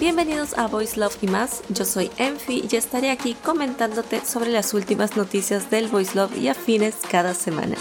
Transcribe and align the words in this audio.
Bienvenidos 0.00 0.58
a 0.58 0.66
Voice 0.66 0.98
Love 0.98 1.22
y 1.22 1.28
más, 1.28 1.62
yo 1.68 1.84
soy 1.84 2.10
Enfi 2.16 2.68
y 2.68 2.76
estaré 2.76 3.10
aquí 3.10 3.34
comentándote 3.34 4.24
sobre 4.24 4.50
las 4.50 4.74
últimas 4.74 5.16
noticias 5.16 5.70
del 5.70 5.86
Voice 5.86 6.16
Love 6.16 6.36
y 6.36 6.48
afines 6.48 6.96
cada 7.08 7.34
semana. 7.34 7.76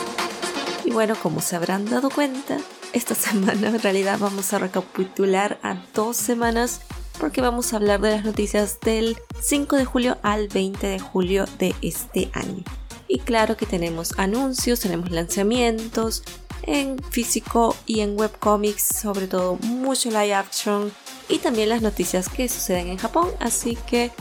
Y 0.86 0.92
bueno, 0.92 1.16
como 1.16 1.42
se 1.42 1.56
habrán 1.56 1.86
dado 1.86 2.12
cuenta, 2.12 2.58
esta 2.94 3.16
semana 3.16 3.70
en 3.70 3.82
realidad 3.82 4.20
vamos 4.20 4.54
a 4.54 4.60
recapitular 4.60 5.60
a 5.64 5.78
dos 5.94 6.18
semanas 6.18 6.82
porque 7.20 7.42
vamos 7.42 7.74
a 7.74 7.78
hablar 7.78 8.02
de 8.02 8.12
las 8.12 8.26
noticias 8.26 8.80
del 8.82 9.18
5 9.40 9.76
de 9.76 9.86
julio 9.86 10.18
al 10.24 10.48
20 10.48 10.88
de 10.88 11.00
julio 11.00 11.46
de 11.60 11.76
este 11.82 12.30
año. 12.34 12.64
Y 13.08 13.20
claro 13.20 13.58
que 13.58 13.66
tenemos 13.66 14.14
anuncios, 14.18 14.80
tenemos 14.80 15.12
lanzamientos 15.12 16.24
en 16.64 16.98
físico 17.10 17.76
y 17.86 18.00
en 18.00 18.18
webcomics, 18.18 18.84
sobre 19.02 19.28
todo 19.28 19.58
mucho 19.58 20.10
live 20.10 20.34
action 20.34 20.92
y 21.30 21.40
también 21.40 21.70
las 21.70 21.82
noticias 21.82 22.30
que 22.30 22.50
suceden 22.50 22.88
en 22.88 22.98
Japón, 22.98 23.30
así 23.40 23.78
que 23.88 24.12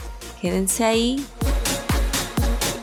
quédense 0.40 0.84
ahí. 0.84 1.24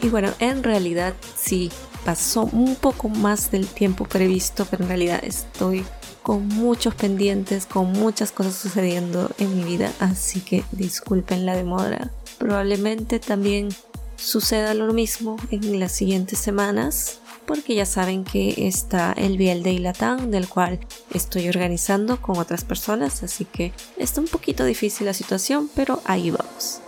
Y 0.01 0.09
bueno, 0.09 0.33
en 0.39 0.63
realidad 0.63 1.13
sí, 1.35 1.71
pasó 2.07 2.47
un 2.53 2.75
poco 2.75 3.09
más 3.09 3.51
del 3.51 3.67
tiempo 3.67 4.05
previsto, 4.05 4.65
pero 4.71 4.83
en 4.83 4.87
realidad 4.87 5.19
estoy 5.23 5.83
con 6.23 6.47
muchos 6.47 6.95
pendientes, 6.95 7.65
con 7.65 7.91
muchas 7.91 8.31
cosas 8.31 8.55
sucediendo 8.55 9.29
en 9.39 9.57
mi 9.57 9.65
vida, 9.65 9.91
así 9.99 10.39
que 10.39 10.63
disculpen 10.71 11.45
la 11.45 11.57
demora. 11.57 12.13
Probablemente 12.37 13.19
también 13.19 13.67
suceda 14.15 14.73
lo 14.73 14.93
mismo 14.93 15.35
en 15.51 15.81
las 15.81 15.91
siguientes 15.91 16.39
semanas, 16.39 17.19
porque 17.45 17.75
ya 17.75 17.85
saben 17.85 18.23
que 18.23 18.55
está 18.69 19.11
el 19.11 19.37
Biel 19.37 19.61
de 19.61 19.73
Ilatán, 19.73 20.31
del 20.31 20.47
cual 20.47 20.79
estoy 21.13 21.49
organizando 21.49 22.21
con 22.21 22.37
otras 22.37 22.63
personas, 22.63 23.21
así 23.21 23.43
que 23.43 23.73
está 23.97 24.21
un 24.21 24.27
poquito 24.27 24.63
difícil 24.63 25.07
la 25.07 25.13
situación, 25.13 25.69
pero 25.75 25.99
ahí 26.05 26.31
vamos. 26.31 26.79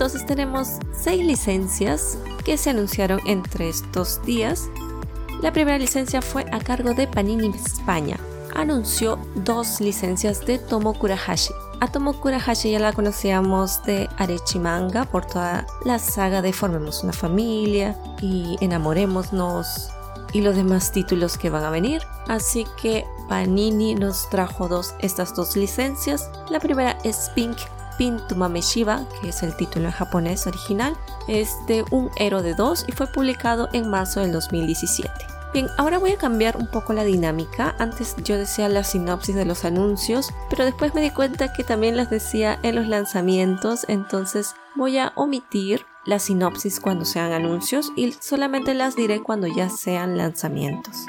Entonces 0.00 0.24
tenemos 0.24 0.78
seis 0.92 1.22
licencias 1.22 2.16
que 2.42 2.56
se 2.56 2.70
anunciaron 2.70 3.20
entre 3.26 3.68
estos 3.68 4.22
días. 4.22 4.70
La 5.42 5.52
primera 5.52 5.76
licencia 5.76 6.22
fue 6.22 6.46
a 6.52 6.58
cargo 6.58 6.94
de 6.94 7.06
Panini 7.06 7.48
España. 7.48 8.16
Anunció 8.54 9.18
dos 9.34 9.78
licencias 9.82 10.46
de 10.46 10.56
Tomo 10.56 10.94
Kurahashi. 10.94 11.52
A 11.80 11.88
Tomo 11.88 12.18
Kurahashi 12.18 12.70
ya 12.70 12.78
la 12.78 12.94
conocíamos 12.94 13.82
de 13.82 14.08
Arechimanga 14.16 15.04
por 15.04 15.26
toda 15.26 15.66
la 15.84 15.98
saga 15.98 16.40
de 16.40 16.54
Formemos 16.54 17.04
una 17.04 17.12
familia 17.12 17.94
y 18.22 18.56
Enamorémonos 18.62 19.90
y 20.32 20.40
los 20.40 20.56
demás 20.56 20.92
títulos 20.92 21.36
que 21.36 21.50
van 21.50 21.64
a 21.64 21.68
venir. 21.68 22.00
Así 22.26 22.66
que 22.80 23.04
Panini 23.28 23.96
nos 23.96 24.30
trajo 24.30 24.66
dos, 24.66 24.94
estas 25.00 25.36
dos 25.36 25.56
licencias. 25.56 26.30
La 26.48 26.58
primera 26.58 26.96
es 27.04 27.30
Pink 27.34 27.58
Pintumame 28.00 28.62
Shiba, 28.62 29.04
que 29.20 29.28
es 29.28 29.42
el 29.42 29.54
título 29.54 29.84
en 29.84 29.92
japonés 29.92 30.46
original, 30.46 30.96
es 31.28 31.54
de 31.66 31.84
un 31.90 32.10
héroe 32.16 32.42
de 32.42 32.54
dos 32.54 32.86
y 32.88 32.92
fue 32.92 33.06
publicado 33.06 33.68
en 33.74 33.90
marzo 33.90 34.20
del 34.20 34.32
2017. 34.32 35.12
Bien, 35.52 35.68
ahora 35.76 35.98
voy 35.98 36.12
a 36.12 36.16
cambiar 36.16 36.56
un 36.56 36.66
poco 36.66 36.94
la 36.94 37.04
dinámica. 37.04 37.76
Antes 37.78 38.16
yo 38.24 38.38
decía 38.38 38.70
la 38.70 38.84
sinopsis 38.84 39.34
de 39.34 39.44
los 39.44 39.66
anuncios, 39.66 40.32
pero 40.48 40.64
después 40.64 40.94
me 40.94 41.02
di 41.02 41.10
cuenta 41.10 41.52
que 41.52 41.62
también 41.62 41.94
las 41.94 42.08
decía 42.08 42.58
en 42.62 42.76
los 42.76 42.88
lanzamientos, 42.88 43.84
entonces 43.86 44.54
voy 44.76 44.96
a 44.96 45.12
omitir 45.14 45.84
la 46.06 46.18
sinopsis 46.20 46.80
cuando 46.80 47.04
sean 47.04 47.32
anuncios 47.32 47.92
y 47.96 48.12
solamente 48.12 48.72
las 48.72 48.96
diré 48.96 49.20
cuando 49.20 49.46
ya 49.46 49.68
sean 49.68 50.16
lanzamientos. 50.16 51.04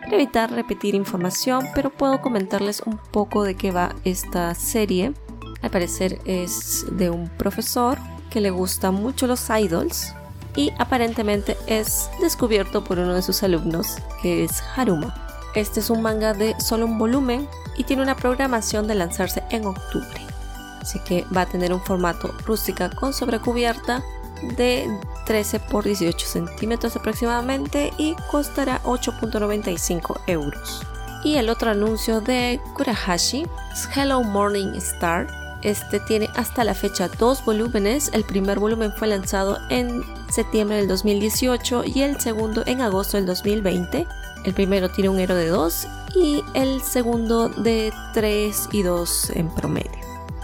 Para 0.00 0.16
evitar 0.16 0.50
repetir 0.50 0.96
información, 0.96 1.68
pero 1.72 1.90
puedo 1.90 2.20
comentarles 2.20 2.82
un 2.84 2.98
poco 2.98 3.44
de 3.44 3.54
qué 3.54 3.70
va 3.70 3.94
esta 4.02 4.52
serie 4.56 5.14
al 5.62 5.70
parecer 5.70 6.20
es 6.24 6.84
de 6.90 7.10
un 7.10 7.28
profesor 7.28 7.98
que 8.30 8.40
le 8.40 8.50
gustan 8.50 8.94
mucho 8.94 9.26
los 9.26 9.48
idols 9.48 10.14
y 10.56 10.72
aparentemente 10.78 11.56
es 11.66 12.10
descubierto 12.20 12.84
por 12.84 12.98
uno 12.98 13.14
de 13.14 13.22
sus 13.22 13.42
alumnos 13.42 13.96
que 14.20 14.44
es 14.44 14.62
Haruma. 14.76 15.14
Este 15.54 15.80
es 15.80 15.90
un 15.90 16.02
manga 16.02 16.34
de 16.34 16.54
solo 16.60 16.86
un 16.86 16.98
volumen 16.98 17.48
y 17.76 17.84
tiene 17.84 18.02
una 18.02 18.16
programación 18.16 18.86
de 18.86 18.94
lanzarse 18.94 19.42
en 19.50 19.66
octubre. 19.66 20.20
Así 20.80 20.98
que 21.00 21.24
va 21.34 21.42
a 21.42 21.46
tener 21.46 21.72
un 21.72 21.80
formato 21.80 22.34
rústica 22.44 22.90
con 22.90 23.12
sobrecubierta 23.12 24.02
de 24.56 24.88
13 25.26 25.60
por 25.60 25.84
18 25.84 26.26
centímetros 26.26 26.96
aproximadamente 26.96 27.92
y 27.98 28.14
costará 28.30 28.82
8.95 28.82 30.20
euros. 30.26 30.82
Y 31.24 31.36
el 31.36 31.48
otro 31.48 31.70
anuncio 31.70 32.20
de 32.20 32.60
Kurahashi 32.74 33.46
es 33.72 33.88
Hello 33.96 34.22
Morning 34.24 34.74
Star, 34.76 35.41
este 35.62 36.00
tiene 36.00 36.28
hasta 36.34 36.64
la 36.64 36.74
fecha 36.74 37.08
dos 37.08 37.44
volúmenes. 37.44 38.10
El 38.12 38.24
primer 38.24 38.58
volumen 38.58 38.92
fue 38.92 39.08
lanzado 39.08 39.58
en 39.70 40.02
septiembre 40.30 40.76
del 40.76 40.88
2018 40.88 41.84
y 41.86 42.02
el 42.02 42.20
segundo 42.20 42.62
en 42.66 42.80
agosto 42.80 43.16
del 43.16 43.26
2020. 43.26 44.06
El 44.44 44.54
primero 44.54 44.90
tiene 44.90 45.08
un 45.08 45.20
héroe 45.20 45.36
de 45.36 45.48
2 45.48 45.86
y 46.16 46.42
el 46.54 46.80
segundo 46.82 47.48
de 47.48 47.92
3 48.12 48.68
y 48.72 48.82
2 48.82 49.30
en 49.30 49.54
promedio. 49.54 49.90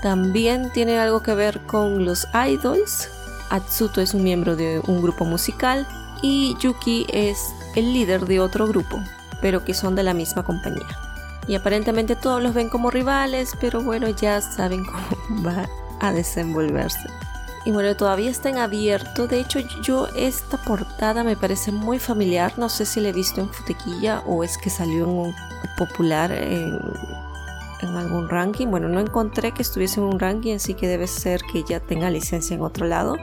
También 0.03 0.71
tiene 0.73 0.99
algo 0.99 1.23
que 1.23 1.35
ver 1.35 1.67
con 1.67 2.05
los 2.05 2.27
idols. 2.47 3.09
Atsuto 3.51 4.01
es 4.01 4.15
un 4.15 4.23
miembro 4.23 4.55
de 4.55 4.81
un 4.87 5.03
grupo 5.03 5.25
musical 5.25 5.87
y 6.23 6.57
Yuki 6.61 7.07
es 7.13 7.53
el 7.75 7.93
líder 7.93 8.27
de 8.27 8.41
otro 8.41 8.69
grupo, 8.69 9.01
pero 9.41 9.65
que 9.65 9.75
son 9.75 9.97
de 9.97 10.05
la 10.05 10.15
misma 10.15 10.45
compañía 10.45 11.08
y 11.49 11.55
aparentemente 11.55 12.15
todos 12.15 12.43
los 12.43 12.55
ven 12.55 12.69
como 12.69 12.91
rivales, 12.91 13.57
pero 13.61 13.83
bueno, 13.83 14.09
ya 14.11 14.41
saben 14.41 14.85
cómo 14.85 15.45
va 15.47 15.67
a 16.01 16.13
desenvolverse. 16.13 17.09
Y 17.65 17.73
bueno, 17.73 17.97
todavía 17.97 18.31
está 18.31 18.51
en 18.51 18.59
abierto. 18.59 19.27
De 19.27 19.41
hecho, 19.41 19.59
yo 19.83 20.07
esta 20.15 20.59
portada 20.59 21.25
me 21.25 21.37
parece 21.37 21.73
muy 21.73 21.99
familiar. 21.99 22.53
No 22.57 22.69
sé 22.69 22.87
si 22.87 23.01
la 23.01 23.09
he 23.09 23.13
visto 23.13 23.41
en 23.41 23.49
Futequilla 23.49 24.23
o 24.27 24.45
es 24.45 24.57
que 24.57 24.71
salió 24.71 25.05
en 25.05 25.11
un 25.11 25.35
popular 25.77 26.33
en, 26.33 26.79
en 27.83 27.89
algún 27.97 28.29
ranking. 28.29 28.69
Bueno, 28.69 28.89
no 28.89 29.01
encontré 29.01 29.53
que 29.53 29.63
estuviese 29.63 30.01
en 30.01 30.07
un 30.07 30.21
ranking, 30.21 30.55
así 30.55 30.75
que 30.75 30.87
debe 30.87 31.07
ser 31.07 31.43
que 31.53 31.65
ya 31.69 31.81
tenga 31.81 32.11
licencia 32.11 32.55
en 32.55 32.63
otro 32.63 32.87
lado. 32.87 33.17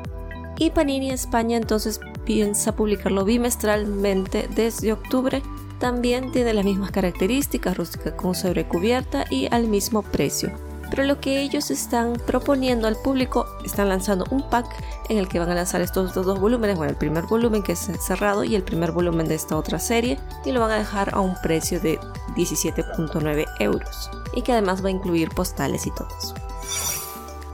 Y 0.58 0.70
Panini 0.70 1.12
España 1.12 1.58
entonces 1.58 2.00
piensa 2.26 2.76
publicarlo 2.76 3.26
bimestralmente 3.26 4.48
desde 4.56 4.94
octubre 4.94 5.42
también 5.80 6.32
tiene 6.32 6.54
las 6.54 6.66
mismas 6.66 6.92
características, 6.92 7.78
rústica 7.78 8.16
con 8.16 8.36
sobrecubierta 8.36 9.26
y 9.30 9.48
al 9.52 9.68
mismo 9.68 10.02
precio. 10.02 10.52
Pero 10.90 11.04
lo 11.04 11.20
que 11.20 11.42
ellos 11.42 11.72
están 11.72 12.14
proponiendo 12.28 12.88
al 12.88 12.96
público, 12.96 13.48
están 13.64 13.90
lanzando 13.90 14.26
un 14.30 14.48
pack 14.50 14.68
en 15.10 15.18
el 15.18 15.28
que 15.28 15.40
van 15.40 15.50
a 15.50 15.56
lanzar 15.56 15.82
estos 15.82 16.14
dos, 16.14 16.40
volúmenes, 16.40 16.78
bueno, 16.78 16.92
el 16.92 16.98
primer 16.98 17.24
volumen 17.26 17.64
que 17.64 17.74
es 17.74 17.90
cerrado 18.00 18.44
y 18.44 18.56
el 18.56 18.64
primer 18.64 18.92
volumen 18.92 19.28
de 19.28 19.36
esta 19.36 19.58
otra 19.58 19.80
serie, 19.80 20.20
y 20.46 20.52
lo 20.52 20.60
van 20.60 20.72
a 20.72 20.78
dejar 20.78 21.14
a 21.14 21.22
un 21.22 21.36
precio 21.42 21.80
de 21.80 22.00
17.9 22.36 23.46
euros, 23.60 24.12
y 24.36 24.42
que 24.44 24.52
además 24.52 24.84
va 24.84 24.90
a 24.90 24.92
incluir 24.92 25.30
postales 25.30 25.88
y 25.88 25.92
todo 25.92 26.08
eso. 26.22 26.36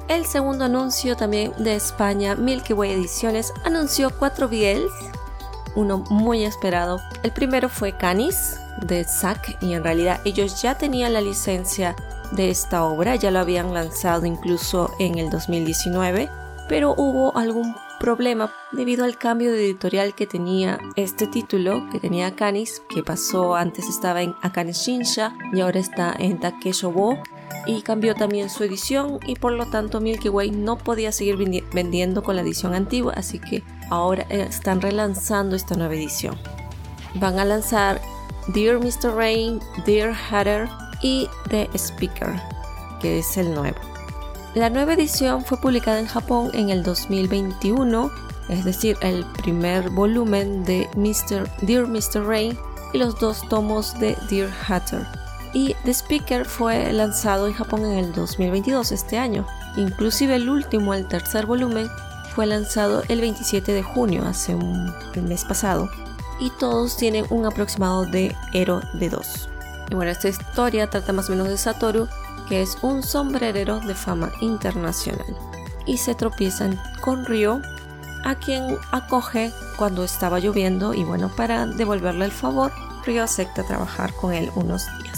El 0.09 0.25
segundo 0.25 0.65
anuncio 0.65 1.15
también 1.15 1.53
de 1.57 1.75
España, 1.75 2.35
Milky 2.35 2.73
Way 2.73 2.91
Ediciones, 2.91 3.53
anunció 3.63 4.09
cuatro 4.09 4.49
BLs 4.49 4.91
uno 5.75 6.03
muy 6.09 6.43
esperado. 6.43 6.99
El 7.23 7.31
primero 7.31 7.69
fue 7.69 7.97
Canis 7.97 8.59
de 8.81 9.03
Zack 9.03 9.57
y 9.61 9.73
en 9.73 9.83
realidad 9.83 10.21
ellos 10.25 10.61
ya 10.61 10.77
tenían 10.77 11.13
la 11.13 11.21
licencia 11.21 11.95
de 12.31 12.49
esta 12.49 12.83
obra, 12.85 13.15
ya 13.15 13.31
lo 13.31 13.39
habían 13.39 13.73
lanzado 13.73 14.25
incluso 14.25 14.91
en 14.99 15.17
el 15.17 15.29
2019, 15.29 16.29
pero 16.69 16.93
hubo 16.97 17.37
algún 17.37 17.75
problema 17.99 18.51
debido 18.71 19.05
al 19.05 19.17
cambio 19.17 19.51
de 19.51 19.65
editorial 19.65 20.15
que 20.15 20.25
tenía 20.25 20.79
este 20.95 21.27
título, 21.27 21.87
que 21.91 21.99
tenía 21.99 22.35
Canis, 22.35 22.81
que 22.89 23.03
pasó 23.03 23.55
antes 23.55 23.87
estaba 23.87 24.23
en 24.23 24.35
Akane 24.41 24.71
Shinsha 24.71 25.35
y 25.53 25.61
ahora 25.61 25.79
está 25.79 26.15
en 26.17 26.39
Takeshobo 26.39 27.21
y 27.65 27.81
cambió 27.81 28.15
también 28.15 28.49
su 28.49 28.63
edición 28.63 29.19
y 29.25 29.35
por 29.35 29.53
lo 29.53 29.65
tanto 29.67 30.01
Milky 30.01 30.29
Way 30.29 30.51
no 30.51 30.77
podía 30.77 31.11
seguir 31.11 31.37
vendiendo 31.73 32.23
con 32.23 32.35
la 32.35 32.41
edición 32.41 32.73
antigua, 32.73 33.13
así 33.15 33.39
que 33.39 33.63
ahora 33.89 34.23
están 34.29 34.81
relanzando 34.81 35.55
esta 35.55 35.75
nueva 35.75 35.95
edición. 35.95 36.37
Van 37.15 37.39
a 37.39 37.45
lanzar 37.45 38.01
Dear 38.47 38.79
Mr. 38.79 39.13
Rain, 39.15 39.59
Dear 39.85 40.13
Hatter 40.13 40.67
y 41.01 41.27
The 41.49 41.69
Speaker, 41.75 42.41
que 43.01 43.19
es 43.19 43.37
el 43.37 43.53
nuevo. 43.53 43.77
La 44.55 44.69
nueva 44.69 44.93
edición 44.93 45.45
fue 45.45 45.59
publicada 45.59 45.99
en 45.99 46.07
Japón 46.07 46.51
en 46.53 46.69
el 46.69 46.83
2021, 46.83 48.11
es 48.49 48.65
decir, 48.65 48.97
el 49.01 49.23
primer 49.43 49.89
volumen 49.91 50.63
de 50.65 50.89
Mr. 50.95 51.49
Dear 51.61 51.87
Mr. 51.87 52.25
Rain 52.25 52.57
y 52.93 52.97
los 52.97 53.17
dos 53.19 53.47
tomos 53.47 53.97
de 53.99 54.17
Dear 54.29 54.49
Hatter. 54.67 55.20
Y 55.53 55.75
The 55.83 55.91
Speaker 55.91 56.45
fue 56.45 56.91
lanzado 56.93 57.47
en 57.47 57.53
Japón 57.53 57.85
en 57.85 57.97
el 57.97 58.13
2022, 58.13 58.91
este 58.91 59.17
año. 59.17 59.45
Inclusive 59.75 60.35
el 60.35 60.49
último, 60.49 60.93
el 60.93 61.07
tercer 61.07 61.45
volumen, 61.45 61.89
fue 62.33 62.45
lanzado 62.45 63.03
el 63.09 63.19
27 63.19 63.73
de 63.73 63.83
junio, 63.83 64.23
hace 64.25 64.55
un 64.55 64.93
mes 65.27 65.43
pasado. 65.43 65.89
Y 66.39 66.49
todos 66.51 66.95
tienen 66.97 67.25
un 67.29 67.45
aproximado 67.45 68.05
de 68.05 68.35
Ero 68.53 68.81
de 68.93 69.09
2. 69.09 69.49
Y 69.91 69.95
bueno, 69.95 70.11
esta 70.11 70.29
historia 70.29 70.89
trata 70.89 71.11
más 71.11 71.27
o 71.27 71.33
menos 71.33 71.49
de 71.49 71.57
Satoru, 71.57 72.07
que 72.47 72.61
es 72.61 72.77
un 72.81 73.03
sombrerero 73.03 73.81
de 73.81 73.93
fama 73.93 74.31
internacional. 74.39 75.25
Y 75.85 75.97
se 75.97 76.15
tropiezan 76.15 76.79
con 77.01 77.25
Ryo, 77.25 77.61
a 78.23 78.35
quien 78.35 78.77
acoge 78.91 79.51
cuando 79.77 80.03
estaba 80.03 80.39
lloviendo 80.39 80.93
y 80.93 81.03
bueno, 81.03 81.29
para 81.35 81.65
devolverle 81.65 82.25
el 82.25 82.31
favor, 82.31 82.71
Ryo 83.05 83.23
acepta 83.23 83.63
trabajar 83.63 84.13
con 84.13 84.33
él 84.33 84.51
unos 84.55 84.85
días. 85.01 85.10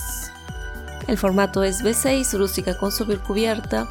El 1.07 1.17
formato 1.17 1.63
es 1.63 1.83
B6, 1.83 2.37
rústica 2.37 2.77
con 2.77 2.91
cubierta. 3.27 3.87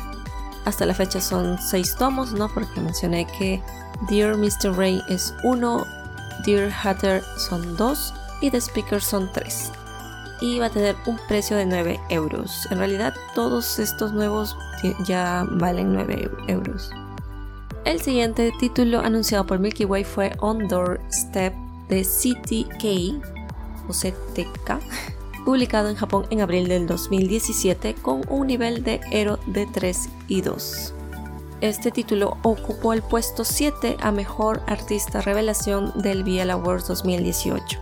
Hasta 0.64 0.86
la 0.86 0.94
fecha 0.94 1.20
son 1.20 1.58
6 1.58 1.96
tomos, 1.96 2.32
¿no? 2.32 2.48
Porque 2.48 2.80
mencioné 2.80 3.26
que 3.38 3.62
Dear 4.08 4.36
Mr. 4.36 4.76
Ray 4.76 5.02
es 5.08 5.34
1, 5.44 5.86
Dear 6.44 6.70
Hatter 6.70 7.22
son 7.36 7.76
2 7.76 8.14
y 8.40 8.50
The 8.50 8.60
Speaker 8.60 9.02
son 9.02 9.30
3. 9.32 9.72
Y 10.40 10.58
va 10.58 10.66
a 10.66 10.70
tener 10.70 10.96
un 11.06 11.18
precio 11.28 11.56
de 11.56 11.66
9 11.66 12.00
euros. 12.08 12.66
En 12.70 12.78
realidad 12.78 13.14
todos 13.34 13.78
estos 13.78 14.12
nuevos 14.12 14.56
ya 15.04 15.46
valen 15.50 15.92
9 15.92 16.30
euros. 16.48 16.90
El 17.84 18.00
siguiente 18.00 18.52
título 18.60 19.00
anunciado 19.00 19.46
por 19.46 19.58
Milky 19.58 19.84
Way 19.84 20.04
fue 20.04 20.32
On 20.38 20.68
Doorstep 20.68 21.52
de 21.88 22.02
CTK 22.02 23.24
o 23.88 23.92
CTK, 23.92 24.80
publicado 25.44 25.88
en 25.88 25.96
Japón 25.96 26.26
en 26.30 26.40
abril 26.40 26.68
del 26.68 26.86
2017 26.86 27.94
con 27.94 28.22
un 28.28 28.46
nivel 28.46 28.82
de 28.84 29.00
Ero 29.10 29.38
de 29.46 29.66
3 29.66 30.08
y 30.28 30.40
2. 30.40 30.94
Este 31.60 31.90
título 31.90 32.36
ocupó 32.42 32.92
el 32.92 33.02
puesto 33.02 33.44
7 33.44 33.96
a 34.00 34.10
Mejor 34.10 34.62
Artista 34.66 35.20
Revelación 35.20 35.92
del 36.02 36.24
BL 36.24 36.50
Awards 36.50 36.88
2018. 36.88 37.80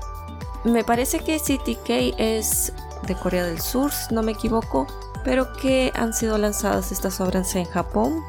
Me 0.64 0.84
parece 0.84 1.20
que 1.20 1.38
CTK 1.38 2.18
es 2.18 2.72
de 3.06 3.14
Corea 3.14 3.44
del 3.44 3.60
Sur, 3.60 3.90
no 4.10 4.22
me 4.22 4.32
equivoco, 4.32 4.86
pero 5.24 5.52
que 5.54 5.92
han 5.94 6.12
sido 6.12 6.36
lanzadas 6.36 6.92
estas 6.92 7.20
obras 7.20 7.54
en 7.54 7.64
Japón 7.64 8.22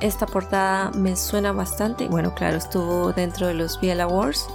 esta 0.00 0.26
portada 0.26 0.90
me 0.92 1.16
suena 1.16 1.52
bastante. 1.52 2.08
Bueno, 2.08 2.34
claro, 2.34 2.56
estuvo 2.56 3.12
dentro 3.12 3.48
de 3.48 3.54
los 3.54 3.80
Biel 3.80 4.00
Awards. 4.00 4.46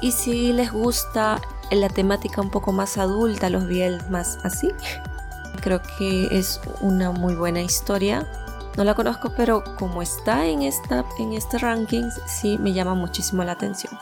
Y 0.00 0.12
si 0.12 0.52
les 0.52 0.72
gusta 0.72 1.40
la 1.80 1.88
temática 1.88 2.40
un 2.40 2.50
poco 2.50 2.72
más 2.72 2.98
adulta, 2.98 3.50
los 3.50 3.66
Biel 3.66 4.00
más 4.10 4.38
así, 4.44 4.70
creo 5.60 5.80
que 5.98 6.28
es 6.30 6.60
una 6.80 7.10
muy 7.10 7.34
buena 7.34 7.62
historia. 7.62 8.26
No 8.76 8.84
la 8.84 8.94
conozco, 8.94 9.32
pero 9.36 9.62
como 9.78 10.02
está 10.02 10.46
en, 10.46 10.62
esta, 10.62 11.04
en 11.18 11.32
este 11.32 11.58
ranking, 11.58 12.04
sí 12.26 12.58
me 12.58 12.72
llama 12.72 12.94
muchísimo 12.94 13.44
la 13.44 13.52
atención. 13.52 13.92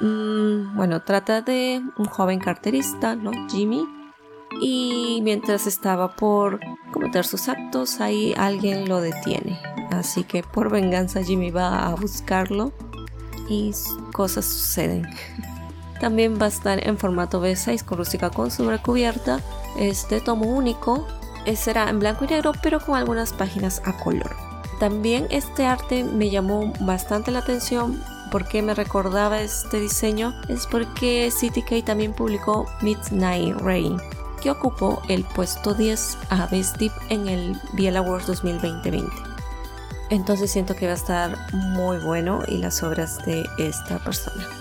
Mm, 0.00 0.76
bueno, 0.76 1.02
trata 1.02 1.42
de 1.42 1.82
un 1.96 2.06
joven 2.06 2.40
carterista, 2.40 3.14
¿no? 3.14 3.30
Jimmy. 3.48 3.86
Y 4.60 5.20
mientras 5.22 5.66
estaba 5.66 6.16
por 6.16 6.58
cometer 6.92 7.24
sus 7.24 7.48
actos, 7.48 8.00
ahí 8.00 8.34
alguien 8.36 8.88
lo 8.88 9.00
detiene. 9.00 9.60
Así 9.90 10.24
que 10.24 10.42
por 10.42 10.70
venganza 10.70 11.22
Jimmy 11.22 11.50
va 11.50 11.86
a 11.86 11.94
buscarlo 11.94 12.72
y 13.48 13.72
cosas 14.12 14.44
suceden. 14.44 15.06
También 16.00 16.38
va 16.40 16.46
a 16.46 16.48
estar 16.48 16.86
en 16.86 16.98
formato 16.98 17.42
B6 17.42 17.84
con 17.84 17.98
rústica 17.98 18.30
con 18.30 18.50
sobrecubierta. 18.50 19.40
Este 19.78 20.20
tomo 20.20 20.46
único 20.46 21.06
será 21.54 21.88
en 21.88 22.00
blanco 22.00 22.24
y 22.24 22.28
negro 22.28 22.52
pero 22.62 22.80
con 22.80 22.96
algunas 22.96 23.32
páginas 23.32 23.82
a 23.84 23.96
color. 23.98 24.34
También 24.78 25.26
este 25.30 25.66
arte 25.66 26.04
me 26.04 26.30
llamó 26.30 26.72
bastante 26.80 27.30
la 27.30 27.40
atención 27.40 28.02
porque 28.32 28.62
me 28.62 28.74
recordaba 28.74 29.42
este 29.42 29.80
diseño 29.80 30.32
es 30.48 30.66
porque 30.66 31.30
CTK 31.30 31.84
también 31.84 32.12
publicó 32.12 32.66
Midnight 32.80 33.56
Rain 33.58 34.00
que 34.40 34.50
ocupó 34.50 35.02
el 35.08 35.24
puesto 35.24 35.74
10 35.74 36.16
a 36.30 36.46
Best 36.46 36.78
Deep 36.78 36.92
en 37.10 37.28
el 37.28 37.60
Biel 37.74 37.96
Awards 37.98 38.26
2020. 38.26 39.06
Entonces 40.08 40.50
siento 40.50 40.74
que 40.74 40.86
va 40.86 40.92
a 40.92 40.96
estar 40.96 41.36
muy 41.52 41.98
bueno 41.98 42.40
y 42.48 42.56
las 42.56 42.82
obras 42.82 43.18
de 43.26 43.44
esta 43.58 43.98
persona. 43.98 44.59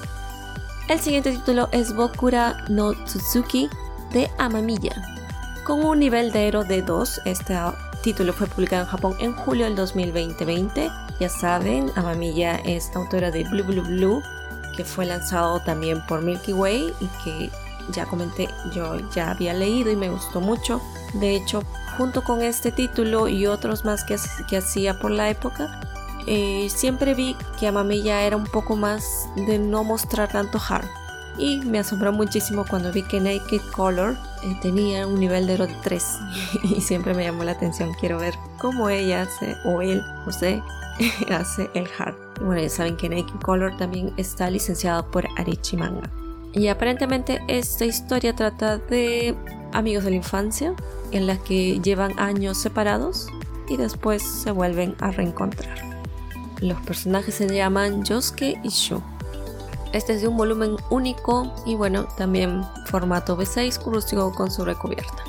El 0.89 0.99
siguiente 0.99 1.31
título 1.31 1.69
es 1.71 1.95
Bokura 1.95 2.65
no 2.67 2.93
Tsuzuki 3.05 3.69
de 4.11 4.27
Amamiya. 4.39 4.95
Con 5.63 5.85
un 5.85 5.99
nivel 5.99 6.31
de 6.31 6.47
Ero 6.47 6.63
de 6.63 6.81
2, 6.81 7.21
este 7.25 7.55
título 8.01 8.33
fue 8.33 8.47
publicado 8.47 8.81
en 8.81 8.89
Japón 8.89 9.15
en 9.19 9.33
julio 9.33 9.65
del 9.65 9.75
2020. 9.75 10.89
Ya 11.19 11.29
saben, 11.29 11.91
Amamiya 11.95 12.55
es 12.65 12.89
autora 12.95 13.29
de 13.29 13.43
Blue 13.43 13.63
Blue 13.65 13.83
Blue, 13.83 14.23
que 14.75 14.83
fue 14.83 15.05
lanzado 15.05 15.59
también 15.59 16.03
por 16.07 16.23
Milky 16.23 16.53
Way 16.53 16.91
y 16.99 17.05
que 17.23 17.51
ya 17.91 18.07
comenté, 18.07 18.49
yo 18.73 18.97
ya 19.11 19.29
había 19.29 19.53
leído 19.53 19.91
y 19.91 19.95
me 19.95 20.09
gustó 20.09 20.41
mucho. 20.41 20.81
De 21.13 21.35
hecho, 21.35 21.61
junto 21.99 22.23
con 22.23 22.41
este 22.41 22.71
título 22.71 23.27
y 23.27 23.45
otros 23.45 23.85
más 23.85 24.03
que, 24.03 24.17
que 24.49 24.57
hacía 24.57 24.97
por 24.97 25.11
la 25.11 25.29
época, 25.29 25.81
eh, 26.31 26.69
siempre 26.69 27.15
vi 27.15 27.35
que 27.59 27.67
Amamiya 27.67 28.21
era 28.21 28.37
un 28.37 28.45
poco 28.45 28.75
más 28.75 29.27
de 29.35 29.57
no 29.57 29.83
mostrar 29.83 30.31
tanto 30.31 30.59
hard. 30.59 30.85
Y 31.39 31.57
me 31.61 31.79
asombró 31.79 32.13
muchísimo 32.13 32.65
cuando 32.69 32.91
vi 32.91 33.01
que 33.01 33.19
Naked 33.19 33.61
Color 33.75 34.15
eh, 34.43 34.55
tenía 34.61 35.07
un 35.07 35.19
nivel 35.19 35.47
de 35.47 35.57
3 35.57 36.19
y 36.63 36.81
siempre 36.81 37.15
me 37.15 37.23
llamó 37.23 37.43
la 37.43 37.53
atención. 37.53 37.91
Quiero 37.99 38.19
ver 38.19 38.35
cómo 38.59 38.89
ella 38.89 39.23
hace, 39.23 39.55
o 39.65 39.81
él, 39.81 40.03
no 40.27 40.31
sé, 40.31 40.61
hace 41.31 41.67
el 41.73 41.87
hard. 41.97 42.15
Bueno, 42.41 42.61
ya 42.61 42.69
saben 42.69 42.95
que 42.95 43.09
Naked 43.09 43.39
Color 43.41 43.75
también 43.77 44.13
está 44.17 44.51
licenciado 44.51 45.09
por 45.09 45.27
Arichi 45.35 45.77
Manga. 45.77 46.11
Y 46.53 46.67
aparentemente 46.67 47.41
esta 47.47 47.85
historia 47.85 48.35
trata 48.35 48.77
de 48.77 49.35
amigos 49.73 50.03
de 50.03 50.11
la 50.11 50.17
infancia 50.17 50.75
en 51.11 51.25
las 51.25 51.39
que 51.39 51.79
llevan 51.79 52.19
años 52.19 52.59
separados 52.59 53.29
y 53.67 53.77
después 53.77 54.21
se 54.21 54.51
vuelven 54.51 54.95
a 54.99 55.09
reencontrar. 55.09 55.88
Los 56.61 56.79
personajes 56.81 57.35
se 57.35 57.47
llaman 57.47 58.03
Yosuke 58.03 58.59
y 58.63 58.69
Shu. 58.69 59.01
Este 59.93 60.13
es 60.13 60.21
de 60.21 60.27
un 60.27 60.37
volumen 60.37 60.75
único 60.89 61.51
y 61.65 61.75
bueno, 61.75 62.05
también 62.17 62.63
formato 62.85 63.37
B6 63.37 63.83
rústico 63.85 64.33
con 64.33 64.51
sobrecubierta, 64.51 65.23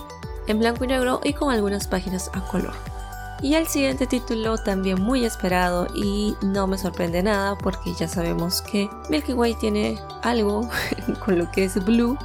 en 0.48 0.58
blanco 0.58 0.84
y 0.84 0.88
negro 0.88 1.20
y 1.24 1.32
con 1.32 1.50
algunas 1.52 1.86
páginas 1.86 2.30
a 2.34 2.40
color. 2.48 2.74
Y 3.42 3.54
el 3.54 3.66
siguiente 3.66 4.06
título 4.06 4.58
también 4.58 5.00
muy 5.00 5.24
esperado 5.24 5.86
y 5.94 6.34
no 6.42 6.66
me 6.66 6.76
sorprende 6.76 7.22
nada 7.22 7.56
porque 7.56 7.94
ya 7.94 8.06
sabemos 8.06 8.60
que 8.60 8.90
Milky 9.08 9.32
Way 9.32 9.54
tiene 9.54 9.98
algo 10.22 10.68
con 11.24 11.38
lo 11.38 11.50
que 11.50 11.64
es 11.64 11.82
Blue. 11.84 12.18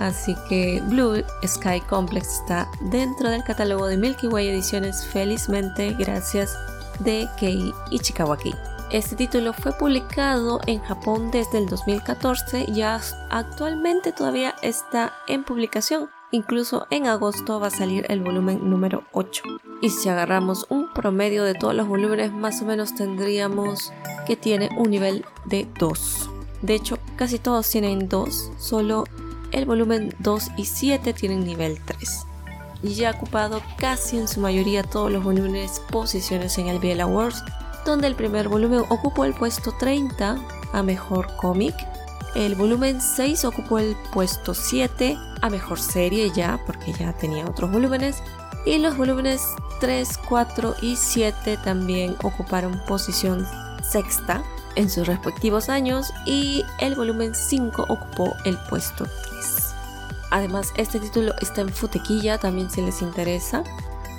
Así 0.00 0.34
que 0.48 0.82
Blue 0.88 1.22
Sky 1.46 1.80
Complex 1.82 2.40
está 2.40 2.68
dentro 2.80 3.28
del 3.28 3.44
catálogo 3.44 3.86
de 3.86 3.96
Milky 3.96 4.26
Way 4.26 4.48
Ediciones 4.48 5.06
felizmente 5.06 5.94
gracias 5.98 6.56
de 7.00 7.28
Kei 7.38 7.72
Ichikawaki. 7.90 8.54
Este 8.90 9.16
título 9.16 9.52
fue 9.52 9.72
publicado 9.72 10.60
en 10.66 10.80
Japón 10.80 11.30
desde 11.30 11.58
el 11.58 11.66
2014 11.66 12.66
y 12.68 12.82
actualmente 12.82 14.12
todavía 14.12 14.54
está 14.62 15.14
en 15.26 15.44
publicación 15.44 16.08
Incluso 16.34 16.88
en 16.90 17.06
agosto 17.06 17.60
va 17.60 17.68
a 17.68 17.70
salir 17.70 18.06
el 18.08 18.20
volumen 18.20 18.68
número 18.68 19.04
8. 19.12 19.44
Y 19.80 19.90
si 19.90 20.08
agarramos 20.08 20.66
un 20.68 20.92
promedio 20.92 21.44
de 21.44 21.54
todos 21.54 21.76
los 21.76 21.86
volúmenes, 21.86 22.32
más 22.32 22.60
o 22.60 22.64
menos 22.64 22.96
tendríamos 22.96 23.92
que 24.26 24.34
tiene 24.34 24.68
un 24.76 24.90
nivel 24.90 25.24
de 25.44 25.68
2. 25.78 26.30
De 26.62 26.74
hecho, 26.74 26.98
casi 27.14 27.38
todos 27.38 27.70
tienen 27.70 28.08
2, 28.08 28.50
solo 28.58 29.04
el 29.52 29.64
volumen 29.64 30.12
2 30.18 30.50
y 30.56 30.64
7 30.64 31.12
tienen 31.12 31.44
nivel 31.44 31.78
3. 31.84 32.26
Y 32.84 32.94
ya 32.94 33.10
ha 33.10 33.12
ocupado 33.14 33.60
casi 33.76 34.18
en 34.18 34.28
su 34.28 34.40
mayoría 34.40 34.84
todos 34.84 35.10
los 35.10 35.24
volúmenes 35.24 35.80
posiciones 35.90 36.56
en 36.58 36.68
el 36.68 36.78
BL 36.78 37.00
Awards, 37.00 37.42
donde 37.84 38.06
el 38.06 38.14
primer 38.14 38.48
volumen 38.48 38.84
ocupó 38.90 39.24
el 39.24 39.34
puesto 39.34 39.72
30 39.78 40.36
a 40.72 40.82
mejor 40.84 41.34
cómic 41.36 41.74
el 42.34 42.56
volumen 42.56 43.00
6 43.00 43.44
ocupó 43.44 43.78
el 43.78 43.96
puesto 44.12 44.54
7 44.54 45.16
a 45.40 45.50
mejor 45.50 45.78
serie 45.78 46.32
ya, 46.34 46.60
porque 46.66 46.92
ya 46.92 47.12
tenía 47.12 47.46
otros 47.46 47.70
volúmenes. 47.70 48.22
Y 48.66 48.78
los 48.78 48.96
volúmenes 48.96 49.42
3, 49.80 50.18
4 50.28 50.74
y 50.82 50.96
7 50.96 51.58
también 51.58 52.16
ocuparon 52.24 52.80
posición 52.88 53.46
sexta 53.88 54.42
en 54.74 54.90
sus 54.90 55.06
respectivos 55.06 55.68
años 55.68 56.12
y 56.26 56.64
el 56.80 56.96
volumen 56.96 57.34
5 57.36 57.86
ocupó 57.88 58.34
el 58.44 58.58
puesto 58.68 59.04
3. 59.04 59.23
Además, 60.30 60.72
este 60.76 61.00
título 61.00 61.34
está 61.40 61.60
en 61.60 61.68
futequilla 61.70 62.38
también 62.38 62.70
si 62.70 62.82
les 62.82 63.02
interesa, 63.02 63.62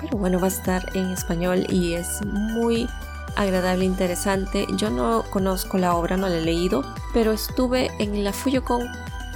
pero 0.02 0.18
bueno, 0.18 0.40
va 0.40 0.46
a 0.46 0.50
estar 0.50 0.96
en 0.96 1.12
español 1.12 1.66
y 1.70 1.94
es 1.94 2.24
muy 2.26 2.88
agradable, 3.36 3.86
interesante. 3.86 4.66
Yo 4.78 4.90
no 4.90 5.24
conozco 5.30 5.78
la 5.78 5.96
obra, 5.96 6.18
no 6.18 6.28
la 6.28 6.38
he 6.38 6.42
leído, 6.42 6.84
pero 7.14 7.32
estuve 7.32 7.92
en 8.00 8.24
la 8.24 8.34
Fuyocon 8.34 8.88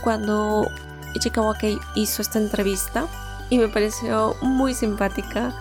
cuando 0.03 0.67
Ichikawa 1.15 1.57
Kei 1.57 1.77
hizo 1.95 2.21
esta 2.21 2.39
entrevista 2.39 3.07
y 3.49 3.57
me 3.57 3.67
pareció 3.67 4.35
muy 4.41 4.73
simpática. 4.73 5.53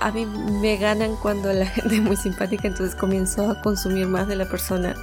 A 0.00 0.10
mí 0.10 0.26
me 0.26 0.76
ganan 0.76 1.16
cuando 1.16 1.52
la 1.52 1.66
gente 1.74 1.96
es 1.96 2.02
muy 2.02 2.16
simpática, 2.16 2.68
entonces 2.68 2.94
comienzo 2.94 3.50
a 3.50 3.60
consumir 3.60 4.06
más 4.06 4.26
de 4.28 4.36
la 4.36 4.46
persona. 4.46 4.94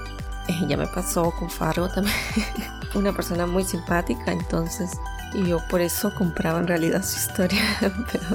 Eh, 0.49 0.65
ya 0.67 0.75
me 0.77 0.87
pasó 0.87 1.31
con 1.31 1.49
Fargo 1.49 1.87
también. 1.89 2.15
Una 2.95 3.13
persona 3.13 3.45
muy 3.45 3.63
simpática, 3.63 4.31
entonces 4.31 4.91
y 5.33 5.45
yo 5.45 5.59
por 5.69 5.81
eso 5.81 6.13
compraba 6.15 6.59
en 6.59 6.67
realidad 6.67 7.03
su 7.03 7.17
historia, 7.17 7.61
pero 8.11 8.25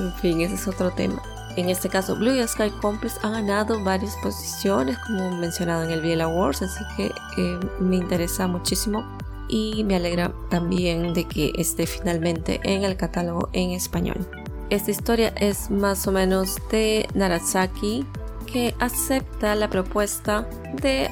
en 0.00 0.12
fin, 0.14 0.40
ese 0.40 0.54
es 0.54 0.68
otro 0.68 0.90
tema. 0.90 1.22
En 1.56 1.68
este 1.68 1.88
caso, 1.88 2.16
Blue 2.16 2.36
Sky 2.46 2.70
Compass 2.80 3.20
ha 3.22 3.30
ganado 3.30 3.82
varias 3.84 4.16
posiciones, 4.16 4.98
como 4.98 5.36
mencionado 5.36 5.84
en 5.84 5.90
el 5.90 6.00
Biel 6.00 6.20
Awards, 6.20 6.62
así 6.62 6.82
que 6.96 7.12
eh, 7.38 7.60
me 7.78 7.96
interesa 7.96 8.48
muchísimo 8.48 9.04
y 9.48 9.84
me 9.84 9.94
alegra 9.94 10.32
también 10.50 11.14
de 11.14 11.24
que 11.24 11.52
esté 11.56 11.86
finalmente 11.86 12.60
en 12.64 12.82
el 12.82 12.96
catálogo 12.96 13.50
en 13.52 13.70
español. 13.70 14.26
Esta 14.70 14.90
historia 14.90 15.28
es 15.36 15.70
más 15.70 16.08
o 16.08 16.12
menos 16.12 16.56
de 16.72 17.06
Narasaki, 17.14 18.04
que 18.52 18.74
acepta 18.80 19.54
la 19.54 19.70
propuesta 19.70 20.48
de 20.82 21.08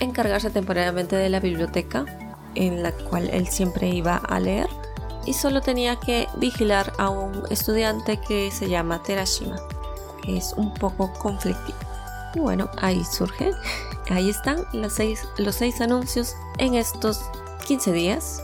encargarse 0.00 0.50
temporariamente 0.50 1.16
de 1.16 1.28
la 1.28 1.40
biblioteca 1.40 2.04
en 2.54 2.82
la 2.82 2.92
cual 2.92 3.28
él 3.30 3.48
siempre 3.48 3.88
iba 3.88 4.16
a 4.16 4.40
leer 4.40 4.68
y 5.26 5.32
solo 5.32 5.60
tenía 5.60 5.96
que 5.96 6.28
vigilar 6.36 6.92
a 6.98 7.08
un 7.08 7.42
estudiante 7.50 8.18
que 8.18 8.50
se 8.50 8.68
llama 8.68 9.02
Terashima, 9.02 9.56
que 10.22 10.36
es 10.36 10.52
un 10.56 10.72
poco 10.74 11.12
conflictivo. 11.14 11.78
Y 12.34 12.40
bueno, 12.40 12.68
ahí 12.78 13.02
surge, 13.04 13.52
ahí 14.10 14.30
están 14.30 14.64
seis, 14.88 15.26
los 15.38 15.54
seis 15.54 15.80
anuncios 15.80 16.34
en 16.58 16.74
estos 16.74 17.24
15 17.66 17.92
días. 17.92 18.42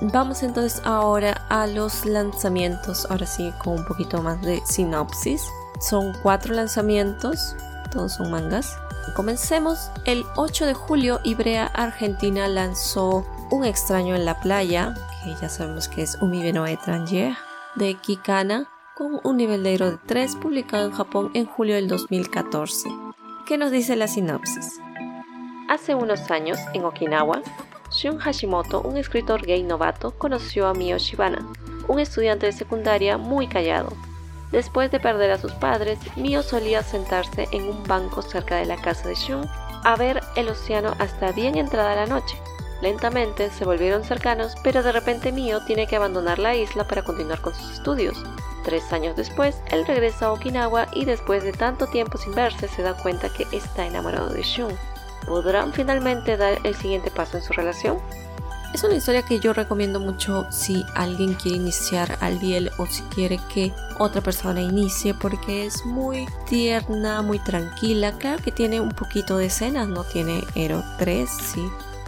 Vamos 0.00 0.42
entonces 0.42 0.82
ahora 0.84 1.46
a 1.48 1.66
los 1.68 2.04
lanzamientos, 2.04 3.06
ahora 3.08 3.26
sí 3.26 3.52
con 3.62 3.78
un 3.78 3.84
poquito 3.84 4.20
más 4.20 4.40
de 4.42 4.60
sinopsis. 4.66 5.46
Son 5.80 6.12
cuatro 6.22 6.54
lanzamientos, 6.54 7.54
todos 7.92 8.14
son 8.14 8.30
mangas. 8.30 8.76
Comencemos. 9.14 9.90
El 10.04 10.24
8 10.36 10.66
de 10.66 10.74
julio, 10.74 11.20
Ibrea 11.22 11.66
Argentina 11.66 12.48
lanzó 12.48 13.26
Un 13.50 13.64
extraño 13.64 14.16
en 14.16 14.24
la 14.24 14.40
playa, 14.40 14.94
que 15.22 15.34
ya 15.40 15.48
sabemos 15.48 15.88
que 15.88 16.02
es 16.02 16.16
Umi 16.20 16.52
no 16.52 16.66
étranger, 16.66 17.36
de 17.76 17.94
Kikana, 17.94 18.68
con 18.96 19.20
un 19.22 19.36
nivel 19.36 19.62
de 19.62 19.76
de 19.76 19.98
3, 20.06 20.36
publicado 20.36 20.86
en 20.86 20.92
Japón 20.92 21.30
en 21.34 21.46
julio 21.46 21.74
del 21.74 21.88
2014. 21.88 22.88
¿Qué 23.46 23.58
nos 23.58 23.70
dice 23.70 23.96
la 23.96 24.08
sinopsis? 24.08 24.80
Hace 25.68 25.94
unos 25.94 26.30
años, 26.30 26.58
en 26.74 26.84
Okinawa, 26.84 27.42
Shun 27.90 28.18
Hashimoto, 28.18 28.80
un 28.80 28.96
escritor 28.96 29.42
gay 29.44 29.62
novato, 29.62 30.12
conoció 30.12 30.66
a 30.66 30.74
Mio 30.74 30.98
Shibana, 30.98 31.46
un 31.88 31.98
estudiante 31.98 32.46
de 32.46 32.52
secundaria 32.52 33.18
muy 33.18 33.48
callado, 33.48 33.92
Después 34.52 34.90
de 34.90 35.00
perder 35.00 35.30
a 35.30 35.38
sus 35.38 35.52
padres, 35.52 35.98
Mio 36.14 36.42
solía 36.42 36.82
sentarse 36.82 37.48
en 37.52 37.68
un 37.68 37.82
banco 37.84 38.20
cerca 38.20 38.56
de 38.56 38.66
la 38.66 38.76
casa 38.76 39.08
de 39.08 39.14
Shun 39.14 39.48
a 39.84 39.96
ver 39.96 40.20
el 40.36 40.48
océano 40.48 40.94
hasta 40.98 41.32
bien 41.32 41.56
entrada 41.56 41.96
la 41.96 42.06
noche. 42.06 42.36
Lentamente 42.82 43.50
se 43.50 43.64
volvieron 43.64 44.04
cercanos, 44.04 44.54
pero 44.62 44.82
de 44.82 44.92
repente 44.92 45.32
Mio 45.32 45.64
tiene 45.64 45.86
que 45.86 45.96
abandonar 45.96 46.38
la 46.38 46.54
isla 46.54 46.86
para 46.86 47.02
continuar 47.02 47.40
con 47.40 47.54
sus 47.54 47.72
estudios. 47.72 48.22
Tres 48.64 48.92
años 48.92 49.16
después, 49.16 49.60
él 49.70 49.86
regresa 49.86 50.26
a 50.26 50.32
Okinawa 50.32 50.86
y 50.92 51.04
después 51.04 51.42
de 51.42 51.52
tanto 51.52 51.86
tiempo 51.86 52.18
sin 52.18 52.34
verse 52.34 52.68
se 52.68 52.82
da 52.82 52.94
cuenta 52.94 53.28
que 53.30 53.46
está 53.56 53.86
enamorado 53.86 54.28
de 54.28 54.42
Shun. 54.42 54.76
¿Podrán 55.26 55.72
finalmente 55.72 56.36
dar 56.36 56.58
el 56.64 56.74
siguiente 56.74 57.10
paso 57.10 57.38
en 57.38 57.42
su 57.42 57.52
relación? 57.52 57.98
Es 58.72 58.82
una 58.84 58.94
historia 58.94 59.22
que 59.22 59.38
yo 59.38 59.52
recomiendo 59.52 60.00
mucho 60.00 60.46
si 60.50 60.86
alguien 60.94 61.34
quiere 61.34 61.58
iniciar 61.58 62.16
al 62.20 62.38
biel 62.38 62.70
o 62.78 62.86
si 62.86 63.02
quiere 63.02 63.38
que 63.52 63.70
otra 63.98 64.22
persona 64.22 64.62
inicie 64.62 65.12
porque 65.12 65.66
es 65.66 65.84
muy 65.84 66.26
tierna, 66.48 67.20
muy 67.20 67.38
tranquila. 67.38 68.12
Claro 68.12 68.42
que 68.42 68.50
tiene 68.50 68.80
un 68.80 68.92
poquito 68.92 69.36
de 69.36 69.46
escenas, 69.46 69.88
no 69.88 70.04
tiene 70.04 70.42
Hero 70.54 70.82
3, 70.98 71.28
sí, 71.28 71.62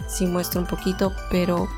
sí 0.07 0.25
muestra 0.25 0.59
un 0.59 0.65
poquito, 0.65 1.13
pero 1.29 1.69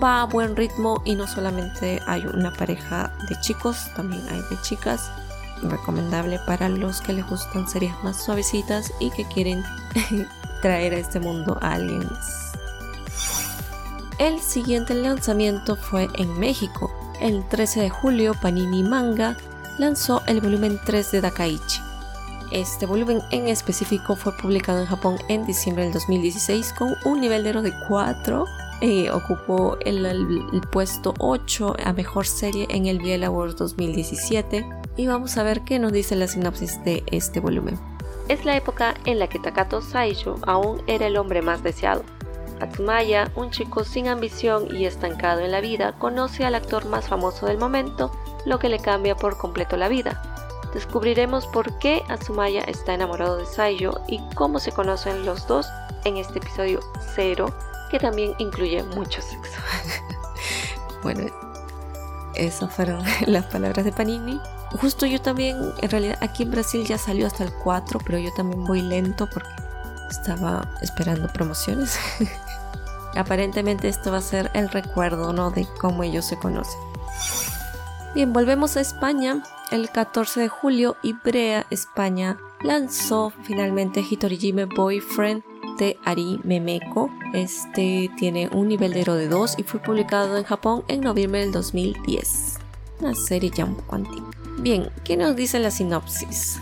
va 0.00 0.22
a 0.22 0.26
buen 0.26 0.54
ritmo 0.54 1.02
y 1.04 1.16
no 1.16 1.26
solamente 1.26 2.00
hay 2.06 2.24
una 2.26 2.52
pareja 2.52 3.12
de 3.28 3.40
chicos, 3.40 3.90
también 3.96 4.22
hay 4.28 4.42
de 4.42 4.62
chicas. 4.62 5.10
Recomendable 5.62 6.38
para 6.46 6.68
los 6.68 7.00
que 7.00 7.14
les 7.14 7.26
gustan 7.26 7.68
series 7.68 7.94
más 8.04 8.22
suavecitas 8.24 8.92
y 9.00 9.10
que 9.10 9.24
quieren 9.24 9.64
traer 10.62 10.94
a 10.94 10.98
este 10.98 11.18
mundo 11.18 11.58
a 11.62 11.72
alguien 11.72 12.08
el 14.18 14.40
siguiente 14.40 14.94
lanzamiento 14.94 15.76
fue 15.76 16.08
en 16.14 16.38
México. 16.38 16.90
El 17.20 17.46
13 17.48 17.80
de 17.80 17.90
julio, 17.90 18.32
Panini 18.40 18.82
Manga 18.82 19.36
lanzó 19.78 20.22
el 20.26 20.40
volumen 20.40 20.80
3 20.84 21.12
de 21.12 21.20
Dakaichi. 21.20 21.80
Este 22.52 22.86
volumen 22.86 23.20
en 23.30 23.48
específico 23.48 24.16
fue 24.16 24.32
publicado 24.36 24.80
en 24.80 24.86
Japón 24.86 25.18
en 25.28 25.44
diciembre 25.44 25.84
del 25.84 25.92
2016 25.92 26.72
con 26.72 26.94
un 27.04 27.20
nivel 27.20 27.44
de 27.44 27.52
de 27.52 27.72
4. 27.88 28.44
Eh, 28.82 29.10
ocupó 29.10 29.78
el, 29.84 30.60
puesto 30.70 31.14
8 31.18 31.76
a 31.84 31.92
mejor 31.92 32.26
serie 32.26 32.66
en 32.70 32.86
el 32.86 32.98
Biel 32.98 33.24
Awards 33.24 33.56
2017. 33.56 34.66
Y 34.96 35.06
vamos 35.06 35.36
a 35.36 35.42
ver 35.42 35.62
qué 35.64 35.78
nos 35.78 35.92
dice 35.92 36.16
la 36.16 36.28
sinopsis 36.28 36.82
de 36.84 37.02
este 37.10 37.40
volumen. 37.40 37.78
Es 38.28 38.44
la 38.44 38.56
época 38.56 38.94
en 39.04 39.18
la 39.18 39.28
que 39.28 39.38
Takato 39.38 39.82
Saijo 39.82 40.36
aún 40.46 40.82
era 40.86 41.06
el 41.06 41.16
hombre 41.16 41.42
más 41.42 41.62
deseado 41.62 42.02
Atsumaya, 42.60 43.30
un 43.34 43.50
chico 43.50 43.84
sin 43.84 44.08
ambición 44.08 44.74
y 44.74 44.86
estancado 44.86 45.40
en 45.40 45.52
la 45.52 45.60
vida, 45.60 45.92
conoce 45.98 46.44
al 46.44 46.54
actor 46.54 46.86
más 46.86 47.08
famoso 47.08 47.46
del 47.46 47.58
momento, 47.58 48.10
lo 48.44 48.58
que 48.58 48.68
le 48.68 48.78
cambia 48.78 49.16
por 49.16 49.36
completo 49.36 49.76
la 49.76 49.88
vida. 49.88 50.22
Descubriremos 50.74 51.46
por 51.46 51.78
qué 51.78 52.02
Atsumaya 52.08 52.62
está 52.62 52.94
enamorado 52.94 53.36
de 53.36 53.46
Saiyo 53.46 54.00
y 54.08 54.20
cómo 54.34 54.58
se 54.58 54.72
conocen 54.72 55.24
los 55.24 55.46
dos 55.46 55.66
en 56.04 56.16
este 56.16 56.38
episodio 56.38 56.80
0, 57.14 57.46
que 57.90 57.98
también 57.98 58.34
incluye 58.38 58.82
mucho 58.82 59.22
sexo. 59.22 59.60
bueno, 61.02 61.26
esas 62.34 62.72
fueron 62.72 63.02
las 63.26 63.46
palabras 63.46 63.84
de 63.84 63.92
Panini. 63.92 64.40
Justo 64.80 65.06
yo 65.06 65.20
también, 65.20 65.56
en 65.80 65.90
realidad 65.90 66.18
aquí 66.20 66.42
en 66.42 66.50
Brasil 66.50 66.84
ya 66.84 66.98
salió 66.98 67.26
hasta 67.26 67.44
el 67.44 67.52
4, 67.52 68.00
pero 68.04 68.18
yo 68.18 68.32
también 68.34 68.64
voy 68.64 68.82
lento 68.82 69.28
porque 69.32 69.48
estaba 70.10 70.68
esperando 70.82 71.28
promociones. 71.28 71.98
Aparentemente 73.16 73.88
esto 73.88 74.12
va 74.12 74.18
a 74.18 74.22
ser 74.22 74.50
el 74.54 74.68
recuerdo, 74.68 75.32
¿no? 75.32 75.50
De 75.50 75.66
cómo 75.80 76.02
ellos 76.02 76.26
se 76.26 76.38
conocen. 76.38 76.78
Bien, 78.14 78.32
volvemos 78.32 78.76
a 78.76 78.80
España. 78.80 79.42
El 79.70 79.90
14 79.90 80.40
de 80.40 80.48
julio, 80.48 80.96
Ibrea, 81.02 81.66
España, 81.70 82.38
lanzó 82.62 83.32
finalmente 83.42 84.04
Hitorijime 84.08 84.66
Boyfriend 84.66 85.42
de 85.78 85.98
Ari 86.04 86.40
Memeko. 86.44 87.10
Este 87.32 88.10
tiene 88.16 88.48
un 88.52 88.68
nivel 88.68 88.92
de 88.92 89.04
de 89.04 89.28
2 89.28 89.58
y 89.58 89.62
fue 89.62 89.80
publicado 89.80 90.36
en 90.36 90.44
Japón 90.44 90.84
en 90.88 91.00
noviembre 91.00 91.40
del 91.40 91.52
2010. 91.52 92.58
Una 93.00 93.14
serie 93.14 93.50
ya 93.54 93.64
un. 93.64 93.76
Bien, 94.58 94.90
¿qué 95.04 95.16
nos 95.16 95.36
dice 95.36 95.58
la 95.58 95.70
sinopsis? 95.70 96.60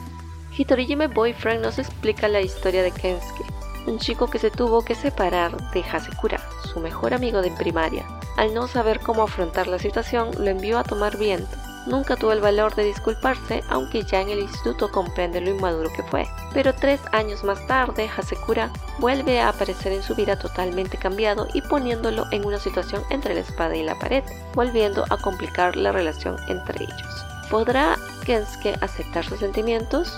Hitorijime 0.57 1.09
Boyfriend 1.09 1.63
nos 1.63 1.81
explica 1.81 2.29
la 2.29 2.41
historia 2.41 2.85
de 2.85 2.93
Kensuke, 2.93 3.45
un 3.87 3.99
chico 3.99 4.29
que 4.29 4.39
se 4.39 4.53
tuvo 4.53 4.85
que 4.85 4.95
separar 4.95 5.57
de 5.73 5.81
Hasekura, 5.81 6.41
su 6.73 6.79
mejor 6.79 7.13
amigo 7.13 7.43
de 7.43 7.51
primaria. 7.51 8.05
Al 8.37 8.55
no 8.55 8.69
saber 8.69 9.01
cómo 9.01 9.25
afrontar 9.25 9.67
la 9.67 9.81
situación, 9.81 10.31
lo 10.39 10.49
envió 10.49 10.79
a 10.79 10.85
tomar 10.85 11.19
viento. 11.19 11.57
Nunca 11.87 12.15
tuvo 12.15 12.31
el 12.31 12.41
valor 12.41 12.73
de 12.77 12.85
disculparse, 12.85 13.65
aunque 13.69 14.05
ya 14.05 14.21
en 14.21 14.29
el 14.29 14.39
instituto 14.39 14.93
comprende 14.93 15.41
lo 15.41 15.51
inmaduro 15.51 15.93
que 15.93 16.05
fue. 16.05 16.25
Pero 16.53 16.73
tres 16.73 17.01
años 17.11 17.43
más 17.43 17.67
tarde, 17.67 18.09
Hasekura 18.17 18.71
vuelve 19.01 19.41
a 19.41 19.49
aparecer 19.49 19.93
en 19.93 20.05
su 20.05 20.15
vida 20.15 20.39
totalmente 20.39 20.97
cambiado 20.97 21.49
y 21.53 21.63
poniéndolo 21.63 22.27
en 22.31 22.47
una 22.47 22.61
situación 22.61 23.03
entre 23.11 23.35
la 23.35 23.41
espada 23.41 23.75
y 23.75 23.83
la 23.83 23.99
pared, 23.99 24.23
volviendo 24.55 25.05
a 25.11 25.17
complicar 25.17 25.75
la 25.75 25.91
relación 25.91 26.37
entre 26.47 26.85
ellos. 26.85 27.25
¿Podrá 27.51 27.97
Kensuke 28.25 28.79
aceptar 28.81 29.25
sus 29.25 29.41
sentimientos? 29.41 30.17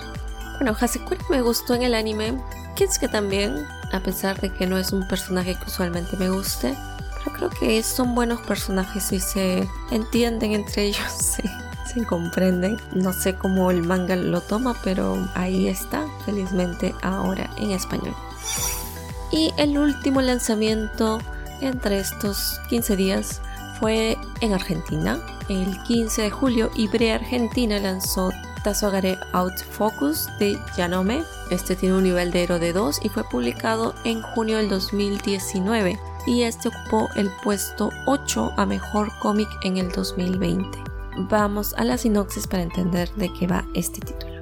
Bueno, 0.58 0.76
Hasekura 0.78 1.20
me 1.28 1.42
gustó 1.42 1.74
en 1.74 1.82
el 1.82 1.94
anime, 1.94 2.38
que 2.76 3.08
también, 3.08 3.66
a 3.92 4.00
pesar 4.00 4.40
de 4.40 4.52
que 4.52 4.66
no 4.66 4.76
es 4.76 4.92
un 4.92 5.08
personaje 5.08 5.54
que 5.54 5.64
usualmente 5.66 6.16
me 6.16 6.28
guste, 6.28 6.74
pero 7.24 7.36
creo 7.36 7.50
que 7.50 7.82
son 7.82 8.14
buenos 8.14 8.40
personajes 8.42 9.12
y 9.12 9.20
se 9.20 9.68
entienden 9.90 10.52
entre 10.52 10.84
ellos, 10.84 11.10
se, 11.12 11.42
se 11.92 12.04
comprenden. 12.04 12.78
No 12.92 13.12
sé 13.12 13.34
cómo 13.34 13.70
el 13.70 13.82
manga 13.82 14.14
lo 14.14 14.40
toma, 14.42 14.76
pero 14.84 15.28
ahí 15.34 15.68
está, 15.68 16.04
felizmente 16.24 16.94
ahora 17.02 17.50
en 17.56 17.70
español. 17.70 18.14
Y 19.32 19.52
el 19.56 19.76
último 19.78 20.20
lanzamiento 20.20 21.18
entre 21.60 21.98
estos 21.98 22.60
15 22.68 22.96
días 22.96 23.40
fue 23.80 24.18
en 24.40 24.52
Argentina. 24.52 25.18
El 25.48 25.82
15 25.84 26.22
de 26.22 26.30
julio, 26.30 26.70
Ibre 26.74 27.12
Argentina 27.12 27.78
lanzó 27.78 28.30
Tazogare 28.66 29.16
Out 29.32 29.60
Focus 29.62 30.28
de 30.40 30.58
Yanome. 30.76 31.22
Este 31.52 31.76
tiene 31.76 31.94
un 31.94 32.02
nivel 32.02 32.32
de 32.32 32.42
héroe 32.42 32.58
de 32.58 32.72
2 32.72 32.98
y 33.04 33.08
fue 33.08 33.22
publicado 33.22 33.94
en 34.04 34.20
junio 34.22 34.56
del 34.56 34.68
2019. 34.68 35.96
y 36.26 36.42
este 36.42 36.70
ocupó 36.70 37.08
el 37.14 37.30
puesto 37.44 37.90
8 38.06 38.54
a 38.56 38.66
mejor 38.66 39.12
cómic 39.20 39.48
en 39.62 39.76
el 39.76 39.92
2020. 39.92 40.82
Vamos 41.30 41.74
a 41.74 41.84
la 41.84 41.96
sinopsis 41.96 42.48
para 42.48 42.64
entender 42.64 43.08
de 43.14 43.32
qué 43.32 43.46
va 43.46 43.64
este 43.74 44.00
título. 44.00 44.34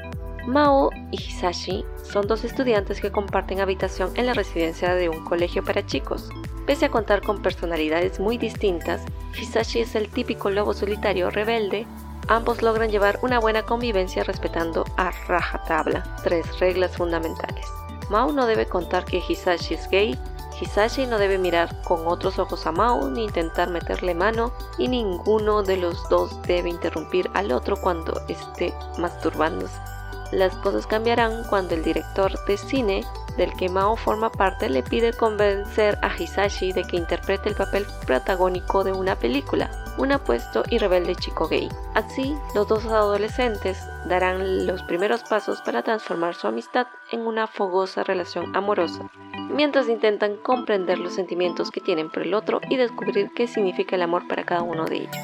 Mao 0.46 0.88
y 1.10 1.16
Hisashi 1.16 1.84
son 2.02 2.26
dos 2.26 2.44
estudiantes 2.44 3.02
que 3.02 3.12
comparten 3.12 3.60
habitación 3.60 4.10
en 4.14 4.24
la 4.24 4.32
residencia 4.32 4.94
de 4.94 5.10
un 5.10 5.22
colegio 5.26 5.62
para 5.62 5.84
chicos. 5.84 6.30
Pese 6.66 6.86
a 6.86 6.90
contar 6.90 7.20
con 7.20 7.42
personalidades 7.42 8.18
muy 8.20 8.38
distintas, 8.38 9.02
Hisashi 9.38 9.80
es 9.80 9.94
el 9.94 10.08
típico 10.08 10.48
lobo 10.48 10.72
solitario 10.72 11.28
rebelde. 11.28 11.86
Ambos 12.28 12.62
logran 12.62 12.90
llevar 12.90 13.18
una 13.22 13.38
buena 13.38 13.64
convivencia 13.64 14.24
respetando 14.24 14.84
a 14.96 15.10
rajatabla 15.28 16.02
tres 16.22 16.58
reglas 16.58 16.96
fundamentales. 16.96 17.66
Mao 18.08 18.32
no 18.32 18.46
debe 18.46 18.66
contar 18.66 19.04
que 19.04 19.22
Hisashi 19.26 19.74
es 19.74 19.88
gay, 19.90 20.18
Hisashi 20.60 21.06
no 21.06 21.18
debe 21.18 21.36
mirar 21.36 21.82
con 21.82 22.06
otros 22.06 22.38
ojos 22.38 22.66
a 22.66 22.72
Mao 22.72 23.10
ni 23.10 23.24
intentar 23.24 23.68
meterle 23.68 24.14
mano, 24.14 24.52
y 24.78 24.88
ninguno 24.88 25.62
de 25.62 25.76
los 25.76 26.08
dos 26.08 26.40
debe 26.42 26.70
interrumpir 26.70 27.30
al 27.34 27.52
otro 27.52 27.76
cuando 27.76 28.22
esté 28.28 28.72
masturbándose. 28.98 29.78
Las 30.34 30.54
cosas 30.56 30.86
cambiarán 30.86 31.44
cuando 31.44 31.74
el 31.74 31.84
director 31.84 32.32
de 32.46 32.56
cine 32.56 33.04
del 33.36 33.52
que 33.54 33.68
Mao 33.68 33.96
forma 33.96 34.30
parte 34.30 34.68
le 34.68 34.82
pide 34.82 35.12
convencer 35.12 35.98
a 36.02 36.10
Hisashi 36.16 36.72
de 36.72 36.84
que 36.84 36.96
interprete 36.96 37.48
el 37.48 37.54
papel 37.54 37.86
protagónico 38.06 38.82
de 38.82 38.92
una 38.92 39.16
película, 39.16 39.70
un 39.96 40.12
apuesto 40.12 40.64
y 40.70 40.78
rebelde 40.78 41.14
chico 41.14 41.48
gay. 41.48 41.68
Así, 41.94 42.34
los 42.54 42.66
dos 42.66 42.84
adolescentes 42.86 43.78
darán 44.08 44.66
los 44.66 44.82
primeros 44.82 45.22
pasos 45.22 45.60
para 45.62 45.82
transformar 45.82 46.34
su 46.34 46.48
amistad 46.48 46.88
en 47.12 47.20
una 47.20 47.46
fogosa 47.46 48.02
relación 48.02 48.54
amorosa, 48.56 49.08
mientras 49.50 49.88
intentan 49.88 50.36
comprender 50.36 50.98
los 50.98 51.14
sentimientos 51.14 51.70
que 51.70 51.80
tienen 51.80 52.10
por 52.10 52.22
el 52.22 52.34
otro 52.34 52.60
y 52.68 52.76
descubrir 52.76 53.30
qué 53.34 53.46
significa 53.46 53.94
el 53.96 54.02
amor 54.02 54.26
para 54.26 54.44
cada 54.44 54.62
uno 54.62 54.84
de 54.84 54.96
ellos. 54.96 55.16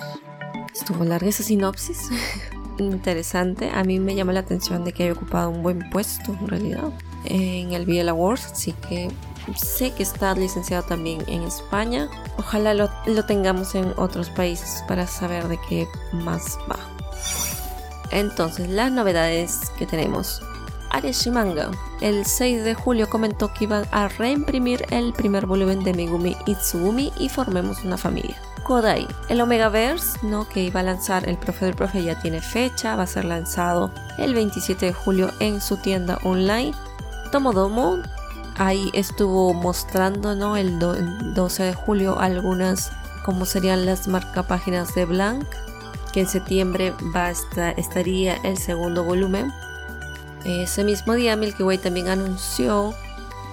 Estuvo 0.73 1.05
larga 1.05 1.29
esa 1.29 1.43
sinopsis. 1.43 2.11
interesante. 2.79 3.71
A 3.71 3.85
mí 3.85 3.99
me 3.99 4.15
llama 4.15 4.33
la 4.33 4.41
atención 4.41 4.85
de 4.85 4.93
que 4.93 5.05
haya 5.05 5.13
ocupado 5.13 5.51
un 5.51 5.63
buen 5.63 5.91
puesto 5.91 6.33
en 6.33 6.49
realidad 6.49 6.93
en 7.25 7.73
el 7.73 7.87
BL 7.87 8.09
Awards, 8.09 8.53
así 8.53 8.73
que 8.89 9.11
sé 9.57 9.93
que 9.93 10.03
está 10.03 10.35
licenciado 10.35 10.83
también 10.85 11.23
en 11.27 11.43
España. 11.43 12.09
Ojalá 12.39 12.75
lo, 12.75 12.91
lo 13.07 13.25
tengamos 13.27 13.75
en 13.75 13.93
otros 13.97 14.31
países 14.31 14.83
para 14.89 15.07
saber 15.07 15.49
de 15.49 15.59
qué 15.69 15.89
más 16.13 16.59
va. 16.71 16.79
Entonces, 18.11 18.69
las 18.69 18.91
novedades 18.91 19.71
que 19.79 19.87
tenemos. 19.87 20.43
Areshimanga 20.91 21.71
el 22.01 22.27
6 22.27 22.65
de 22.65 22.75
julio 22.75 23.09
comentó 23.09 23.55
que 23.55 23.65
iban 23.65 23.85
a 23.93 24.09
reimprimir 24.09 24.85
el 24.91 25.13
primer 25.13 25.47
volumen 25.47 25.85
de 25.85 25.95
Megumi 25.95 26.37
Itsugumi 26.47 27.13
y 27.17 27.29
formemos 27.29 27.85
una 27.85 27.97
familia. 27.97 28.37
El 29.29 29.41
Omegaverse, 29.41 30.21
¿no? 30.23 30.49
que 30.49 30.63
iba 30.63 30.79
a 30.79 30.85
lanzar 30.85 31.29
el 31.29 31.37
profe 31.37 31.65
del 31.65 31.75
profe 31.75 32.05
ya 32.05 32.21
tiene 32.21 32.41
fecha, 32.41 32.95
va 32.95 33.03
a 33.03 33.07
ser 33.09 33.25
lanzado 33.25 33.91
el 34.17 34.33
27 34.33 34.87
de 34.87 34.93
julio 34.93 35.33
en 35.41 35.61
su 35.61 35.77
tienda 35.79 36.21
online. 36.23 36.73
Tomodomo, 37.33 37.99
ahí 38.59 38.89
estuvo 38.93 39.53
mostrando 39.55 40.37
¿no? 40.37 40.57
el, 40.57 40.79
12 40.79 41.63
de 41.65 41.75
julio 41.75 42.21
algunas 42.21 42.93
como 43.25 43.45
serían 43.45 43.87
las 43.87 44.07
marcapáginas 44.07 44.95
de 44.95 45.05
Blank, 45.05 45.49
que 46.13 46.21
en 46.21 46.29
septiembre 46.29 46.95
va 47.15 47.27
a 47.27 47.31
estar, 47.33 47.75
estaría 47.77 48.37
el 48.45 48.57
segundo 48.57 49.03
volumen. 49.03 49.53
Ese 50.45 50.85
mismo 50.85 51.15
día 51.15 51.35
Milky 51.35 51.65
Way 51.65 51.79
también 51.79 52.07
anunció 52.07 52.95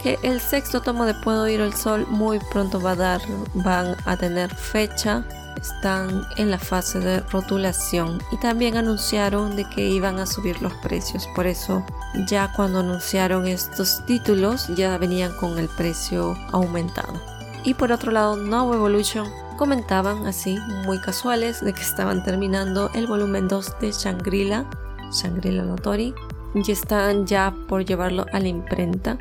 que 0.01 0.19
el 0.23 0.39
sexto 0.39 0.81
tomo 0.81 1.05
de 1.05 1.13
Puedo 1.13 1.47
ir 1.47 1.61
al 1.61 1.73
sol 1.73 2.05
muy 2.09 2.39
pronto 2.51 2.81
va 2.81 2.91
a 2.91 2.95
dar, 2.95 3.21
van 3.53 3.95
a 4.05 4.17
tener 4.17 4.53
fecha. 4.53 5.23
Están 5.59 6.23
en 6.37 6.51
la 6.51 6.59
fase 6.59 6.99
de 6.99 7.19
rotulación 7.21 8.21
y 8.31 8.37
también 8.37 8.77
anunciaron 8.77 9.55
de 9.55 9.65
que 9.65 9.87
iban 9.87 10.19
a 10.19 10.27
subir 10.27 10.61
los 10.61 10.73
precios. 10.75 11.27
Por 11.35 11.47
eso 11.47 11.83
ya 12.27 12.53
cuando 12.55 12.79
anunciaron 12.79 13.47
estos 13.47 14.05
títulos 14.05 14.67
ya 14.75 14.97
venían 14.99 15.35
con 15.37 15.57
el 15.57 15.67
precio 15.67 16.37
aumentado. 16.51 17.19
Y 17.63 17.73
por 17.73 17.91
otro 17.91 18.11
lado, 18.11 18.35
No 18.35 18.71
Evolution 18.73 19.27
comentaban 19.57 20.27
así, 20.27 20.57
muy 20.85 21.01
casuales, 21.01 21.59
de 21.61 21.73
que 21.73 21.81
estaban 21.81 22.23
terminando 22.23 22.91
el 22.93 23.07
volumen 23.07 23.47
2 23.47 23.79
de 23.81 23.91
Shangri-La, 23.91 24.65
Shangri-La 25.11 25.63
Notori, 25.63 26.13
y 26.53 26.71
están 26.71 27.25
ya 27.25 27.53
por 27.67 27.83
llevarlo 27.83 28.25
a 28.31 28.39
la 28.39 28.47
imprenta 28.47 29.17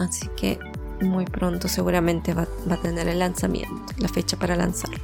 así 0.00 0.28
que 0.36 0.58
muy 1.02 1.24
pronto 1.24 1.68
seguramente 1.68 2.34
va, 2.34 2.46
a 2.70 2.76
tener 2.76 3.08
el 3.08 3.18
lanzamiento, 3.18 3.92
la 3.98 4.08
fecha 4.08 4.38
para 4.38 4.56
lanzarlo. 4.56 4.98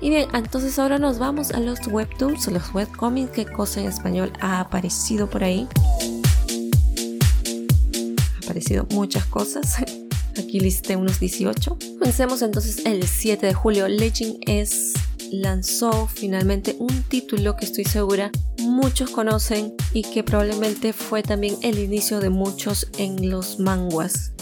Y 0.00 0.10
bien, 0.10 0.28
entonces 0.34 0.78
ahora 0.78 0.98
nos 0.98 1.18
vamos 1.18 1.50
a 1.52 1.60
los 1.60 1.86
webtoons, 1.86 2.46
los 2.48 2.74
webcomics, 2.74 3.30
qué 3.30 3.46
cosa 3.46 3.80
en 3.80 3.88
español 3.88 4.32
ha 4.40 4.60
aparecido 4.60 5.28
por 5.28 5.44
ahí. 5.44 5.66
Ha 8.34 8.44
aparecido 8.44 8.86
muchas 8.90 9.24
cosas. 9.26 9.76
Aquí 10.38 10.60
listé 10.60 10.96
unos 10.96 11.20
18. 11.20 11.78
Comencemos 11.98 12.42
entonces 12.42 12.84
el 12.84 13.06
7 13.06 13.46
de 13.46 13.54
julio. 13.54 13.88
Legend 13.88 14.38
S 14.46 14.92
lanzó 15.30 16.06
finalmente 16.06 16.76
un 16.78 17.02
título 17.04 17.56
que 17.56 17.64
estoy 17.64 17.84
segura 17.84 18.30
muchos 18.58 19.10
conocen 19.10 19.72
y 19.92 20.02
que 20.02 20.22
probablemente 20.22 20.92
fue 20.92 21.22
también 21.22 21.56
el 21.62 21.78
inicio 21.78 22.20
de 22.20 22.30
muchos 22.30 22.88
en 22.98 23.30
los 23.30 23.58
manguas 23.58 24.33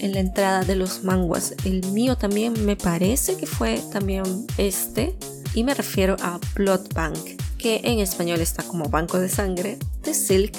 en 0.00 0.12
la 0.12 0.20
entrada 0.20 0.62
de 0.64 0.76
los 0.76 1.04
manguas. 1.04 1.54
El 1.64 1.84
mío 1.92 2.16
también 2.16 2.64
me 2.64 2.76
parece 2.76 3.36
que 3.36 3.46
fue 3.46 3.80
también 3.92 4.24
este. 4.58 5.16
Y 5.54 5.64
me 5.64 5.74
refiero 5.74 6.16
a 6.20 6.38
Blood 6.54 6.92
Bank, 6.94 7.18
que 7.58 7.80
en 7.84 8.00
español 8.00 8.40
está 8.40 8.62
como 8.62 8.88
Banco 8.88 9.18
de 9.18 9.28
Sangre, 9.28 9.78
de 10.02 10.14
Silk. 10.14 10.54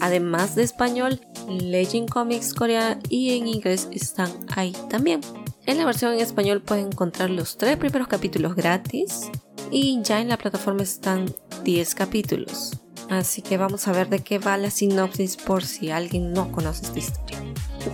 Además 0.00 0.54
de 0.54 0.64
español, 0.64 1.20
Legend 1.48 2.10
Comics 2.10 2.52
Corea 2.52 2.98
y 3.08 3.36
en 3.36 3.48
inglés 3.48 3.88
están 3.92 4.30
ahí 4.54 4.76
también. 4.90 5.20
En 5.66 5.78
la 5.78 5.86
versión 5.86 6.12
en 6.12 6.20
español 6.20 6.60
pueden 6.60 6.88
encontrar 6.88 7.30
los 7.30 7.56
tres 7.56 7.78
primeros 7.78 8.06
capítulos 8.06 8.54
gratis 8.54 9.30
y 9.70 10.00
ya 10.02 10.20
en 10.20 10.28
la 10.28 10.36
plataforma 10.36 10.82
están 10.82 11.34
10 11.64 11.94
capítulos. 11.94 12.78
Así 13.08 13.42
que 13.42 13.56
vamos 13.56 13.88
a 13.88 13.92
ver 13.92 14.08
de 14.08 14.20
qué 14.20 14.38
va 14.38 14.56
la 14.56 14.70
sinopsis 14.70 15.36
por 15.36 15.64
si 15.64 15.90
alguien 15.90 16.32
no 16.32 16.52
conoce 16.52 16.84
esta 16.84 16.98
historia. 16.98 17.43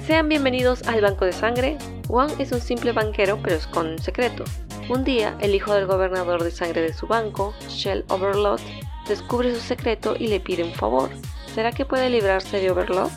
Sean 0.06 0.28
bienvenidos 0.28 0.82
al 0.84 1.00
Banco 1.00 1.24
de 1.24 1.32
Sangre. 1.32 1.76
Wang 2.08 2.30
es 2.38 2.52
un 2.52 2.60
simple 2.60 2.92
banquero, 2.92 3.40
pero 3.42 3.56
es 3.56 3.66
con 3.66 3.88
un 3.88 3.98
secreto. 3.98 4.44
Un 4.88 5.02
día, 5.02 5.36
el 5.40 5.52
hijo 5.54 5.74
del 5.74 5.86
gobernador 5.86 6.44
de 6.44 6.52
sangre 6.52 6.82
de 6.82 6.92
su 6.92 7.08
banco, 7.08 7.54
Shell 7.68 8.04
Overlord, 8.08 8.60
descubre 9.08 9.52
su 9.52 9.60
secreto 9.60 10.14
y 10.16 10.28
le 10.28 10.38
pide 10.38 10.62
un 10.62 10.74
favor. 10.74 11.10
¿Será 11.54 11.72
que 11.72 11.84
puede 11.84 12.08
librarse 12.08 12.60
de 12.60 12.70
Overlord? 12.70 13.10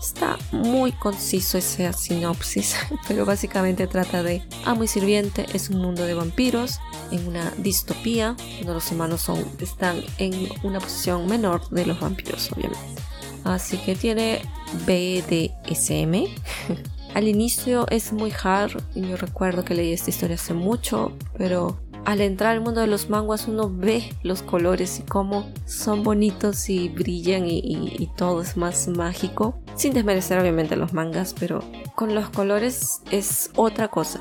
Está 0.00 0.38
muy 0.52 0.92
conciso 0.92 1.58
esa 1.58 1.92
sinopsis, 1.92 2.76
pero 3.08 3.26
básicamente 3.26 3.86
trata 3.86 4.22
de 4.22 4.42
amo 4.64 4.84
y 4.84 4.88
sirviente 4.88 5.46
es 5.52 5.68
un 5.68 5.82
mundo 5.82 6.06
de 6.06 6.14
vampiros 6.14 6.80
en 7.10 7.28
una 7.28 7.50
distopía 7.58 8.36
donde 8.58 8.74
los 8.74 8.90
humanos 8.90 9.20
son, 9.20 9.44
están 9.60 10.02
en 10.18 10.48
una 10.62 10.80
posición 10.80 11.26
menor 11.26 11.68
de 11.68 11.84
los 11.84 12.00
vampiros, 12.00 12.50
obviamente. 12.52 13.06
Así 13.46 13.78
que 13.78 13.94
tiene 13.94 14.42
BDSM. 14.86 16.26
Al 17.14 17.28
inicio 17.28 17.86
es 17.90 18.12
muy 18.12 18.32
hard 18.42 18.82
y 18.94 19.08
yo 19.08 19.16
recuerdo 19.16 19.64
que 19.64 19.74
leí 19.74 19.92
esta 19.92 20.10
historia 20.10 20.34
hace 20.34 20.52
mucho, 20.52 21.16
pero 21.38 21.78
al 22.04 22.20
entrar 22.20 22.52
al 22.52 22.60
mundo 22.60 22.82
de 22.82 22.86
los 22.86 23.08
manguas 23.08 23.48
uno 23.48 23.72
ve 23.74 24.12
los 24.22 24.42
colores 24.42 25.00
y 25.00 25.02
cómo 25.02 25.50
son 25.64 26.02
bonitos 26.02 26.68
y 26.68 26.88
brillan 26.90 27.46
y, 27.46 27.58
y, 27.58 28.10
todo 28.16 28.42
es 28.42 28.56
más 28.56 28.86
mágico. 28.88 29.58
Sin 29.76 29.94
desmerecer 29.94 30.38
obviamente 30.38 30.76
los 30.76 30.92
mangas, 30.92 31.34
pero 31.38 31.64
con 31.94 32.14
los 32.14 32.28
colores 32.28 33.00
es 33.10 33.50
otra 33.56 33.88
cosa. 33.88 34.20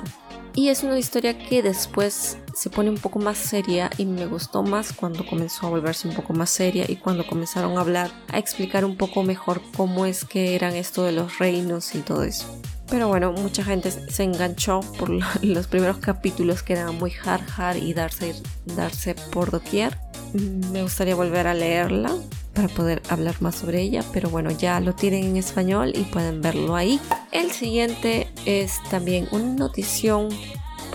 Y 0.53 0.69
es 0.69 0.83
una 0.83 0.97
historia 0.97 1.37
que 1.37 1.61
después 1.61 2.37
se 2.55 2.69
pone 2.69 2.89
un 2.89 2.97
poco 2.97 3.19
más 3.19 3.37
seria 3.37 3.89
y 3.97 4.05
me 4.05 4.25
gustó 4.25 4.63
más 4.63 4.93
cuando 4.93 5.25
comenzó 5.25 5.67
a 5.67 5.69
volverse 5.71 6.07
un 6.07 6.15
poco 6.15 6.33
más 6.33 6.49
seria 6.49 6.85
y 6.87 6.95
cuando 6.95 7.27
comenzaron 7.27 7.77
a 7.77 7.81
hablar, 7.81 8.11
a 8.31 8.39
explicar 8.39 8.85
un 8.85 8.95
poco 8.95 9.23
mejor 9.23 9.61
cómo 9.75 10.05
es 10.05 10.23
que 10.23 10.55
eran 10.55 10.73
esto 10.73 11.03
de 11.03 11.11
los 11.11 11.37
reinos 11.37 11.93
y 11.95 11.99
todo 11.99 12.23
eso. 12.23 12.59
Pero 12.89 13.09
bueno, 13.09 13.33
mucha 13.33 13.63
gente 13.63 13.91
se 13.91 14.23
enganchó 14.23 14.79
por 14.97 15.09
los 15.43 15.67
primeros 15.67 15.97
capítulos 15.97 16.63
que 16.63 16.73
eran 16.73 16.95
muy 16.97 17.11
hard 17.25 17.43
hard 17.57 17.77
y 17.77 17.93
darse, 17.93 18.35
darse 18.65 19.15
por 19.15 19.51
doquier. 19.51 19.97
Me 20.71 20.81
gustaría 20.81 21.15
volver 21.15 21.47
a 21.47 21.53
leerla 21.53 22.11
para 22.53 22.69
poder 22.69 23.01
hablar 23.09 23.35
más 23.41 23.55
sobre 23.55 23.81
ella, 23.81 24.03
pero 24.13 24.29
bueno, 24.29 24.49
ya 24.51 24.79
lo 24.79 24.93
tienen 24.95 25.25
en 25.25 25.37
español 25.37 25.91
y 25.93 26.03
pueden 26.03 26.41
verlo 26.41 26.75
ahí. 26.75 27.01
El 27.31 27.51
siguiente 27.51 28.29
es 28.45 28.81
también 28.89 29.27
una 29.31 29.53
notición 29.55 30.29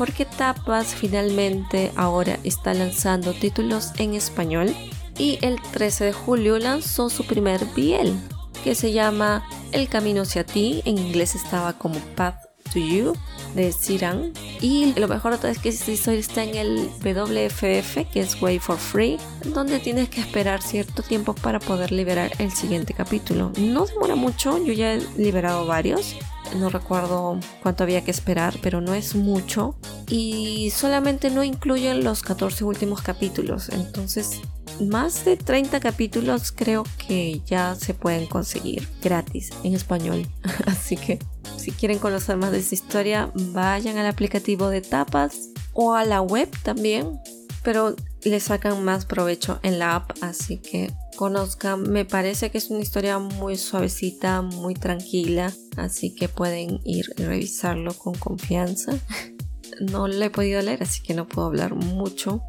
porque 0.01 0.25
Tapas 0.25 0.95
finalmente 0.95 1.93
ahora 1.95 2.39
está 2.43 2.73
lanzando 2.73 3.35
títulos 3.35 3.93
en 3.99 4.15
español 4.15 4.75
y 5.19 5.39
el 5.43 5.61
13 5.61 6.07
de 6.07 6.13
julio 6.15 6.59
lanzó 6.59 7.11
su 7.11 7.27
primer 7.27 7.67
biel 7.77 8.19
que 8.65 8.75
se 8.75 8.93
llama 8.93 9.47
El 9.73 9.91
camino 9.91 10.23
hacia 10.23 10.47
ti, 10.47 10.81
en 10.87 10.97
inglés 10.97 11.35
estaba 11.35 11.75
como 11.75 11.97
Path 12.17 12.37
to 12.73 12.79
You 12.79 13.13
de 13.55 13.73
Siran. 13.73 14.33
Y 14.63 14.95
lo 14.99 15.07
mejor 15.07 15.39
es 15.43 15.59
que 15.59 15.69
esta 15.69 15.91
historia 15.91 16.21
está 16.21 16.45
en 16.45 16.55
el 16.55 16.91
WFF, 17.05 18.11
que 18.11 18.21
es 18.21 18.41
Way 18.41 18.59
for 18.59 18.79
Free, 18.79 19.19
donde 19.53 19.81
tienes 19.81 20.09
que 20.09 20.23
esperar 20.23 20.63
cierto 20.63 21.03
tiempo 21.03 21.35
para 21.35 21.61
poder 21.61 21.93
liberar 21.93 22.33
el 22.39 22.53
siguiente 22.53 22.95
capítulo. 22.95 23.53
No 23.59 23.85
demora 23.85 24.15
mucho, 24.15 24.57
yo 24.65 24.73
ya 24.73 24.95
he 24.95 25.03
liberado 25.19 25.67
varios. 25.67 26.17
No 26.57 26.69
recuerdo 26.69 27.39
cuánto 27.63 27.85
había 27.85 28.03
que 28.03 28.11
esperar, 28.11 28.57
pero 28.63 28.81
no 28.81 28.95
es 28.95 29.15
mucho. 29.15 29.77
Y 30.09 30.71
solamente 30.75 31.31
no 31.31 31.45
incluyen 31.45 32.05
los 32.05 32.23
14 32.23 32.65
últimos 32.65 33.03
capítulos. 33.03 33.69
Entonces 33.69 34.41
más 34.81 35.25
de 35.25 35.37
30 35.37 35.81
capítulos 35.81 36.53
creo 36.53 36.85
que 37.07 37.41
ya 37.47 37.75
se 37.75 37.95
pueden 37.95 38.27
conseguir 38.27 38.89
gratis 39.03 39.51
en 39.63 39.75
español. 39.75 40.27
Así 40.67 40.97
que 40.97 41.19
si 41.57 41.73
quieren 41.73 41.99
conocer 41.99 42.37
más 42.37 42.53
de 42.53 42.59
esta 42.59 42.75
historia, 42.75 43.31
vayan 43.35 43.99
al 43.99 44.07
aplicativo 44.07 44.69
de 44.69 44.81
tapas 44.81 45.51
o 45.75 45.95
a 45.95 46.05
la 46.05 46.21
web 46.21 46.49
también. 46.63 47.21
Pero 47.63 47.95
le 48.25 48.41
sacan 48.41 48.83
más 48.85 49.05
provecho 49.05 49.61
en 49.63 49.79
la 49.79 49.97
app, 49.97 50.13
así 50.23 50.57
que 50.57 50.91
conozcan. 51.21 51.83
Me 51.83 52.07
parece 52.07 52.51
que 52.51 52.57
es 52.57 52.71
una 52.71 52.81
historia 52.81 53.19
muy 53.19 53.59
suavecita, 53.59 54.41
muy 54.41 54.73
tranquila, 54.73 55.53
así 55.77 56.15
que 56.15 56.31
pueden 56.31 56.81
ir 56.83 57.05
y 57.19 57.23
revisarlo 57.23 57.93
con 57.93 58.15
confianza. 58.15 58.93
No 59.81 60.09
lo 60.09 60.23
he 60.23 60.29
podido 60.29 60.61
leer, 60.61 60.83
así 60.83 61.01
que 61.03 61.15
no 61.15 61.27
puedo 61.27 61.47
hablar 61.47 61.75
mucho, 61.75 62.43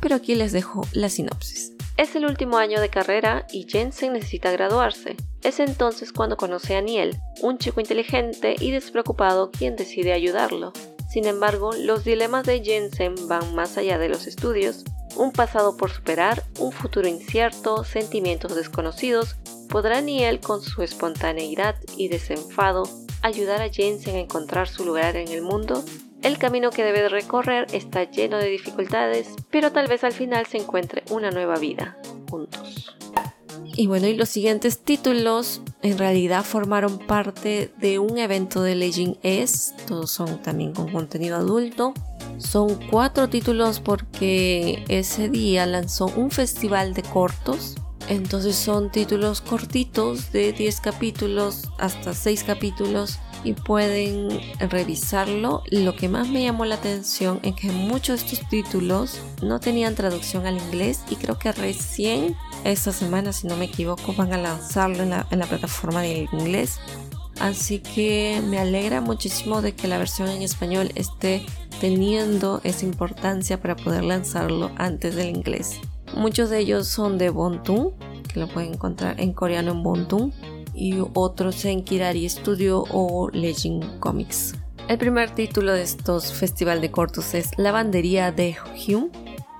pero 0.00 0.14
aquí 0.14 0.34
les 0.34 0.52
dejo 0.52 0.86
la 0.92 1.10
sinopsis. 1.10 1.74
Es 1.98 2.16
el 2.16 2.24
último 2.24 2.56
año 2.56 2.80
de 2.80 2.88
carrera 2.88 3.46
y 3.52 3.66
Jensen 3.68 4.14
necesita 4.14 4.52
graduarse. 4.52 5.16
Es 5.42 5.60
entonces 5.60 6.12
cuando 6.12 6.38
conoce 6.38 6.76
a 6.76 6.80
Niel, 6.80 7.18
un 7.42 7.58
chico 7.58 7.80
inteligente 7.80 8.54
y 8.58 8.70
despreocupado 8.70 9.50
quien 9.50 9.76
decide 9.76 10.14
ayudarlo. 10.14 10.72
Sin 11.10 11.26
embargo, 11.26 11.72
los 11.72 12.04
dilemas 12.04 12.46
de 12.46 12.64
Jensen 12.64 13.14
van 13.28 13.54
más 13.54 13.76
allá 13.76 13.98
de 13.98 14.08
los 14.08 14.26
estudios. 14.26 14.84
Un 15.16 15.32
pasado 15.32 15.76
por 15.76 15.90
superar, 15.90 16.44
un 16.58 16.72
futuro 16.72 17.08
incierto, 17.08 17.84
sentimientos 17.84 18.54
desconocidos. 18.54 19.36
¿Podrá 19.68 20.00
Niel 20.00 20.40
con 20.40 20.62
su 20.62 20.82
espontaneidad 20.82 21.76
y 21.96 22.08
desenfado 22.08 22.84
ayudar 23.22 23.62
a 23.62 23.68
Jensen 23.68 24.16
a 24.16 24.20
encontrar 24.20 24.68
su 24.68 24.84
lugar 24.84 25.16
en 25.16 25.28
el 25.28 25.42
mundo? 25.42 25.84
El 26.22 26.38
camino 26.38 26.70
que 26.70 26.82
debe 26.82 27.08
recorrer 27.08 27.66
está 27.72 28.04
lleno 28.04 28.38
de 28.38 28.48
dificultades, 28.48 29.28
pero 29.50 29.70
tal 29.70 29.86
vez 29.86 30.02
al 30.02 30.12
final 30.12 30.46
se 30.46 30.58
encuentre 30.58 31.04
una 31.10 31.30
nueva 31.30 31.56
vida 31.56 31.96
juntos. 32.28 32.96
Y 33.76 33.86
bueno, 33.86 34.08
y 34.08 34.16
los 34.16 34.28
siguientes 34.28 34.80
títulos 34.80 35.62
en 35.82 35.98
realidad 35.98 36.42
formaron 36.42 36.98
parte 36.98 37.72
de 37.78 38.00
un 38.00 38.18
evento 38.18 38.62
de 38.62 38.74
Legend 38.74 39.18
S, 39.22 39.72
todos 39.86 40.10
son 40.10 40.42
también 40.42 40.72
con 40.72 40.90
contenido 40.90 41.36
adulto. 41.36 41.94
Son 42.38 42.78
cuatro 42.90 43.28
títulos 43.28 43.80
porque 43.80 44.84
ese 44.88 45.28
día 45.28 45.66
lanzó 45.66 46.06
un 46.16 46.30
festival 46.30 46.94
de 46.94 47.02
cortos 47.02 47.76
entonces 48.08 48.56
son 48.56 48.90
títulos 48.90 49.42
cortitos 49.42 50.32
de 50.32 50.52
10 50.52 50.80
capítulos 50.80 51.70
hasta 51.78 52.14
6 52.14 52.42
capítulos 52.44 53.18
y 53.44 53.52
pueden 53.52 54.28
revisarlo. 54.58 55.62
Lo 55.70 55.94
que 55.94 56.08
más 56.08 56.28
me 56.28 56.42
llamó 56.42 56.64
la 56.64 56.76
atención 56.76 57.38
es 57.42 57.54
que 57.54 57.70
muchos 57.70 58.20
de 58.20 58.26
estos 58.26 58.48
títulos 58.48 59.20
no 59.42 59.60
tenían 59.60 59.94
traducción 59.94 60.46
al 60.46 60.56
inglés 60.56 61.02
y 61.10 61.16
creo 61.16 61.38
que 61.38 61.52
recién 61.52 62.34
esta 62.64 62.92
semana, 62.92 63.32
si 63.32 63.46
no 63.46 63.56
me 63.56 63.66
equivoco, 63.66 64.14
van 64.14 64.32
a 64.32 64.38
lanzarlo 64.38 65.02
en 65.02 65.10
la, 65.10 65.26
en 65.30 65.38
la 65.38 65.46
plataforma 65.46 66.00
de 66.00 66.28
inglés. 66.32 66.80
Así 67.40 67.78
que 67.78 68.42
me 68.44 68.58
alegra 68.58 69.00
muchísimo 69.00 69.62
de 69.62 69.74
que 69.74 69.88
la 69.88 69.98
versión 69.98 70.28
en 70.28 70.42
español 70.42 70.90
esté 70.96 71.44
teniendo 71.80 72.60
esa 72.64 72.84
importancia 72.84 73.60
para 73.60 73.76
poder 73.76 74.04
lanzarlo 74.04 74.72
antes 74.76 75.14
del 75.14 75.28
inglés. 75.28 75.80
Muchos 76.14 76.50
de 76.50 76.58
ellos 76.58 76.88
son 76.88 77.16
de 77.16 77.30
Bontun, 77.30 77.92
que 78.32 78.40
lo 78.40 78.48
pueden 78.48 78.74
encontrar 78.74 79.20
en 79.20 79.32
coreano 79.32 79.72
en 79.72 79.82
Bontun, 79.82 80.32
y 80.74 80.96
otros 81.14 81.64
en 81.64 81.82
Kirari 81.82 82.28
Studio 82.28 82.84
o 82.90 83.30
Legend 83.30 83.98
Comics. 83.98 84.54
El 84.88 84.96
primer 84.96 85.34
título 85.34 85.72
de 85.72 85.82
estos 85.82 86.32
festival 86.32 86.80
de 86.80 86.90
cortos 86.90 87.34
es 87.34 87.50
Lavandería 87.58 88.32
de 88.32 88.56
Hyun. 88.74 89.10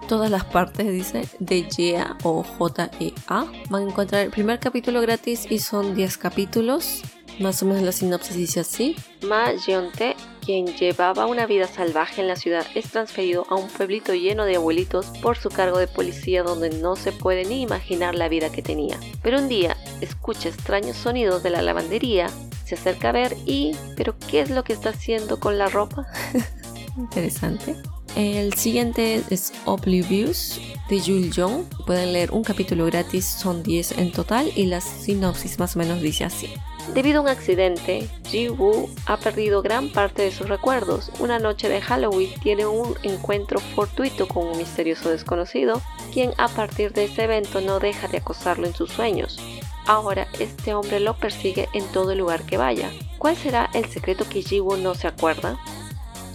Todas 0.09 0.31
las 0.31 0.45
partes, 0.45 0.91
dice, 0.91 1.29
de 1.39 1.65
Jea 1.71 2.17
o 2.23 2.43
J-E-A. 2.43 3.47
Van 3.69 3.83
a 3.83 3.91
encontrar 3.91 4.23
el 4.23 4.31
primer 4.31 4.59
capítulo 4.59 5.03
gratis 5.03 5.47
y 5.51 5.59
son 5.59 5.95
10 5.95 6.17
capítulos. 6.17 7.03
Más 7.41 7.63
o 7.63 7.67
menos 7.67 7.83
la 7.83 7.93
sinopsis 7.93 8.37
dice 8.37 8.61
así. 8.61 8.97
Ma 9.23 9.53
Jeonte 9.57 10.17
quien 10.49 10.65
llevaba 10.65 11.27
una 11.27 11.45
vida 11.45 11.67
salvaje 11.67 12.23
en 12.23 12.27
la 12.27 12.35
ciudad, 12.35 12.67
es 12.75 12.87
transferido 12.91 13.45
a 13.51 13.57
un 13.57 13.69
pueblito 13.69 14.15
lleno 14.15 14.47
de 14.47 14.57
abuelitos 14.57 15.05
por 15.21 15.37
su 15.37 15.51
cargo 15.51 15.77
de 15.77 15.89
policía 15.89 16.43
donde 16.43 16.71
no 16.71 16.97
se 16.97 17.13
puede 17.13 17.45
ni 17.45 17.61
imaginar 17.61 18.15
la 18.15 18.31
vida 18.31 18.51
que 18.51 18.63
tenía. 18.63 18.99
Pero 19.23 19.41
un 19.41 19.51
día 19.51 19.77
escucha 20.01 20.49
extraños 20.49 20.97
sonidos 20.97 21.43
de 21.43 21.51
la 21.51 21.61
lavandería, 21.61 22.31
se 22.65 22.77
acerca 22.77 23.11
a 23.11 23.13
ver 23.13 23.37
y... 23.45 23.73
¿Pero 23.95 24.17
qué 24.31 24.41
es 24.41 24.49
lo 24.49 24.65
que 24.65 24.73
está 24.73 24.89
haciendo 24.89 25.39
con 25.39 25.59
la 25.59 25.69
ropa? 25.69 26.07
Interesante. 26.97 27.77
El 28.17 28.55
siguiente 28.55 29.23
es 29.29 29.53
Oblivious 29.67 30.63
de 30.89 30.99
Jules 30.99 31.37
Young. 31.37 31.65
Pueden 31.85 32.15
leer 32.15 32.33
un 32.33 32.43
capítulo 32.43 32.87
gratis, 32.87 33.27
son 33.27 33.63
10 33.63 33.99
en 33.99 34.13
total 34.13 34.51
y 34.57 34.65
la 34.65 34.81
sinopsis 34.81 35.59
más 35.59 35.77
o 35.77 35.81
menos 35.81 36.01
dice 36.01 36.25
así. 36.25 36.49
Debido 36.95 37.19
a 37.19 37.23
un 37.23 37.29
accidente, 37.29 38.09
Ji-woo 38.29 38.89
ha 39.07 39.19
perdido 39.19 39.63
gran 39.63 39.93
parte 39.93 40.23
de 40.23 40.33
sus 40.33 40.49
recuerdos. 40.49 41.13
Una 41.21 41.39
noche 41.39 41.69
de 41.69 41.81
Halloween 41.81 42.33
tiene 42.43 42.67
un 42.67 42.95
encuentro 43.03 43.61
fortuito 43.61 44.27
con 44.27 44.49
un 44.49 44.59
misterioso 44.59 45.11
desconocido, 45.11 45.83
quien 46.13 46.33
a 46.39 46.49
partir 46.49 46.93
de 46.93 47.05
ese 47.05 47.25
evento 47.25 47.61
no 47.61 47.79
deja 47.79 48.09
de 48.09 48.19
acosarlo 48.19 48.67
en 48.67 48.75
sus 48.75 48.91
sueños. 48.91 49.39
Ahora 49.87 50.27
este 50.39 50.75
hombre 50.75 50.99
lo 50.99 51.17
persigue 51.17 51.69
en 51.73 51.85
todo 51.93 52.15
lugar 52.15 52.45
que 52.45 52.57
vaya. 52.57 52.91
¿Cuál 53.19 53.37
será 53.37 53.71
el 53.75 53.85
secreto 53.87 54.29
que 54.29 54.43
Ji-woo 54.43 54.77
no 54.77 54.95
se 54.95 55.07
acuerda? 55.09 55.59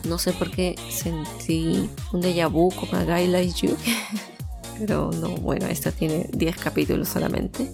No 0.08 0.18
sé 0.18 0.34
por 0.34 0.52
qué 0.52 0.76
sentí 0.90 1.90
un 2.12 2.22
déjà 2.22 2.50
vu 2.50 2.72
con 2.72 2.94
A 2.94 3.06
Guy 3.06 3.28
Like. 3.28 3.76
Pero 4.80 5.12
no, 5.12 5.30
bueno, 5.30 5.68
esta 5.68 5.92
tiene 5.92 6.28
10 6.34 6.58
capítulos 6.58 7.10
solamente. 7.10 7.72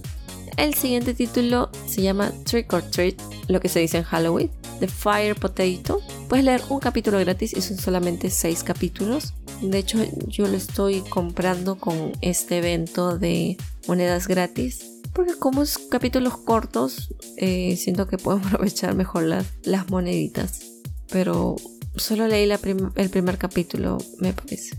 El 0.60 0.74
siguiente 0.74 1.13
título 1.13 1.69
se 1.88 2.02
llama 2.02 2.34
Trick 2.43 2.74
or 2.74 2.84
Treat, 2.84 3.15
lo 3.48 3.62
que 3.62 3.69
se 3.69 3.80
dice 3.80 4.00
en 4.00 4.04
Halloween, 4.04 4.52
The 4.82 4.89
Fire 4.89 5.34
Potato. 5.34 6.02
Puedes 6.28 6.43
leer 6.43 6.62
un 6.67 6.82
capítulo 6.82 7.17
gratis 7.17 7.54
y 7.56 7.62
son 7.62 7.78
solamente 7.78 8.30
6 8.30 8.65
capítulos. 8.65 9.34
De 9.62 9.78
hecho, 9.78 10.00
yo 10.28 10.48
lo 10.48 10.58
estoy 10.58 11.00
comprando 11.00 11.78
con 11.78 12.12
este 12.19 12.58
evento 12.58 13.17
de 13.17 13.56
monedas 13.88 14.28
gratis. 14.28 15.00
Porque 15.13 15.36
como 15.36 15.63
es 15.63 15.78
capítulos 15.78 16.36
cortos, 16.36 17.15
eh, 17.38 17.78
siento 17.78 18.08
que 18.08 18.17
puedo 18.17 18.39
aprovechar 18.45 18.95
mejor 18.95 19.24
las, 19.24 19.89
moneditas. 19.89 20.60
Pero 21.10 21.56
solo 21.95 22.28
leí 22.28 22.52
el 22.52 23.10
primer 23.10 23.38
capítulo, 23.38 23.98
me 24.17 24.34
parece. 24.34 24.78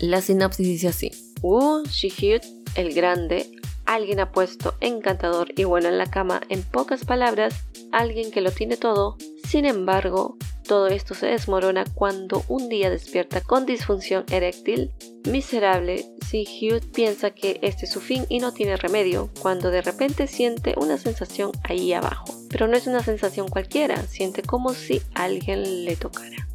La 0.00 0.22
sinopsis 0.22 0.66
dice 0.66 0.88
así. 0.88 1.12
Woo 1.40 1.84
Shihyut, 1.84 2.42
el 2.74 2.92
grande, 2.92 3.59
alguien 3.90 4.20
apuesto, 4.20 4.74
encantador 4.80 5.48
y 5.56 5.64
bueno 5.64 5.88
en 5.88 5.98
la 5.98 6.06
cama, 6.06 6.40
en 6.48 6.62
pocas 6.62 7.04
palabras, 7.04 7.66
alguien 7.90 8.30
que 8.30 8.40
lo 8.40 8.52
tiene 8.52 8.76
todo. 8.76 9.16
Sin 9.44 9.64
embargo, 9.64 10.36
todo 10.64 10.86
esto 10.86 11.14
se 11.14 11.26
desmorona 11.26 11.84
cuando 11.94 12.44
un 12.46 12.68
día 12.68 12.88
despierta 12.88 13.40
con 13.40 13.66
disfunción 13.66 14.24
eréctil. 14.30 14.92
Miserable, 15.28 16.06
si 16.24 16.44
Hugh 16.44 16.92
piensa 16.92 17.32
que 17.32 17.58
este 17.62 17.86
es 17.86 17.92
su 17.92 18.00
fin 18.00 18.26
y 18.28 18.38
no 18.38 18.52
tiene 18.52 18.76
remedio, 18.76 19.28
cuando 19.40 19.72
de 19.72 19.82
repente 19.82 20.28
siente 20.28 20.74
una 20.76 20.96
sensación 20.96 21.50
ahí 21.64 21.92
abajo. 21.92 22.26
Pero 22.48 22.68
no 22.68 22.76
es 22.76 22.86
una 22.86 23.02
sensación 23.02 23.48
cualquiera, 23.48 24.00
siente 24.06 24.42
como 24.42 24.72
si 24.72 25.02
alguien 25.14 25.84
le 25.84 25.96
tocara. 25.96 26.46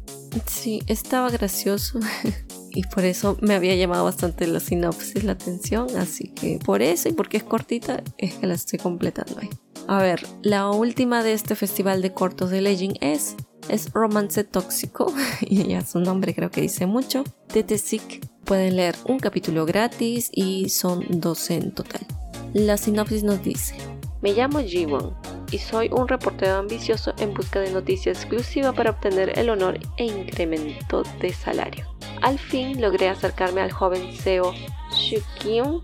Sí, 0.46 0.80
estaba 0.86 1.28
gracioso. 1.28 2.00
y 2.76 2.82
por 2.82 3.06
eso 3.06 3.38
me 3.40 3.54
había 3.54 3.74
llamado 3.74 4.04
bastante 4.04 4.46
la 4.46 4.60
sinopsis 4.60 5.24
la 5.24 5.32
atención, 5.32 5.88
así 5.96 6.28
que 6.28 6.58
por 6.62 6.82
eso 6.82 7.08
y 7.08 7.12
porque 7.12 7.38
es 7.38 7.42
cortita 7.42 8.04
es 8.18 8.34
que 8.34 8.46
la 8.46 8.52
estoy 8.52 8.78
completando 8.78 9.40
ahí. 9.40 9.48
A 9.88 10.02
ver, 10.02 10.26
la 10.42 10.68
última 10.70 11.22
de 11.22 11.32
este 11.32 11.54
festival 11.54 12.02
de 12.02 12.12
cortos 12.12 12.50
de 12.50 12.60
Legend 12.60 12.98
es 13.00 13.34
es 13.70 13.90
Romance 13.92 14.44
Tóxico 14.44 15.12
y 15.40 15.68
ya 15.68 15.84
su 15.84 16.00
nombre 16.00 16.34
creo 16.34 16.50
que 16.50 16.60
dice 16.60 16.84
mucho. 16.86 17.24
Tetesic 17.48 18.28
pueden 18.44 18.76
leer 18.76 18.94
un 19.06 19.18
capítulo 19.18 19.64
gratis 19.64 20.28
y 20.30 20.68
son 20.68 21.04
12 21.08 21.54
en 21.54 21.72
total. 21.72 22.06
La 22.52 22.76
sinopsis 22.76 23.22
nos 23.22 23.42
dice: 23.42 23.74
Me 24.20 24.34
llamo 24.34 24.60
Jiwon 24.60 25.14
y 25.50 25.58
soy 25.58 25.88
un 25.92 26.08
reportero 26.08 26.56
ambicioso 26.56 27.14
en 27.18 27.32
busca 27.32 27.58
de 27.60 27.70
noticia 27.70 28.12
exclusiva 28.12 28.72
para 28.72 28.90
obtener 28.90 29.38
el 29.38 29.48
honor 29.48 29.80
e 29.96 30.04
incremento 30.04 31.04
de 31.20 31.32
salario. 31.32 31.95
Al 32.22 32.38
fin 32.38 32.80
logré 32.80 33.08
acercarme 33.08 33.60
al 33.60 33.72
joven 33.72 34.12
CEO 34.12 34.52
Shukyun, 34.92 35.82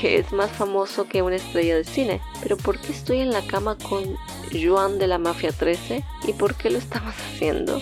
que 0.00 0.18
es 0.18 0.32
más 0.32 0.50
famoso 0.50 1.06
que 1.06 1.22
una 1.22 1.36
estrella 1.36 1.76
de 1.76 1.84
cine. 1.84 2.20
Pero 2.42 2.56
¿por 2.56 2.78
qué 2.78 2.92
estoy 2.92 3.20
en 3.20 3.30
la 3.30 3.42
cama 3.42 3.76
con 3.76 4.16
Juan 4.52 4.98
de 4.98 5.06
la 5.06 5.18
Mafia 5.18 5.52
13? 5.52 6.04
¿Y 6.26 6.32
por 6.32 6.54
qué 6.54 6.70
lo 6.70 6.78
estamos 6.78 7.14
haciendo? 7.34 7.80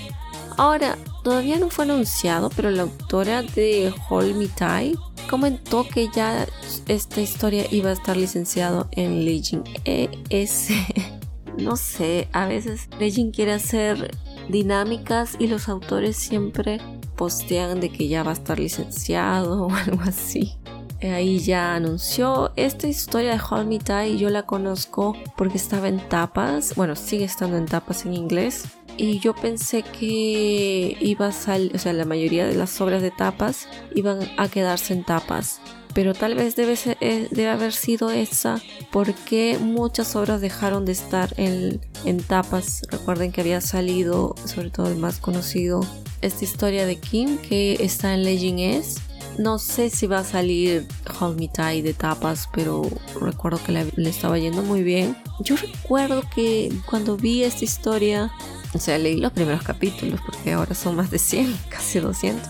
Ahora, 0.56 0.98
todavía 1.22 1.58
no 1.58 1.70
fue 1.70 1.84
anunciado, 1.84 2.50
pero 2.50 2.70
la 2.70 2.82
autora 2.82 3.42
de 3.42 3.94
Hold 4.08 4.36
Me 4.36 4.46
Tight 4.48 4.98
comentó 5.28 5.88
que 5.88 6.08
ya 6.08 6.46
esta 6.86 7.20
historia 7.20 7.64
iba 7.70 7.90
a 7.90 7.94
estar 7.94 8.16
licenciado 8.16 8.88
en 8.92 9.24
Legend 9.24 9.66
ES. 9.84 10.68
no 11.56 11.76
sé, 11.76 12.28
a 12.32 12.46
veces 12.46 12.88
Legend 12.98 13.34
quiere 13.34 13.52
hacer 13.52 14.10
dinámicas 14.48 15.36
y 15.38 15.46
los 15.46 15.68
autores 15.68 16.16
siempre 16.16 16.80
postean 17.20 17.80
de 17.80 17.92
que 17.92 18.08
ya 18.08 18.22
va 18.22 18.30
a 18.30 18.32
estar 18.32 18.58
licenciado 18.58 19.66
o 19.66 19.70
algo 19.70 20.00
así. 20.06 20.56
Ahí 21.02 21.38
ya 21.38 21.74
anunció 21.74 22.50
esta 22.56 22.86
historia 22.88 23.32
de 23.32 23.40
Hold 23.40 23.68
Me. 23.68 24.16
Yo 24.16 24.30
la 24.30 24.44
conozco 24.44 25.14
porque 25.36 25.58
estaba 25.58 25.88
en 25.88 26.00
tapas. 26.08 26.74
Bueno, 26.76 26.96
sigue 26.96 27.24
estando 27.24 27.58
en 27.58 27.66
tapas 27.66 28.06
en 28.06 28.14
inglés. 28.14 28.64
Y 28.96 29.18
yo 29.18 29.34
pensé 29.34 29.82
que 29.82 30.96
iba 30.98 31.26
a 31.26 31.32
salir, 31.32 31.74
o 31.74 31.78
sea, 31.78 31.92
la 31.92 32.06
mayoría 32.06 32.46
de 32.46 32.54
las 32.54 32.80
obras 32.80 33.02
de 33.02 33.10
tapas 33.10 33.68
iban 33.94 34.20
a 34.38 34.48
quedarse 34.48 34.94
en 34.94 35.04
tapas. 35.04 35.60
Pero 35.94 36.14
tal 36.14 36.34
vez 36.34 36.56
debe, 36.56 36.78
eh, 37.00 37.28
debe 37.30 37.50
haber 37.50 37.72
sido 37.72 38.10
esa 38.10 38.62
porque 38.90 39.58
muchas 39.60 40.16
obras 40.16 40.40
dejaron 40.40 40.86
de 40.86 40.92
estar 40.92 41.34
en, 41.36 41.80
en 42.06 42.22
tapas. 42.22 42.82
Recuerden 42.90 43.30
que 43.30 43.42
había 43.42 43.60
salido, 43.60 44.34
sobre 44.46 44.70
todo 44.70 44.88
el 44.88 44.96
más 44.96 45.18
conocido, 45.18 45.80
esta 46.20 46.44
historia 46.44 46.86
de 46.86 46.96
Kim 46.96 47.38
que 47.38 47.76
está 47.80 48.14
en 48.14 48.24
Legend 48.24 48.60
S 48.60 49.00
no 49.38 49.58
sé 49.58 49.90
si 49.90 50.06
va 50.06 50.18
a 50.18 50.24
salir 50.24 50.86
Hold 51.18 51.40
Me 51.40 51.48
Tight 51.48 51.84
de 51.84 51.94
tapas, 51.94 52.48
pero 52.52 52.82
recuerdo 53.20 53.58
que 53.64 53.72
le, 53.72 54.08
estaba 54.08 54.38
yendo 54.38 54.62
muy 54.62 54.82
bien. 54.82 55.16
Yo 55.40 55.56
recuerdo 55.56 56.22
que 56.34 56.70
cuando 56.86 57.16
vi 57.16 57.44
esta 57.44 57.64
historia, 57.64 58.30
o 58.74 58.78
sea, 58.78 58.98
leí 58.98 59.16
los 59.16 59.32
primeros 59.32 59.62
capítulos, 59.62 60.20
porque 60.24 60.52
ahora 60.52 60.74
son 60.74 60.96
más 60.96 61.10
de 61.10 61.18
100, 61.18 61.56
casi 61.70 62.00
200. 62.00 62.48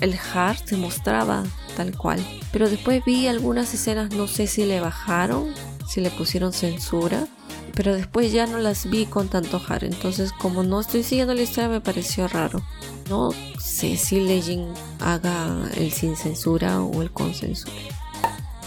El 0.00 0.14
heart 0.14 0.66
se 0.66 0.76
mostraba 0.76 1.44
tal 1.76 1.94
cual. 1.96 2.24
Pero 2.52 2.70
después 2.70 3.04
vi 3.04 3.26
algunas 3.26 3.74
escenas, 3.74 4.10
no 4.14 4.26
sé 4.26 4.46
si 4.46 4.64
le 4.64 4.80
bajaron, 4.80 5.52
si 5.86 6.00
le 6.00 6.10
pusieron 6.10 6.52
censura 6.52 7.26
pero 7.70 7.94
después 7.94 8.32
ya 8.32 8.46
no 8.46 8.58
las 8.58 8.88
vi 8.88 9.06
con 9.06 9.28
tanto 9.28 9.60
hard. 9.66 9.84
Entonces, 9.84 10.32
como 10.32 10.62
no 10.62 10.80
estoy 10.80 11.02
siguiendo 11.02 11.34
la 11.34 11.42
historia, 11.42 11.68
me 11.68 11.80
pareció 11.80 12.28
raro. 12.28 12.62
No 13.08 13.30
sé 13.58 13.96
si 13.96 14.20
Legend 14.20 14.76
haga 15.00 15.68
el 15.76 15.92
sin 15.92 16.16
censura 16.16 16.80
o 16.82 17.02
el 17.02 17.10
con 17.10 17.34
censura. 17.34 17.72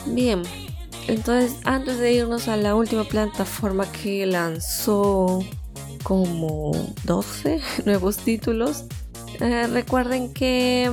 Bien, 0.05 0.43
entonces 1.07 1.55
antes 1.63 1.99
de 1.99 2.13
irnos 2.13 2.47
a 2.47 2.57
la 2.57 2.75
última 2.75 3.03
plataforma 3.03 3.89
que 3.91 4.25
lanzó 4.25 5.43
como 6.03 6.71
12 7.05 7.61
nuevos 7.85 8.17
títulos, 8.17 8.85
eh, 9.43 9.67
recuerden 9.67 10.33
que 10.33 10.89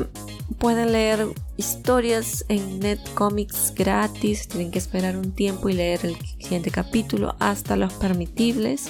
pueden 0.58 0.90
leer 0.90 1.24
historias 1.56 2.44
en 2.48 2.80
Netcomics 2.80 3.72
gratis, 3.76 4.48
tienen 4.48 4.72
que 4.72 4.80
esperar 4.80 5.16
un 5.16 5.32
tiempo 5.32 5.68
y 5.68 5.74
leer 5.74 6.00
el 6.02 6.16
siguiente 6.16 6.72
capítulo 6.72 7.36
hasta 7.38 7.76
los 7.76 7.92
permitibles. 7.92 8.88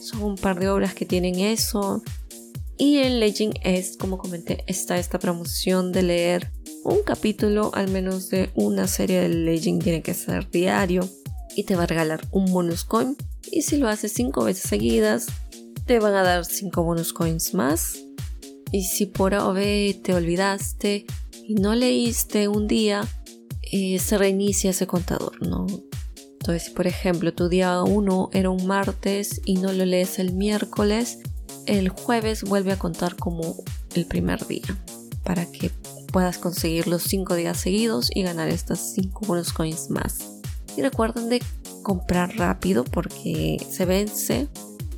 Son 0.00 0.22
un 0.22 0.36
par 0.36 0.58
de 0.58 0.70
obras 0.70 0.94
que 0.94 1.04
tienen 1.04 1.38
eso. 1.38 2.02
Y 2.78 2.96
en 2.98 3.20
Legend 3.20 3.58
es, 3.62 3.98
como 3.98 4.16
comenté, 4.16 4.64
está 4.66 4.98
esta 4.98 5.18
promoción 5.18 5.92
de 5.92 6.02
leer 6.02 6.50
un 6.82 7.02
capítulo 7.02 7.70
al 7.74 7.90
menos 7.90 8.30
de 8.30 8.50
una 8.54 8.88
serie 8.88 9.20
de 9.20 9.28
Legend, 9.28 9.82
tiene 9.82 10.02
que 10.02 10.14
ser 10.14 10.50
diario 10.50 11.06
y 11.54 11.64
te 11.64 11.76
va 11.76 11.82
a 11.82 11.86
regalar 11.86 12.26
un 12.30 12.46
bonus 12.46 12.84
coin. 12.84 13.16
Y 13.52 13.62
si 13.62 13.76
lo 13.76 13.88
haces 13.88 14.12
5 14.14 14.44
veces 14.44 14.68
seguidas, 14.68 15.26
te 15.84 15.98
van 15.98 16.14
a 16.14 16.22
dar 16.22 16.46
5 16.46 16.82
bonus 16.82 17.12
coins 17.12 17.52
más. 17.52 18.03
Y 18.74 18.82
si 18.82 19.06
por 19.06 19.34
OB 19.34 20.02
te 20.02 20.14
olvidaste 20.14 21.06
y 21.46 21.54
no 21.54 21.76
leíste 21.76 22.48
un 22.48 22.66
día, 22.66 23.06
eh, 23.70 24.00
se 24.00 24.18
reinicia 24.18 24.70
ese 24.70 24.88
contador, 24.88 25.40
¿no? 25.46 25.68
Entonces, 26.40 26.70
por 26.70 26.88
ejemplo, 26.88 27.32
tu 27.32 27.48
día 27.48 27.80
1 27.84 28.30
era 28.32 28.50
un 28.50 28.66
martes 28.66 29.40
y 29.44 29.58
no 29.58 29.72
lo 29.72 29.84
lees 29.84 30.18
el 30.18 30.32
miércoles, 30.32 31.20
el 31.66 31.88
jueves 31.88 32.42
vuelve 32.42 32.72
a 32.72 32.76
contar 32.76 33.14
como 33.14 33.54
el 33.94 34.06
primer 34.06 34.44
día 34.44 34.76
para 35.22 35.46
que 35.46 35.70
puedas 36.12 36.38
conseguir 36.38 36.88
los 36.88 37.04
5 37.04 37.36
días 37.36 37.60
seguidos 37.60 38.10
y 38.12 38.24
ganar 38.24 38.48
estas 38.48 38.80
5 38.96 39.20
bonus 39.24 39.52
coins 39.52 39.88
más. 39.88 40.40
Y 40.76 40.82
recuerden 40.82 41.28
de 41.28 41.40
comprar 41.84 42.36
rápido 42.36 42.82
porque 42.82 43.64
se 43.70 43.84
vence. 43.84 44.48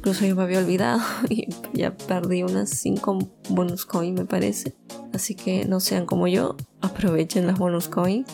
Incluso 0.06 0.24
yo 0.24 0.36
me 0.36 0.44
había 0.44 0.60
olvidado 0.60 1.00
y 1.28 1.48
ya 1.72 1.92
perdí 1.96 2.44
unas 2.44 2.70
5 2.70 3.18
bonus 3.48 3.84
coins 3.84 4.16
me 4.16 4.24
parece. 4.24 4.76
Así 5.12 5.34
que 5.34 5.64
no 5.64 5.80
sean 5.80 6.06
como 6.06 6.28
yo, 6.28 6.54
aprovechen 6.80 7.48
las 7.48 7.58
bonus 7.58 7.88
coins. 7.88 8.24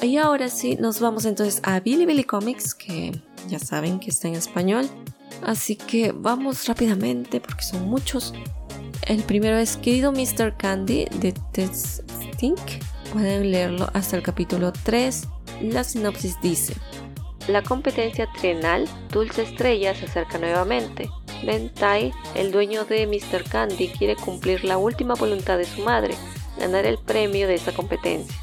Y 0.00 0.16
ahora 0.16 0.48
sí, 0.48 0.78
nos 0.80 1.00
vamos 1.00 1.26
entonces 1.26 1.60
a 1.64 1.80
Billy 1.80 2.06
Billy 2.06 2.24
Comics, 2.24 2.74
que 2.74 3.20
ya 3.46 3.58
saben 3.58 4.00
que 4.00 4.08
está 4.08 4.28
en 4.28 4.36
español. 4.36 4.88
Así 5.42 5.76
que 5.76 6.12
vamos 6.12 6.66
rápidamente 6.66 7.42
porque 7.42 7.62
son 7.62 7.86
muchos. 7.90 8.32
El 9.06 9.22
primero 9.22 9.58
es 9.58 9.76
Querido 9.76 10.12
Mr. 10.12 10.56
Candy 10.56 11.08
de 11.20 11.34
Ted 11.52 11.72
Stink. 11.74 12.58
Pueden 13.12 13.50
leerlo 13.50 13.90
hasta 13.92 14.16
el 14.16 14.22
capítulo 14.22 14.72
3. 14.72 15.28
La 15.60 15.84
sinopsis 15.84 16.40
dice: 16.40 16.74
La 17.48 17.62
competencia 17.62 18.26
trienal 18.32 18.88
Dulce 19.12 19.42
Estrella 19.42 19.94
se 19.94 20.06
acerca 20.06 20.38
nuevamente. 20.38 21.10
Ben 21.44 21.68
Tai, 21.70 22.12
el 22.34 22.52
dueño 22.52 22.84
de 22.84 23.06
Mr. 23.06 23.44
Candy, 23.44 23.88
quiere 23.88 24.16
cumplir 24.16 24.64
la 24.64 24.78
última 24.78 25.14
voluntad 25.14 25.58
de 25.58 25.64
su 25.64 25.82
madre, 25.82 26.14
ganar 26.58 26.86
el 26.86 26.98
premio 26.98 27.46
de 27.46 27.54
esa 27.54 27.72
competencia. 27.72 28.36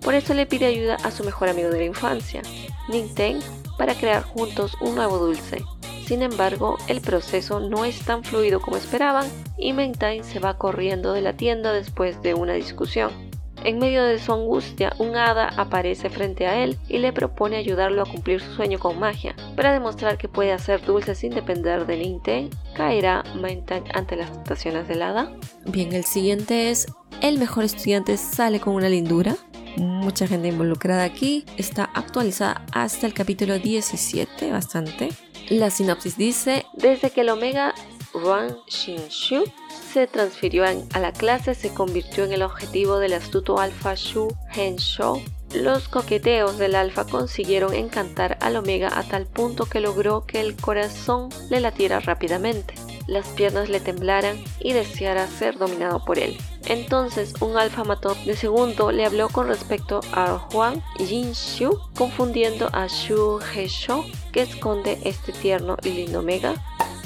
Por 0.00 0.14
eso 0.14 0.34
le 0.34 0.46
pide 0.46 0.66
ayuda 0.66 0.96
a 1.02 1.10
su 1.10 1.24
mejor 1.24 1.48
amigo 1.48 1.70
de 1.70 1.78
la 1.78 1.84
infancia, 1.84 2.42
Nintendo, 2.88 3.44
para 3.76 3.94
crear 3.94 4.22
juntos 4.22 4.76
un 4.80 4.94
nuevo 4.94 5.18
dulce. 5.18 5.62
Sin 6.06 6.22
embargo, 6.22 6.78
el 6.88 7.02
proceso 7.02 7.60
no 7.60 7.84
es 7.84 8.00
tan 8.00 8.24
fluido 8.24 8.60
como 8.60 8.78
esperaban 8.78 9.26
y 9.58 9.74
Mentine 9.74 10.24
se 10.24 10.38
va 10.38 10.56
corriendo 10.56 11.12
de 11.12 11.20
la 11.20 11.36
tienda 11.36 11.72
después 11.72 12.22
de 12.22 12.32
una 12.32 12.54
discusión. 12.54 13.27
En 13.64 13.78
medio 13.78 14.04
de 14.04 14.18
su 14.18 14.32
angustia, 14.32 14.94
un 14.98 15.16
hada 15.16 15.48
aparece 15.56 16.10
frente 16.10 16.46
a 16.46 16.62
él 16.62 16.78
y 16.88 16.98
le 16.98 17.12
propone 17.12 17.56
ayudarlo 17.56 18.02
a 18.02 18.06
cumplir 18.06 18.40
su 18.40 18.52
sueño 18.52 18.78
con 18.78 18.98
magia. 18.98 19.34
Para 19.56 19.72
demostrar 19.72 20.18
que 20.18 20.28
puede 20.28 20.52
hacer 20.52 20.84
dulces 20.84 21.18
sin 21.18 21.34
depender 21.34 21.86
de 21.86 21.96
Nintendo, 21.96 22.56
caerá 22.74 23.24
Mentine 23.40 23.84
ante 23.94 24.16
las 24.16 24.32
tentaciones 24.32 24.88
del 24.88 25.02
hada. 25.02 25.32
Bien, 25.66 25.92
el 25.92 26.04
siguiente 26.04 26.70
es 26.70 26.86
El 27.20 27.38
mejor 27.38 27.64
estudiante 27.64 28.16
sale 28.16 28.60
con 28.60 28.74
una 28.74 28.88
lindura 28.88 29.36
mucha 29.78 30.26
gente 30.26 30.48
involucrada 30.48 31.04
aquí. 31.04 31.44
Está 31.56 31.84
actualizada 31.94 32.64
hasta 32.72 33.06
el 33.06 33.14
capítulo 33.14 33.58
17, 33.58 34.50
bastante. 34.50 35.10
La 35.50 35.70
sinopsis 35.70 36.16
dice, 36.16 36.66
desde 36.74 37.10
que 37.10 37.22
el 37.22 37.30
Omega 37.30 37.74
Ruan 38.14 38.56
Shinshu 38.66 39.44
se 39.92 40.06
transfirió 40.06 40.64
a 40.64 40.98
la 40.98 41.12
clase, 41.12 41.54
se 41.54 41.72
convirtió 41.72 42.24
en 42.24 42.32
el 42.32 42.42
objetivo 42.42 42.98
del 42.98 43.14
astuto 43.14 43.58
Alpha 43.58 43.94
Shu 43.94 44.28
Hensho. 44.54 45.22
Los 45.54 45.88
coqueteos 45.88 46.58
del 46.58 46.74
Alpha 46.74 47.06
consiguieron 47.06 47.72
encantar 47.74 48.36
al 48.40 48.56
Omega 48.56 48.90
a 48.98 49.02
tal 49.02 49.26
punto 49.26 49.64
que 49.64 49.80
logró 49.80 50.26
que 50.26 50.40
el 50.40 50.56
corazón 50.56 51.30
le 51.48 51.60
latiera 51.60 52.00
rápidamente, 52.00 52.74
las 53.06 53.26
piernas 53.28 53.70
le 53.70 53.80
temblaran 53.80 54.44
y 54.60 54.74
deseara 54.74 55.26
ser 55.26 55.56
dominado 55.56 56.04
por 56.04 56.18
él. 56.18 56.36
Entonces 56.66 57.32
un 57.40 57.56
alfa 57.56 57.82
mató 57.82 58.14
de 58.26 58.36
segundo 58.36 58.92
le 58.92 59.06
habló 59.06 59.30
con 59.30 59.48
respecto 59.48 60.00
a 60.12 60.38
Juan 60.38 60.82
Shu, 60.98 61.80
confundiendo 61.96 62.68
a 62.74 62.86
Shu 62.86 63.40
He-sho, 63.40 64.04
que 64.32 64.42
esconde 64.42 64.98
este 65.04 65.32
tierno 65.32 65.78
y 65.82 65.90
lindo 65.90 66.20
Omega. 66.20 66.62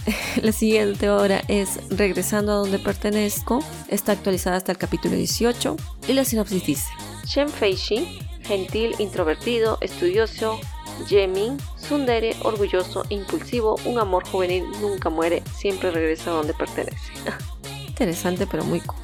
La 0.42 0.52
siguiente 0.52 1.10
obra 1.10 1.42
es 1.48 1.78
Regresando 1.90 2.52
a 2.52 2.56
donde 2.56 2.78
pertenezco. 2.78 3.60
Está 3.88 4.12
actualizada 4.12 4.56
hasta 4.56 4.72
el 4.72 4.78
capítulo 4.78 5.16
18 5.16 5.76
y 6.08 6.12
la 6.12 6.24
sinopsis 6.24 6.66
dice: 6.66 6.88
Shen 7.26 7.48
Feixi, 7.48 8.18
gentil, 8.42 8.94
introvertido, 8.98 9.78
estudioso, 9.80 10.58
Jemin, 11.06 11.58
Sundere, 11.76 12.36
orgulloso, 12.42 13.04
impulsivo, 13.08 13.76
un 13.84 13.98
amor 13.98 14.26
juvenil 14.26 14.64
nunca 14.80 15.10
muere, 15.10 15.42
siempre 15.56 15.90
regresa 15.90 16.30
a 16.30 16.34
donde 16.34 16.54
pertenece. 16.54 17.12
Interesante 17.88 18.46
pero 18.46 18.64
muy 18.64 18.80
corto. 18.80 19.02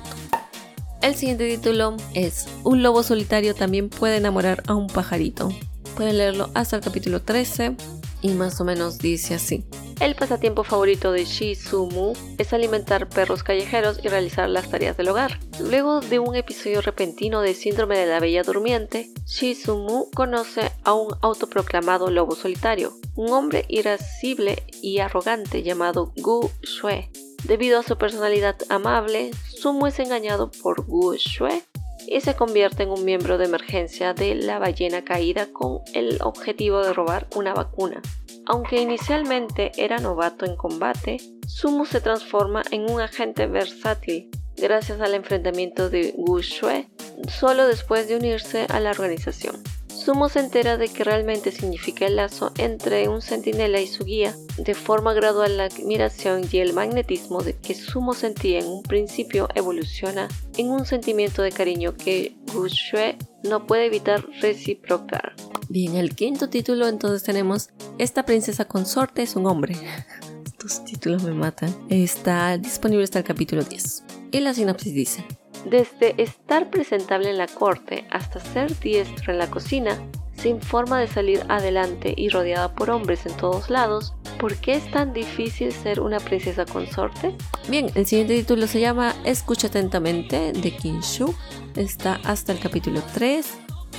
El 1.01 1.15
siguiente 1.15 1.49
título 1.49 1.97
es 2.15 2.47
Un 2.65 2.83
lobo 2.83 3.03
solitario 3.03 3.55
también 3.55 3.89
puede 3.89 4.17
enamorar 4.17 4.63
a 4.67 4.75
un 4.75 4.89
pajarito. 4.89 5.53
Pueden 5.97 6.19
leerlo 6.19 6.51
hasta 6.55 6.77
el 6.77 6.83
capítulo 6.83 7.23
13 7.23 7.77
y 8.20 8.31
más 8.31 8.61
o 8.61 8.64
menos 8.64 8.98
dice 8.98 9.35
así. 9.35 9.64
El 10.00 10.14
pasatiempo 10.14 10.62
favorito 10.64 11.12
de 11.12 11.24
Shizumu 11.24 12.12
es 12.38 12.52
alimentar 12.52 13.09
perros 13.09 13.42
callejeros 13.42 14.00
y 14.02 14.09
realizar 14.09 14.48
las 14.48 14.70
tareas 14.70 14.96
del 14.96 15.09
hogar. 15.09 15.40
Luego 15.61 16.00
de 16.00 16.18
un 16.18 16.37
episodio 16.37 16.81
repentino 16.81 17.40
de 17.40 17.54
síndrome 17.54 17.98
de 17.98 18.07
la 18.07 18.20
bella 18.20 18.42
durmiente, 18.42 19.11
Shizumu 19.26 20.11
conoce 20.14 20.70
a 20.85 20.94
un 20.94 21.14
autoproclamado 21.20 22.11
lobo 22.11 22.37
solitario, 22.37 22.92
un 23.16 23.33
hombre 23.33 23.64
irascible 23.68 24.62
y 24.83 24.98
arrogante 24.98 25.62
llamado 25.62 26.12
Gu 26.16 26.50
Shue, 26.62 27.11
Debido 27.44 27.78
a 27.78 27.83
su 27.85 27.96
personalidad 27.96 28.57
amable, 28.68 29.31
Sumo 29.44 29.87
es 29.87 29.98
engañado 30.00 30.50
por 30.50 30.85
Gu 30.85 31.14
Shui 31.14 31.62
y 32.11 32.21
se 32.21 32.35
convierte 32.35 32.85
en 32.85 32.90
un 32.90 33.05
miembro 33.05 33.38
de 33.38 33.44
emergencia 33.44 34.14
de 34.14 34.35
la 34.35 34.59
ballena 34.59 35.05
caída 35.05 35.47
con 35.53 35.81
el 35.94 36.18
objetivo 36.23 36.83
de 36.83 36.92
robar 36.92 37.27
una 37.37 37.55
vacuna. 37.55 38.01
Aunque 38.47 38.81
inicialmente 38.81 39.73
era 39.77 39.99
novato 39.99 40.47
en 40.47 40.57
combate, 40.57 41.18
Sumo 41.47 41.85
se 41.85 42.01
transforma 42.01 42.62
en 42.71 42.90
un 42.90 43.01
agente 43.01 43.47
versátil 43.47 44.31
gracias 44.57 45.01
al 45.01 45.14
enfrentamiento 45.14 45.88
de 45.90 46.14
Wu 46.16 46.40
Shui 46.40 46.88
solo 47.29 47.66
después 47.66 48.09
de 48.09 48.16
unirse 48.16 48.66
a 48.68 48.81
la 48.81 48.90
organización. 48.90 49.57
Sumo 49.99 50.29
se 50.29 50.39
entera 50.39 50.77
de 50.77 50.89
que 50.89 51.03
realmente 51.03 51.51
significa 51.51 52.07
el 52.07 52.17
lazo 52.17 52.53
entre 52.57 53.09
un 53.09 53.21
centinela 53.21 53.81
y 53.81 53.89
su 53.89 54.05
guía. 54.05 54.33
De 54.57 54.75
forma 54.75 55.13
gradual 55.13 55.57
la 55.57 55.65
admiración 55.65 56.43
y 56.51 56.59
el 56.59 56.73
magnetismo 56.73 57.43
de 57.43 57.57
que 57.57 57.75
Sumo 57.75 58.15
sentía 58.15 58.61
en 58.61 58.67
un 58.67 58.83
principio 58.85 59.49
evoluciona 59.57 60.29
en 60.57 60.71
un 60.71 60.87
sentimiento 60.87 61.43
de 61.43 61.51
cariño 61.51 61.97
que 61.97 62.37
Wu 62.55 62.69
Shui 62.69 63.17
no 63.43 63.67
puede 63.67 63.87
evitar 63.87 64.25
reciprocar. 64.41 65.35
Bien, 65.69 65.97
el 65.97 66.15
quinto 66.15 66.49
título 66.49 66.87
entonces 66.87 67.25
tenemos 67.25 67.71
Esta 67.99 68.25
princesa 68.25 68.67
consorte 68.67 69.23
es 69.23 69.35
un 69.35 69.47
hombre. 69.47 69.77
Estos 70.47 70.85
títulos 70.85 71.25
me 71.25 71.33
matan. 71.33 71.75
Está 71.89 72.57
disponible 72.57 73.03
hasta 73.03 73.19
el 73.19 73.25
capítulo 73.25 73.65
10. 73.65 74.05
Y 74.31 74.41
la 74.41 74.55
sinopsis 74.55 74.95
dice, 74.95 75.25
desde 75.64 76.21
estar 76.23 76.71
presentable 76.71 77.31
en 77.31 77.38
la 77.38 77.47
corte 77.47 78.07
hasta 78.11 78.40
ser 78.40 78.79
diestro 78.81 79.33
en 79.33 79.38
la 79.38 79.51
cocina, 79.51 79.99
sin 80.37 80.61
forma 80.61 81.01
de 81.01 81.09
salir 81.09 81.42
adelante 81.49 82.14
y 82.16 82.29
rodeada 82.29 82.75
por 82.75 82.90
hombres 82.90 83.27
en 83.27 83.37
todos 83.37 83.71
lados, 83.71 84.14
¿por 84.38 84.55
qué 84.57 84.75
es 84.75 84.90
tan 84.90 85.12
difícil 85.12 85.73
ser 85.73 86.01
una 86.01 86.21
princesa 86.21 86.64
consorte? 86.64 87.35
Bien, 87.68 87.90
el 87.94 88.07
siguiente 88.07 88.37
título 88.37 88.66
se 88.66 88.81
llama 88.81 89.14
Escucha 89.25 89.66
atentamente 89.66 90.53
de 90.53 90.71
Kinshu. 90.77 91.35
Está 91.75 92.21
hasta 92.25 92.53
el 92.53 92.61
capítulo 92.61 93.03
3. 93.14 93.47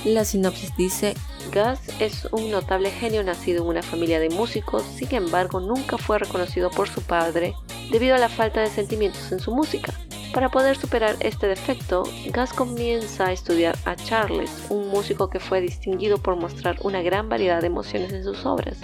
La 0.06 0.24
sinopsis 0.24 0.74
dice, 0.76 1.14
Gus 1.52 1.94
es 2.00 2.26
un 2.32 2.50
notable 2.50 2.90
genio 2.90 3.22
nacido 3.22 3.62
en 3.62 3.68
una 3.68 3.82
familia 3.82 4.18
de 4.18 4.30
músicos, 4.30 4.82
sin 4.82 5.14
embargo 5.14 5.60
nunca 5.60 5.98
fue 5.98 6.18
reconocido 6.18 6.70
por 6.70 6.88
su 6.88 7.02
padre 7.02 7.54
debido 7.90 8.14
a 8.14 8.18
la 8.18 8.30
falta 8.30 8.60
de 8.60 8.68
sentimientos 8.68 9.30
en 9.30 9.40
su 9.40 9.54
música. 9.54 9.92
Para 10.32 10.48
poder 10.48 10.76
superar 10.76 11.16
este 11.20 11.48
defecto, 11.48 12.04
Gus 12.32 12.52
comienza 12.52 13.26
a 13.26 13.32
estudiar 13.32 13.76
a 13.84 13.96
Charles, 13.96 14.66
un 14.68 14.88
músico 14.88 15.28
que 15.28 15.40
fue 15.40 15.60
distinguido 15.60 16.18
por 16.18 16.36
mostrar 16.36 16.76
una 16.82 17.02
gran 17.02 17.28
variedad 17.28 17.60
de 17.60 17.66
emociones 17.66 18.12
en 18.12 18.22
sus 18.22 18.46
obras. 18.46 18.78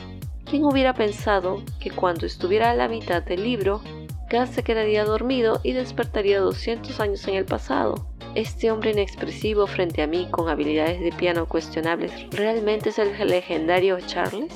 ¿Quién 0.44 0.64
hubiera 0.64 0.92
pensado 0.92 1.62
que 1.78 1.92
cuando 1.92 2.26
estuviera 2.26 2.70
a 2.70 2.74
la 2.74 2.88
mitad 2.88 3.22
del 3.22 3.44
libro, 3.44 3.80
Gus 4.28 4.50
se 4.50 4.64
quedaría 4.64 5.04
dormido 5.04 5.60
y 5.62 5.72
despertaría 5.72 6.40
200 6.40 6.98
años 6.98 7.26
en 7.28 7.36
el 7.36 7.44
pasado? 7.44 8.08
Este 8.34 8.72
hombre 8.72 8.90
inexpresivo 8.90 9.68
frente 9.68 10.02
a 10.02 10.08
mí 10.08 10.26
con 10.32 10.48
habilidades 10.48 11.00
de 11.00 11.12
piano 11.12 11.46
cuestionables, 11.46 12.12
¿realmente 12.32 12.88
es 12.88 12.98
el 12.98 13.16
legendario 13.28 13.98
Charles? 14.00 14.52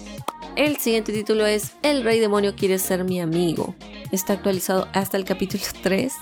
El 0.56 0.76
siguiente 0.78 1.12
título 1.12 1.46
es 1.46 1.72
El 1.82 2.02
Rey 2.02 2.18
Demonio 2.18 2.56
quiere 2.56 2.78
ser 2.80 3.04
mi 3.04 3.20
amigo. 3.20 3.76
Está 4.10 4.32
actualizado 4.32 4.88
hasta 4.92 5.16
el 5.16 5.24
capítulo 5.24 5.62
3 5.82 6.12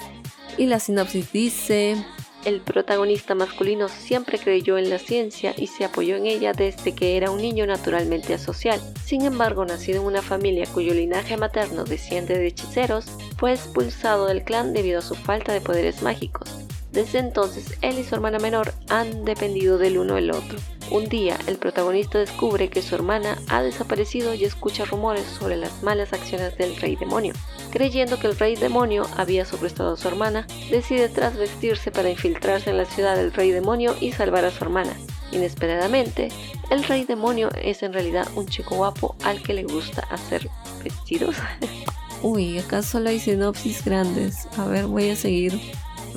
y 0.58 0.66
la 0.66 0.80
sinopsis 0.80 1.32
dice, 1.32 1.96
el 2.44 2.60
protagonista 2.60 3.34
masculino 3.34 3.88
siempre 3.88 4.38
creyó 4.38 4.76
en 4.76 4.90
la 4.90 4.98
ciencia 4.98 5.54
y 5.56 5.68
se 5.68 5.84
apoyó 5.84 6.16
en 6.16 6.26
ella 6.26 6.52
desde 6.52 6.94
que 6.94 7.16
era 7.16 7.30
un 7.30 7.40
niño 7.40 7.66
naturalmente 7.66 8.34
asocial. 8.34 8.80
Sin 9.04 9.22
embargo, 9.22 9.64
nacido 9.64 10.00
en 10.00 10.06
una 10.06 10.22
familia 10.22 10.66
cuyo 10.72 10.94
linaje 10.94 11.36
materno 11.36 11.84
desciende 11.84 12.38
de 12.38 12.48
hechiceros, 12.48 13.06
fue 13.36 13.52
expulsado 13.52 14.26
del 14.26 14.42
clan 14.44 14.72
debido 14.72 14.98
a 14.98 15.02
su 15.02 15.14
falta 15.14 15.52
de 15.52 15.60
poderes 15.60 16.02
mágicos. 16.02 16.48
Desde 16.92 17.18
entonces, 17.18 17.76
él 17.82 17.98
y 17.98 18.04
su 18.04 18.14
hermana 18.14 18.38
menor 18.38 18.72
han 18.88 19.24
dependido 19.24 19.78
del 19.78 19.98
uno 19.98 20.14
del 20.14 20.30
otro. 20.30 20.58
Un 20.90 21.08
día, 21.08 21.38
el 21.46 21.58
protagonista 21.58 22.18
descubre 22.18 22.70
que 22.70 22.80
su 22.80 22.94
hermana 22.94 23.36
ha 23.48 23.62
desaparecido 23.62 24.32
y 24.32 24.44
escucha 24.44 24.86
rumores 24.86 25.26
sobre 25.26 25.56
las 25.56 25.82
malas 25.82 26.14
acciones 26.14 26.56
del 26.56 26.76
rey 26.76 26.96
demonio. 26.96 27.34
Creyendo 27.70 28.18
que 28.18 28.26
el 28.26 28.38
rey 28.38 28.56
demonio 28.56 29.06
había 29.16 29.44
sobrestado 29.44 29.92
a 29.92 29.96
su 29.98 30.08
hermana, 30.08 30.46
decide 30.70 31.10
trasvestirse 31.10 31.90
para 31.90 32.08
infiltrarse 32.08 32.70
en 32.70 32.78
la 32.78 32.86
ciudad 32.86 33.16
del 33.16 33.32
rey 33.34 33.50
demonio 33.50 33.94
y 34.00 34.12
salvar 34.12 34.46
a 34.46 34.50
su 34.50 34.64
hermana. 34.64 34.94
Inesperadamente, 35.30 36.30
el 36.70 36.82
rey 36.84 37.04
demonio 37.04 37.50
es 37.62 37.82
en 37.82 37.92
realidad 37.92 38.26
un 38.34 38.46
chico 38.46 38.76
guapo 38.76 39.14
al 39.24 39.42
que 39.42 39.52
le 39.52 39.64
gusta 39.64 40.06
hacer 40.10 40.48
vestidos. 40.82 41.36
Uy, 42.22 42.58
acá 42.58 42.82
solo 42.82 43.10
hay 43.10 43.20
sinopsis 43.20 43.84
grandes. 43.84 44.48
A 44.56 44.64
ver, 44.64 44.86
voy 44.86 45.10
a 45.10 45.16
seguir 45.16 45.60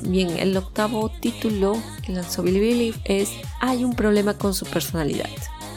Bien, 0.04 0.30
el 0.38 0.56
octavo 0.58 1.10
título 1.10 1.78
que 2.06 2.12
lanzó 2.12 2.44
Billy 2.44 2.94
es 3.06 3.32
Hay 3.60 3.84
un 3.84 3.96
problema 3.96 4.38
con 4.38 4.54
su 4.54 4.66
personalidad 4.66 5.30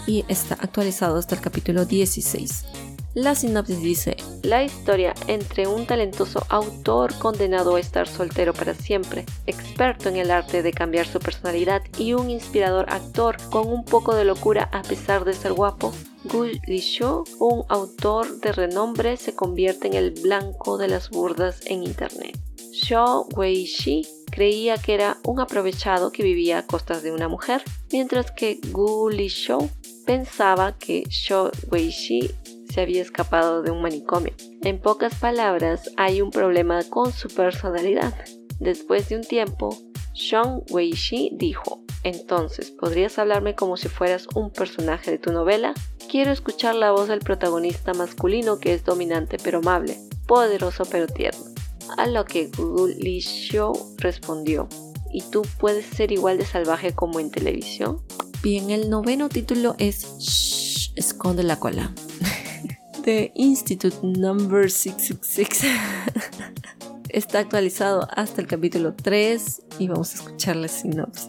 y 0.06 0.24
está 0.28 0.54
actualizado 0.54 1.18
hasta 1.18 1.34
el 1.34 1.40
capítulo 1.40 1.84
16. 1.84 2.64
La 3.14 3.36
sinopsis 3.36 3.80
dice, 3.80 4.16
la 4.42 4.64
historia 4.64 5.14
entre 5.28 5.68
un 5.68 5.86
talentoso 5.86 6.44
autor 6.48 7.14
condenado 7.18 7.76
a 7.76 7.80
estar 7.80 8.08
soltero 8.08 8.52
para 8.52 8.74
siempre, 8.74 9.24
experto 9.46 10.08
en 10.08 10.16
el 10.16 10.32
arte 10.32 10.64
de 10.64 10.72
cambiar 10.72 11.06
su 11.06 11.20
personalidad 11.20 11.82
y 11.96 12.14
un 12.14 12.28
inspirador 12.28 12.86
actor 12.88 13.36
con 13.50 13.68
un 13.68 13.84
poco 13.84 14.16
de 14.16 14.24
locura 14.24 14.68
a 14.72 14.82
pesar 14.82 15.24
de 15.24 15.32
ser 15.32 15.52
guapo, 15.52 15.92
Gu 16.24 16.58
Lishu, 16.66 17.24
un 17.38 17.64
autor 17.68 18.40
de 18.40 18.50
renombre, 18.50 19.16
se 19.16 19.34
convierte 19.34 19.86
en 19.86 19.94
el 19.94 20.10
blanco 20.10 20.76
de 20.76 20.88
las 20.88 21.10
burdas 21.10 21.60
en 21.66 21.84
internet. 21.84 22.36
Wei 22.82 23.24
Weishi 23.36 24.02
creía 24.32 24.76
que 24.78 24.94
era 24.94 25.18
un 25.24 25.38
aprovechado 25.38 26.10
que 26.10 26.24
vivía 26.24 26.58
a 26.58 26.66
costas 26.66 27.04
de 27.04 27.12
una 27.12 27.28
mujer, 27.28 27.62
mientras 27.92 28.32
que 28.32 28.58
Gu 28.72 29.10
Lishou 29.10 29.70
pensaba 30.04 30.76
que 30.76 31.04
Wei 31.30 31.50
Weishi 31.70 32.30
se 32.68 32.80
había 32.80 33.00
escapado 33.00 33.62
de 33.62 33.70
un 33.70 33.80
manicomio. 33.80 34.34
En 34.62 34.80
pocas 34.80 35.14
palabras, 35.14 35.88
hay 35.96 36.20
un 36.20 36.30
problema 36.30 36.82
con 36.82 37.12
su 37.12 37.28
personalidad. 37.28 38.12
Después 38.58 39.08
de 39.08 39.16
un 39.16 39.22
tiempo, 39.22 39.78
Wei 40.32 40.90
Weishi 40.90 41.30
dijo, 41.34 41.80
entonces, 42.02 42.72
¿podrías 42.72 43.18
hablarme 43.20 43.54
como 43.54 43.76
si 43.76 43.88
fueras 43.88 44.26
un 44.34 44.50
personaje 44.50 45.12
de 45.12 45.18
tu 45.18 45.32
novela? 45.32 45.74
Quiero 46.10 46.32
escuchar 46.32 46.74
la 46.74 46.90
voz 46.90 47.06
del 47.06 47.20
protagonista 47.20 47.94
masculino 47.94 48.58
que 48.58 48.74
es 48.74 48.84
dominante 48.84 49.36
pero 49.42 49.58
amable, 49.58 49.96
poderoso 50.26 50.84
pero 50.90 51.06
tierno. 51.06 51.53
A 51.96 52.06
lo 52.06 52.24
que 52.24 52.50
Google 52.56 52.94
Lee 52.96 53.20
Show 53.20 53.94
respondió, 53.98 54.68
¿y 55.12 55.22
tú 55.22 55.42
puedes 55.58 55.86
ser 55.86 56.12
igual 56.12 56.38
de 56.38 56.46
salvaje 56.46 56.92
como 56.92 57.20
en 57.20 57.30
televisión? 57.30 58.02
Bien, 58.42 58.70
el 58.70 58.90
noveno 58.90 59.28
título 59.28 59.76
es 59.78 60.18
Shh, 60.18 60.92
esconde 60.96 61.42
la 61.42 61.58
cola. 61.58 61.94
The 63.04 63.32
Institute 63.34 63.96
Number 64.02 64.70
666. 64.70 65.70
Está 67.10 67.38
actualizado 67.38 68.08
hasta 68.10 68.40
el 68.40 68.46
capítulo 68.46 68.94
3 68.94 69.62
y 69.78 69.88
vamos 69.88 70.12
a 70.12 70.14
escuchar 70.16 70.56
la 70.56 70.68
sinopsis. 70.68 71.28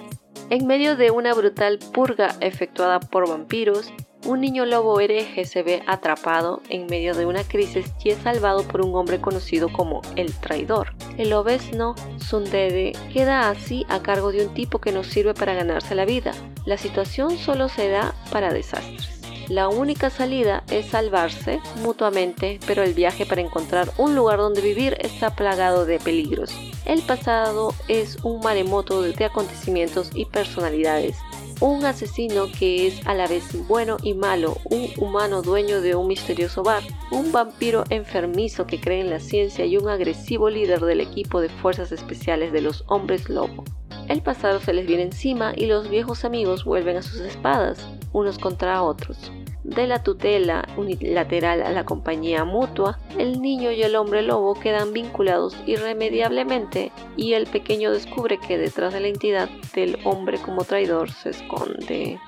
En 0.49 0.67
medio 0.67 0.95
de 0.95 1.11
una 1.11 1.33
brutal 1.33 1.79
purga 1.93 2.35
efectuada 2.39 2.99
por 2.99 3.27
vampiros, 3.27 3.91
un 4.25 4.41
niño 4.41 4.65
lobo 4.65 4.99
hereje 4.99 5.45
se 5.45 5.61
ve 5.61 5.83
atrapado 5.85 6.61
en 6.69 6.88
medio 6.88 7.13
de 7.13 7.25
una 7.25 7.43
crisis 7.43 7.85
y 8.03 8.09
es 8.09 8.17
salvado 8.19 8.63
por 8.63 8.81
un 8.81 8.95
hombre 8.95 9.21
conocido 9.21 9.71
como 9.71 10.01
el 10.15 10.33
traidor. 10.33 10.95
El 11.17 11.31
obesno 11.33 11.95
Sundede 12.17 12.93
queda 13.13 13.49
así 13.49 13.85
a 13.88 14.01
cargo 14.01 14.31
de 14.31 14.45
un 14.45 14.53
tipo 14.53 14.79
que 14.79 14.91
no 14.91 15.03
sirve 15.03 15.33
para 15.33 15.53
ganarse 15.53 15.93
la 15.93 16.05
vida. 16.05 16.33
La 16.65 16.77
situación 16.77 17.38
solo 17.38 17.69
se 17.69 17.89
da 17.89 18.15
para 18.31 18.51
desastres. 18.51 19.21
La 19.47 19.69
única 19.69 20.09
salida 20.09 20.63
es 20.71 20.88
salvarse 20.88 21.59
mutuamente, 21.83 22.59
pero 22.65 22.81
el 22.81 22.95
viaje 22.95 23.27
para 23.27 23.41
encontrar 23.41 23.91
un 23.99 24.15
lugar 24.15 24.39
donde 24.39 24.61
vivir 24.61 24.97
está 25.01 25.36
plagado 25.36 25.86
de 25.86 25.99
peligros. 25.99 26.51
El 26.86 27.03
pasado 27.03 27.76
es 27.88 28.17
un 28.23 28.39
maremoto 28.39 29.03
de 29.03 29.26
acontecimientos 29.26 30.09
y 30.15 30.26
personalidades 30.26 31.15
un 31.60 31.86
asesino 31.86 32.45
que 32.51 32.88
es 32.88 33.06
a 33.08 33.14
la 33.14 33.28
vez 33.28 33.43
bueno 33.68 33.97
y 34.03 34.14
malo, 34.14 34.58
un 34.66 34.89
humano 34.97 35.41
dueño 35.41 35.82
de 35.82 35.95
un 35.95 36.08
misterioso 36.08 36.64
bar, 36.64 36.84
un 37.12 37.32
vampiro 37.32 37.84
enfermizo 37.89 38.68
que 38.68 38.80
cree 38.80 39.01
en 39.01 39.10
la 39.10 39.20
ciencia 39.20 39.66
y 39.66 39.78
un 39.78 39.89
agresivo 39.89 40.49
líder 40.49 40.82
del 40.82 41.01
equipo 41.01 41.41
de 41.41 41.49
fuerzas 41.49 41.91
especiales 41.91 42.51
de 42.51 42.62
los 42.62 42.84
hombres 42.88 43.30
lobo. 43.30 43.64
El 44.08 44.22
pasado 44.22 44.60
se 44.60 44.74
les 44.74 44.86
viene 44.86 45.03
encima 45.03 45.53
y 45.56 45.66
los 45.66 45.89
viejos 45.89 46.26
amigos 46.26 46.66
vuelven 46.66 46.97
a 46.97 47.01
sus 47.01 47.22
espadas, 47.22 47.80
unos 48.12 48.38
contra 48.38 48.84
otros 48.84 49.32
de 49.66 49.88
la 49.88 50.03
tutela 50.03 50.68
unilateral 50.78 51.63
a 51.63 51.72
la 51.72 51.86
compañía 51.86 52.45
mutua, 52.45 52.99
el 53.18 53.41
niño 53.41 53.72
y 53.72 53.82
el 53.82 53.95
hombre 53.95 54.22
lobo 54.22 54.53
quedan 54.53 54.93
vinculados 54.93 55.55
irremediablemente 55.66 56.91
y 57.18 57.34
el 57.34 57.47
pequeño 57.47 57.91
descubre 57.91 58.39
que 58.39 58.57
detrás 58.57 58.93
de 58.93 58.99
la 58.99 59.07
entidad 59.07 59.49
del 59.74 59.97
hombre 60.03 60.38
como 60.38 60.63
traidor 60.63 61.11
se 61.11 61.32
esconde. 61.32 62.20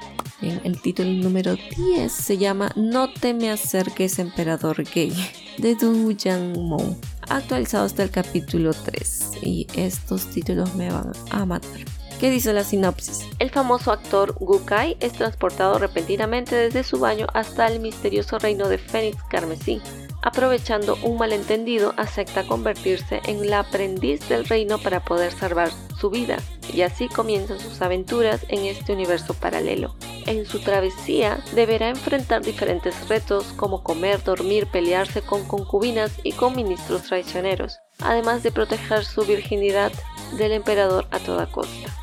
el 0.41 0.81
título 0.81 1.09
número 1.09 1.55
10 1.55 2.11
se 2.11 2.37
llama 2.37 2.71
No 2.75 3.13
te 3.13 3.33
me 3.33 3.51
acerques 3.51 4.17
emperador 4.17 4.83
gay 4.83 5.13
de 5.59 5.75
Du 5.75 6.11
Yang 6.11 6.59
Mo. 6.59 6.97
actualizado 7.29 7.85
hasta 7.85 8.03
el 8.03 8.09
capítulo 8.09 8.73
3. 8.73 9.31
Y 9.43 9.67
estos 9.75 10.27
títulos 10.27 10.73
me 10.75 10.91
van 10.91 11.11
a 11.29 11.45
matar. 11.45 11.96
¿Qué 12.19 12.31
dice 12.31 12.51
la 12.51 12.63
sinopsis? 12.63 13.27
El 13.37 13.51
famoso 13.51 13.91
actor 13.91 14.33
Gukai 14.39 14.97
es 14.99 15.13
transportado 15.13 15.77
repentinamente 15.77 16.55
desde 16.55 16.83
su 16.83 16.97
baño 16.97 17.27
hasta 17.35 17.67
el 17.67 17.79
misterioso 17.79 18.39
reino 18.39 18.67
de 18.69 18.79
Fénix 18.79 19.21
Carmesí. 19.29 19.79
Aprovechando 20.23 20.97
un 21.03 21.19
malentendido, 21.19 21.93
acepta 21.95 22.47
convertirse 22.47 23.21
en 23.27 23.47
la 23.51 23.59
aprendiz 23.59 24.27
del 24.29 24.45
reino 24.45 24.79
para 24.79 25.05
poder 25.05 25.31
salvar 25.31 25.69
su 25.99 26.09
vida, 26.09 26.37
y 26.73 26.81
así 26.81 27.07
comienzan 27.07 27.59
sus 27.59 27.83
aventuras 27.83 28.43
en 28.49 28.65
este 28.65 28.93
universo 28.93 29.35
paralelo. 29.35 29.95
En 30.25 30.47
su 30.47 30.59
travesía 30.59 31.43
deberá 31.53 31.89
enfrentar 31.89 32.41
diferentes 32.41 33.07
retos 33.07 33.45
como 33.55 33.83
comer, 33.83 34.23
dormir, 34.23 34.65
pelearse 34.65 35.21
con 35.21 35.47
concubinas 35.47 36.11
y 36.23 36.31
con 36.31 36.55
ministros 36.55 37.03
traicioneros, 37.03 37.77
además 37.99 38.41
de 38.41 38.51
proteger 38.51 39.05
su 39.05 39.21
virginidad 39.23 39.91
del 40.37 40.51
emperador 40.53 41.05
a 41.11 41.19
toda 41.19 41.45
costa. 41.45 41.93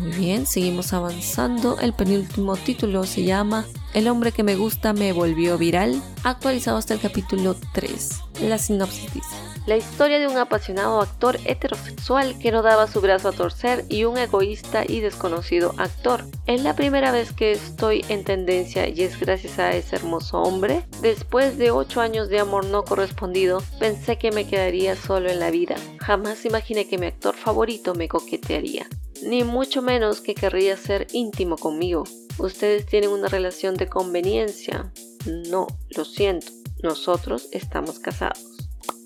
Muy 0.00 0.12
bien, 0.12 0.46
seguimos 0.46 0.94
avanzando. 0.94 1.78
El 1.78 1.92
penúltimo 1.92 2.56
título 2.56 3.04
se 3.04 3.22
llama 3.22 3.66
El 3.92 4.08
hombre 4.08 4.32
que 4.32 4.42
me 4.42 4.56
gusta 4.56 4.94
me 4.94 5.12
volvió 5.12 5.58
viral, 5.58 6.02
actualizado 6.24 6.78
hasta 6.78 6.94
el 6.94 7.00
capítulo 7.00 7.54
3. 7.74 8.20
La 8.48 8.56
sinopsis. 8.56 9.49
La 9.66 9.76
historia 9.76 10.18
de 10.18 10.26
un 10.26 10.38
apasionado 10.38 11.00
actor 11.00 11.38
heterosexual 11.44 12.38
que 12.38 12.50
no 12.50 12.62
daba 12.62 12.86
su 12.86 13.00
brazo 13.00 13.28
a 13.28 13.32
torcer 13.32 13.84
y 13.88 14.04
un 14.04 14.18
egoísta 14.18 14.84
y 14.86 15.00
desconocido 15.00 15.74
actor. 15.76 16.24
Es 16.46 16.62
la 16.62 16.74
primera 16.74 17.12
vez 17.12 17.32
que 17.32 17.52
estoy 17.52 18.04
en 18.08 18.24
tendencia 18.24 18.88
y 18.88 19.02
es 19.02 19.20
gracias 19.20 19.58
a 19.58 19.72
ese 19.72 19.96
hermoso 19.96 20.40
hombre. 20.40 20.86
Después 21.02 21.58
de 21.58 21.70
8 21.70 22.00
años 22.00 22.28
de 22.28 22.40
amor 22.40 22.64
no 22.64 22.84
correspondido, 22.84 23.62
pensé 23.78 24.18
que 24.18 24.32
me 24.32 24.46
quedaría 24.46 24.96
solo 24.96 25.30
en 25.30 25.40
la 25.40 25.50
vida. 25.50 25.76
Jamás 25.98 26.44
imaginé 26.44 26.88
que 26.88 26.98
mi 26.98 27.06
actor 27.06 27.36
favorito 27.36 27.94
me 27.94 28.08
coquetearía 28.08 28.88
ni 29.22 29.44
mucho 29.44 29.82
menos 29.82 30.20
que 30.20 30.34
querría 30.34 30.76
ser 30.76 31.06
íntimo 31.12 31.56
conmigo. 31.56 32.04
Ustedes 32.38 32.86
tienen 32.86 33.10
una 33.10 33.28
relación 33.28 33.74
de 33.74 33.88
conveniencia. 33.88 34.92
No, 35.26 35.66
lo 35.90 36.04
siento, 36.04 36.52
nosotros 36.82 37.48
estamos 37.52 37.98
casados. 37.98 38.49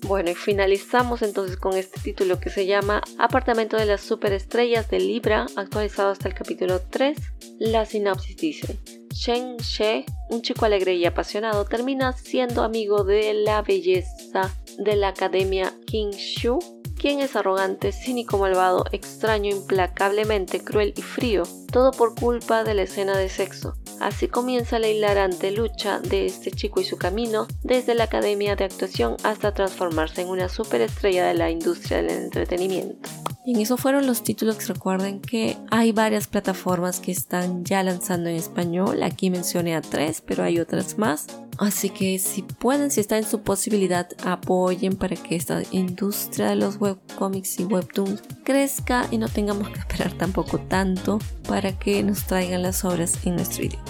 Bueno, 0.03 0.29
y 0.29 0.35
finalizamos 0.35 1.21
entonces 1.21 1.57
con 1.57 1.75
este 1.75 1.99
título 1.99 2.39
que 2.39 2.49
se 2.49 2.65
llama 2.65 3.01
Apartamento 3.17 3.77
de 3.77 3.85
las 3.85 4.01
Superestrellas 4.01 4.89
de 4.89 4.99
Libra, 4.99 5.47
actualizado 5.55 6.11
hasta 6.11 6.27
el 6.27 6.35
capítulo 6.35 6.79
3. 6.81 7.17
La 7.59 7.85
sinopsis 7.85 8.37
dice, 8.37 8.79
Shen 9.11 9.57
She, 9.57 10.05
un 10.29 10.41
chico 10.41 10.65
alegre 10.65 10.93
y 10.93 11.05
apasionado, 11.05 11.65
termina 11.65 12.13
siendo 12.13 12.63
amigo 12.63 13.03
de 13.03 13.33
la 13.33 13.61
belleza 13.61 14.53
de 14.77 14.95
la 14.95 15.07
Academia 15.09 15.73
King 15.87 16.11
Shu 16.11 16.59
quien 16.95 17.19
es 17.19 17.35
arrogante, 17.35 17.91
cínico, 17.91 18.37
malvado, 18.37 18.85
extraño, 18.91 19.55
implacablemente 19.55 20.63
cruel 20.63 20.93
y 20.95 21.01
frío, 21.01 21.43
todo 21.71 21.91
por 21.91 22.15
culpa 22.15 22.63
de 22.63 22.73
la 22.73 22.83
escena 22.83 23.17
de 23.17 23.29
sexo. 23.29 23.75
Así 23.99 24.27
comienza 24.27 24.79
la 24.79 24.87
hilarante 24.87 25.51
lucha 25.51 25.99
de 25.99 26.25
este 26.25 26.51
chico 26.51 26.81
y 26.81 26.85
su 26.85 26.97
camino 26.97 27.47
desde 27.63 27.95
la 27.95 28.05
academia 28.05 28.55
de 28.55 28.65
actuación 28.65 29.15
hasta 29.23 29.53
transformarse 29.53 30.21
en 30.21 30.29
una 30.29 30.49
superestrella 30.49 31.27
de 31.27 31.33
la 31.33 31.49
industria 31.49 32.01
del 32.01 32.11
entretenimiento. 32.11 33.09
Y 33.45 33.61
eso 33.61 33.77
fueron 33.77 34.07
los 34.07 34.23
títulos. 34.23 34.67
Recuerden 34.67 35.21
que 35.21 35.55
hay 35.69 35.91
varias 35.91 36.27
plataformas 36.27 36.99
que 36.99 37.11
están 37.11 37.63
ya 37.63 37.83
lanzando 37.83 38.29
en 38.29 38.37
español. 38.37 39.03
Aquí 39.03 39.29
mencioné 39.29 39.75
a 39.75 39.81
tres, 39.81 40.21
pero 40.25 40.43
hay 40.43 40.59
otras 40.59 40.97
más. 40.97 41.27
Así 41.57 41.89
que 41.89 42.19
si 42.19 42.41
pueden, 42.41 42.91
si 42.91 42.99
está 43.01 43.17
en 43.17 43.25
su 43.25 43.41
posibilidad, 43.41 44.07
apoyen 44.23 44.95
para 44.95 45.15
que 45.15 45.35
esta 45.35 45.61
industria 45.71 46.49
de 46.49 46.55
los 46.55 46.77
webcomics 46.77 47.59
y 47.59 47.65
webtoons 47.65 48.21
crezca 48.43 49.07
y 49.11 49.17
no 49.17 49.29
tengamos 49.29 49.69
que 49.69 49.79
esperar 49.79 50.13
tampoco 50.13 50.59
tanto 50.59 51.19
para 51.47 51.77
que 51.77 52.03
nos 52.03 52.25
traigan 52.25 52.63
las 52.63 52.83
obras 52.83 53.25
en 53.25 53.35
nuestro 53.35 53.65
idioma. 53.65 53.85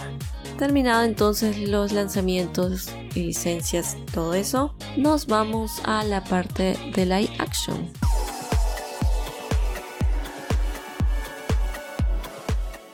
Terminado 0.59 1.03
entonces 1.03 1.57
los 1.57 1.91
lanzamientos 1.91 2.89
y 3.13 3.23
licencias, 3.23 3.97
todo 4.13 4.33
eso, 4.33 4.75
nos 4.95 5.27
vamos 5.27 5.81
a 5.83 6.03
la 6.03 6.23
parte 6.23 6.77
de 6.95 7.05
live 7.05 7.31
action. 7.39 7.89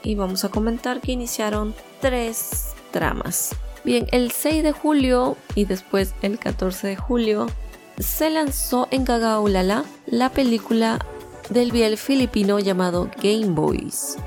y 0.03 0.15
vamos 0.15 0.43
a 0.43 0.49
comentar 0.49 1.01
que 1.01 1.11
iniciaron 1.11 1.75
tres 1.99 2.73
tramas. 2.91 3.55
Bien, 3.83 4.07
el 4.11 4.31
6 4.31 4.63
de 4.63 4.71
julio 4.71 5.37
y 5.55 5.65
después 5.65 6.13
el 6.21 6.37
14 6.37 6.87
de 6.87 6.95
julio 6.95 7.47
se 7.99 8.29
lanzó 8.29 8.87
en 8.91 9.05
Gagaulala 9.05 9.85
la 10.05 10.29
película 10.29 11.05
del 11.49 11.71
biel 11.71 11.97
filipino 11.97 12.59
llamado 12.59 13.09
Game 13.21 13.47
Boys. 13.47 14.17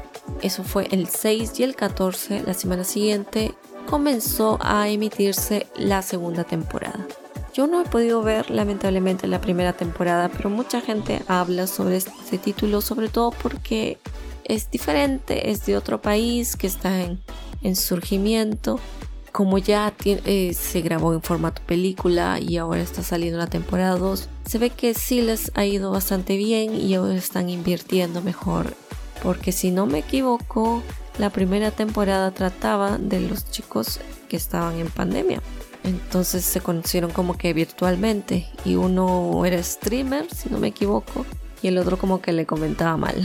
Eso 0.43 0.65
fue 0.65 0.89
el 0.91 1.09
6 1.09 1.61
y 1.61 1.63
el 1.63 1.77
14. 1.77 2.43
La 2.43 2.55
semana 2.55 2.85
siguiente 2.85 3.55
comenzó 3.87 4.59
a 4.61 4.89
emitirse 4.89 5.67
la 5.77 6.03
segunda 6.03 6.45
temporada. 6.45 7.07
Yo 7.55 7.69
no 7.69 7.81
he 7.81 7.85
podido 7.85 8.23
ver 8.23 8.51
lamentablemente 8.51 9.29
la 9.29 9.41
primera 9.41 9.73
temporada, 9.73 10.29
pero 10.29 10.51
mucha 10.51 10.81
gente 10.81 11.23
habla 11.29 11.69
sobre 11.69 11.97
este 11.99 12.39
título, 12.39 12.81
sobre 12.81 13.09
todo 13.09 13.31
porque 13.31 13.99
es 14.45 14.71
diferente, 14.71 15.51
es 15.51 15.65
de 15.65 15.77
otro 15.77 16.03
país 16.03 16.57
que 16.57 16.67
está 16.67 17.01
en, 17.01 17.77
surgimiento. 17.77 18.81
Como 19.35 19.59
ya 19.59 19.93
eh, 20.05 20.55
se 20.55 20.81
grabó 20.81 21.13
en 21.13 21.21
formato 21.21 21.61
película 21.67 22.39
y 22.39 22.57
ahora 22.57 22.81
está 22.83 23.03
saliendo 23.03 23.37
la 23.37 23.49
temporada 23.49 23.97
2, 23.97 24.29
se 24.47 24.59
ve 24.59 24.71
que 24.71 24.95
sí 24.95 25.23
les 25.23 25.51
ha 25.57 25.65
ido 25.65 25.91
bastante 25.91 26.37
bien 26.37 26.77
y 26.77 26.95
ahora 26.95 27.17
están 27.17 27.51
invirtiendo 27.51 28.23
mejor. 28.23 28.77
Porque 29.25 29.51
si 29.51 29.73
no 29.73 29.87
me 29.87 29.99
equivoco, 29.99 30.85
la 31.19 31.31
primera 31.31 31.73
temporada 31.73 32.31
trataba 32.31 32.97
de 32.97 33.23
los 33.23 33.51
chicos 33.51 33.99
que 34.29 34.37
estaban 34.37 34.79
en 34.79 34.89
pandemia. 34.89 35.43
Entonces 35.83 36.45
se 36.45 36.61
conocieron 36.61 37.11
como 37.11 37.37
que 37.37 37.53
virtualmente 37.55 38.47
y 38.65 38.77
uno 38.77 39.45
era 39.45 39.61
streamer, 39.61 40.33
si 40.33 40.49
no 40.49 40.59
me 40.59 40.69
equivoco, 40.69 41.27
y 41.61 41.67
el 41.67 41.79
otro 41.79 41.99
como 41.99 42.23
que 42.23 42.33
le 42.33 42.47
comentaba 42.47 42.97
mal. 42.97 43.21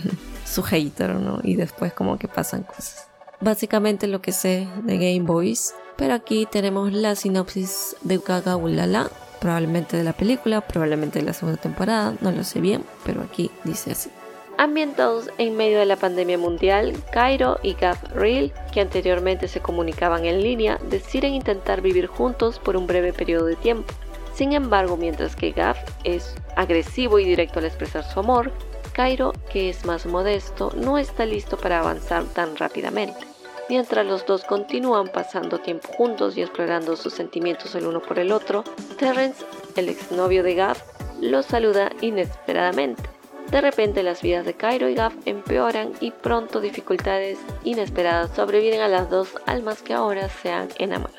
su 0.44 0.62
hater, 0.62 1.14
¿no? 1.14 1.40
Y 1.42 1.56
después 1.56 1.94
como 1.94 2.18
que 2.18 2.28
pasan 2.28 2.64
cosas. 2.64 3.13
Básicamente 3.44 4.06
lo 4.06 4.22
que 4.22 4.32
sé 4.32 4.66
de 4.84 4.96
Game 4.96 5.26
Boys, 5.26 5.74
pero 5.96 6.14
aquí 6.14 6.48
tenemos 6.50 6.94
la 6.94 7.14
sinopsis 7.14 7.94
de 8.00 8.16
Gaga 8.16 8.56
Ulala, 8.56 9.10
probablemente 9.38 9.98
de 9.98 10.02
la 10.02 10.14
película, 10.14 10.62
probablemente 10.62 11.18
de 11.18 11.26
la 11.26 11.34
segunda 11.34 11.60
temporada, 11.60 12.14
no 12.22 12.32
lo 12.32 12.42
sé 12.42 12.62
bien, 12.62 12.82
pero 13.04 13.20
aquí 13.20 13.50
dice 13.64 13.90
así. 13.90 14.08
Ambientados 14.56 15.28
en 15.36 15.58
medio 15.58 15.78
de 15.78 15.84
la 15.84 15.96
pandemia 15.96 16.38
mundial, 16.38 16.94
Cairo 17.12 17.58
y 17.62 17.74
Gav 17.74 17.98
Real, 18.14 18.50
que 18.72 18.80
anteriormente 18.80 19.46
se 19.46 19.60
comunicaban 19.60 20.24
en 20.24 20.42
línea, 20.42 20.80
deciden 20.88 21.34
intentar 21.34 21.82
vivir 21.82 22.06
juntos 22.06 22.58
por 22.58 22.78
un 22.78 22.86
breve 22.86 23.12
periodo 23.12 23.44
de 23.44 23.56
tiempo. 23.56 23.92
Sin 24.34 24.54
embargo, 24.54 24.96
mientras 24.96 25.36
que 25.36 25.50
Gav 25.50 25.76
es 26.04 26.34
agresivo 26.56 27.18
y 27.18 27.26
directo 27.26 27.58
al 27.58 27.66
expresar 27.66 28.04
su 28.04 28.20
amor, 28.20 28.52
Cairo, 28.94 29.34
que 29.50 29.68
es 29.68 29.84
más 29.84 30.06
modesto, 30.06 30.72
no 30.74 30.96
está 30.96 31.26
listo 31.26 31.58
para 31.58 31.80
avanzar 31.80 32.24
tan 32.24 32.56
rápidamente. 32.56 33.33
Mientras 33.68 34.06
los 34.06 34.26
dos 34.26 34.44
continúan 34.44 35.08
pasando 35.08 35.58
tiempo 35.58 35.88
juntos 35.96 36.36
y 36.36 36.42
explorando 36.42 36.96
sus 36.96 37.14
sentimientos 37.14 37.74
el 37.74 37.86
uno 37.86 38.00
por 38.00 38.18
el 38.18 38.32
otro, 38.32 38.62
Terrence, 38.98 39.44
el 39.76 39.88
exnovio 39.88 40.42
de 40.42 40.54
Gav, 40.54 40.76
los 41.20 41.46
saluda 41.46 41.90
inesperadamente. 42.00 43.02
De 43.50 43.60
repente 43.60 44.02
las 44.02 44.22
vidas 44.22 44.44
de 44.44 44.54
Cairo 44.54 44.88
y 44.88 44.94
Gav 44.94 45.12
empeoran 45.24 45.92
y 46.00 46.10
pronto 46.10 46.60
dificultades 46.60 47.38
inesperadas 47.62 48.34
sobreviven 48.34 48.80
a 48.80 48.88
las 48.88 49.08
dos 49.08 49.28
almas 49.46 49.82
que 49.82 49.94
ahora 49.94 50.28
se 50.28 50.50
han 50.50 50.68
enamorado. 50.78 51.18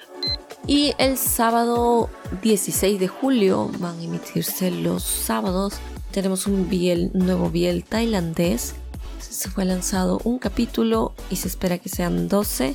Y 0.67 0.93
el 0.97 1.17
sábado 1.17 2.09
16 2.41 2.99
de 2.99 3.07
julio 3.07 3.69
van 3.79 3.99
a 3.99 4.03
emitirse 4.03 4.71
los 4.71 5.03
sábados 5.03 5.79
tenemos 6.15 6.47
un 6.47 6.69
nuevo 7.13 7.49
biel 7.49 7.83
tailandés. 7.83 8.73
Se 9.35 9.49
fue 9.49 9.65
lanzado 9.65 10.21
un 10.23 10.39
capítulo 10.39 11.13
y 11.29 11.35
se 11.35 11.49
espera 11.49 11.77
que 11.77 11.89
sean 11.89 12.29
12. 12.29 12.73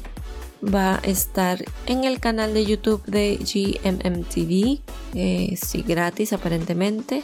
Va 0.62 0.96
a 0.96 0.98
estar 1.04 1.64
en 1.86 2.04
el 2.04 2.20
canal 2.20 2.52
de 2.52 2.66
YouTube 2.66 3.02
de 3.06 3.38
GMMTV. 3.38 4.78
Eh, 5.14 5.56
sí, 5.56 5.82
gratis 5.82 6.34
aparentemente. 6.34 7.22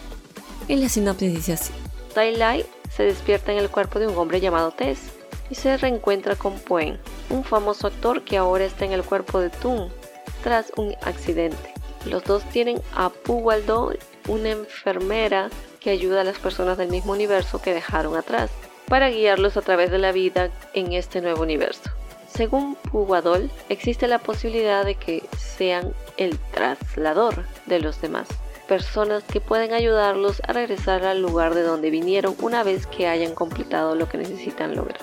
Y 0.69 0.77
la 0.77 0.89
sinopsis 0.89 1.35
dice 1.35 1.53
así. 1.53 1.75
Tai 2.15 2.35
Lai 2.35 2.65
se 2.91 3.03
despierta 3.03 3.53
en 3.53 3.59
el 3.59 3.69
cuerpo 3.69 3.99
de 3.99 4.07
un 4.07 4.17
hombre 4.17 4.41
llamado 4.41 4.71
Tess 4.71 5.01
y 5.51 5.55
se 5.55 5.77
reencuentra 5.77 6.35
con 6.37 6.59
Puen, 6.59 6.99
un 7.29 7.45
famoso 7.45 7.89
actor 7.89 8.25
que 8.25 8.39
ahora 8.39 8.65
está 8.65 8.87
en 8.87 8.93
el 8.93 9.03
cuerpo 9.03 9.39
de 9.41 9.51
Tung 9.51 9.91
tras 10.43 10.73
un 10.79 10.95
accidente. 11.03 11.75
Los 12.07 12.25
dos 12.25 12.43
tienen 12.49 12.81
a 12.95 13.11
Pu 13.11 13.35
Waldo, 13.35 13.93
una 14.29 14.49
enfermera 14.49 15.51
que 15.79 15.91
ayuda 15.91 16.23
a 16.23 16.25
las 16.25 16.39
personas 16.39 16.79
del 16.79 16.89
mismo 16.89 17.13
universo 17.13 17.61
que 17.61 17.75
dejaron 17.75 18.17
atrás, 18.17 18.51
para 18.89 19.11
guiarlos 19.11 19.57
a 19.57 19.63
través 19.63 19.91
de 19.91 19.99
la 19.99 20.13
vida 20.13 20.51
en 20.75 20.93
este 20.93 21.21
nuevo 21.21 21.43
universo. 21.43 21.91
Según 22.29 22.77
Pugadol, 22.91 23.51
existe 23.69 24.09
la 24.09 24.19
posibilidad 24.19 24.85
de 24.85 24.95
que 24.95 25.25
sean 25.39 25.93
el 26.17 26.39
traslador 26.53 27.45
de 27.67 27.81
los 27.81 28.01
demás, 28.01 28.29
personas 28.69 29.23
que 29.25 29.41
pueden 29.41 29.73
ayudarlos 29.73 30.43
a 30.47 30.53
regresar 30.53 31.05
al 31.05 31.23
lugar 31.23 31.55
de 31.55 31.63
donde 31.63 31.91
vinieron 31.91 32.35
una 32.43 32.63
vez 32.63 32.87
que 32.87 33.07
hayan 33.07 33.35
completado 33.35 33.95
lo 33.95 34.09
que 34.09 34.19
necesitan 34.19 34.77
lograr. 34.77 35.01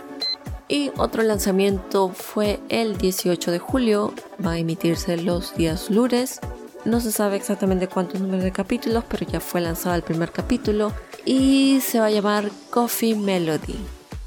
Y 0.68 0.92
otro 0.98 1.24
lanzamiento 1.24 2.10
fue 2.10 2.60
el 2.70 2.98
18 2.98 3.52
de 3.52 3.60
julio, 3.60 4.14
va 4.46 4.52
a 4.52 4.58
emitirse 4.60 5.18
los 5.18 5.56
días 5.56 5.90
lunes. 5.90 6.40
No 6.86 7.00
se 7.00 7.12
sabe 7.12 7.36
exactamente 7.36 7.88
cuántos 7.88 8.22
números 8.22 8.44
de 8.44 8.52
capítulos, 8.52 9.04
pero 9.10 9.26
ya 9.26 9.40
fue 9.40 9.62
lanzado 9.62 9.96
el 9.96 10.04
primer 10.04 10.32
capítulo 10.32 10.94
y 11.26 11.80
se 11.82 12.00
va 12.00 12.08
a 12.08 12.12
llamar 12.12 12.52
Coffee 12.70 13.16
Melody. 13.16 13.78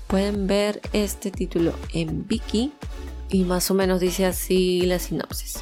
Pueden 0.06 0.46
ver 0.46 0.80
este 0.92 1.30
título 1.30 1.72
en 1.92 2.26
Viki 2.26 2.72
y 3.28 3.44
más 3.44 3.70
o 3.70 3.74
menos 3.74 4.00
dice 4.00 4.24
así 4.24 4.82
la 4.82 4.98
sinopsis. 4.98 5.60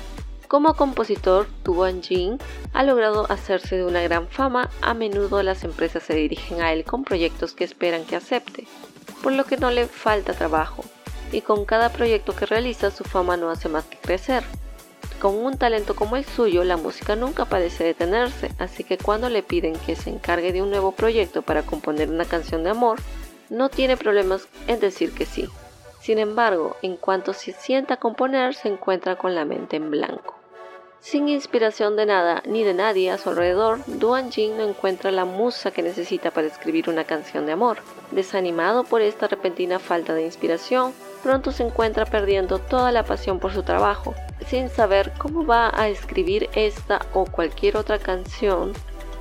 Como 0.49 0.75
compositor, 0.75 1.49
Duan 1.65 2.03
Jin 2.03 2.39
ha 2.73 2.83
logrado 2.85 3.31
hacerse 3.31 3.77
de 3.77 3.85
una 3.85 4.03
gran 4.03 4.29
fama. 4.29 4.71
A 4.83 4.95
menudo 4.95 5.43
las 5.43 5.65
empresas 5.65 6.03
se 6.03 6.15
dirigen 6.15 6.61
a 6.61 6.73
él 6.73 6.85
con 6.85 7.05
proyectos 7.05 7.55
que 7.55 7.65
esperan 7.65 8.05
que 8.05 8.17
acepte, 8.17 8.67
por 9.23 9.33
lo 9.33 9.45
que 9.45 9.57
no 9.57 9.71
le 9.71 9.87
falta 9.87 10.35
trabajo, 10.35 10.85
y 11.33 11.41
con 11.41 11.65
cada 11.65 11.91
proyecto 11.91 12.37
que 12.37 12.47
realiza 12.47 12.91
su 12.91 13.03
fama 13.03 13.37
no 13.37 13.51
hace 13.51 13.69
más 13.69 13.85
que 13.85 13.97
crecer. 13.97 14.45
Con 15.25 15.43
un 15.43 15.57
talento 15.57 15.97
como 15.97 16.17
el 16.17 16.27
suyo, 16.27 16.65
la 16.65 16.77
música 16.77 17.17
nunca 17.17 17.47
parece 17.47 17.83
detenerse, 17.83 18.51
así 18.59 18.85
que 18.85 18.99
cuando 18.99 19.31
le 19.31 19.43
piden 19.43 19.73
que 19.87 19.97
se 19.97 20.11
encargue 20.11 20.53
de 20.53 20.61
un 20.61 20.69
nuevo 20.69 20.93
proyecto 20.93 21.41
para 21.41 21.63
componer 21.63 22.11
una 22.11 22.27
canción 22.27 22.63
de 22.63 22.69
amor, 22.69 22.99
no 23.49 23.71
tiene 23.71 23.97
problemas 23.97 24.47
en 24.67 24.81
decir 24.81 25.15
que 25.15 25.25
sí. 25.25 25.49
Sin 25.99 26.19
embargo, 26.19 26.77
en 26.83 26.99
cuanto 26.99 27.33
se 27.33 27.55
sienta 27.55 27.95
a 27.95 28.01
componer, 28.01 28.55
se 28.55 28.69
encuentra 28.69 29.17
con 29.17 29.35
la 29.35 29.47
mente 29.47 29.77
en 29.77 29.91
blanco. 29.91 30.35
Sin 31.01 31.27
inspiración 31.31 31.97
de 31.97 32.05
nada 32.05 32.43
ni 32.45 32.63
de 32.63 32.75
nadie 32.75 33.11
a 33.11 33.17
su 33.17 33.31
alrededor, 33.31 33.79
Duan 33.87 34.31
Jin 34.31 34.59
no 34.59 34.69
encuentra 34.69 35.11
la 35.11 35.25
musa 35.25 35.71
que 35.71 35.83
necesita 35.83 36.33
para 36.33 36.49
escribir 36.49 36.91
una 36.91 37.05
canción 37.05 37.47
de 37.47 37.53
amor. 37.53 37.79
Desanimado 38.11 38.85
por 38.85 39.01
esta 39.01 39.27
repentina 39.27 39.79
falta 39.79 40.13
de 40.13 40.27
inspiración, 40.27 40.93
pronto 41.23 41.51
se 41.51 41.63
encuentra 41.63 42.05
perdiendo 42.05 42.59
toda 42.59 42.93
la 42.93 43.05
pasión 43.05 43.41
por 43.41 43.55
su 43.55 43.63
trabajo. 43.63 44.15
Sin 44.49 44.69
saber 44.69 45.13
cómo 45.19 45.47
va 45.47 45.71
a 45.75 45.89
escribir 45.89 46.49
esta 46.55 47.07
o 47.15 47.25
cualquier 47.25 47.77
otra 47.77 47.99
canción, 47.99 48.73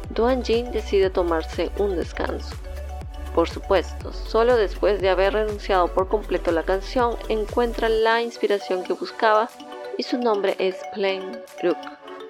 Duan 0.10 0.44
Jin 0.44 0.72
decide 0.72 1.10
tomarse 1.10 1.72
un 1.78 1.96
descanso. 1.96 2.56
Por 3.34 3.50
supuesto, 3.50 4.14
solo 4.14 4.58
después 4.58 5.02
de 5.02 5.10
haber 5.10 5.34
renunciado 5.34 5.88
por 5.88 6.08
completo 6.08 6.52
a 6.52 6.54
la 6.54 6.64
canción 6.64 7.16
encuentra 7.30 7.90
la 7.90 8.22
inspiración 8.22 8.84
que 8.84 8.94
buscaba 8.94 9.50
y 9.98 10.04
su 10.04 10.20
nombre 10.20 10.56
es 10.60 10.76
Plain 10.94 11.24
Brook. 11.62 11.78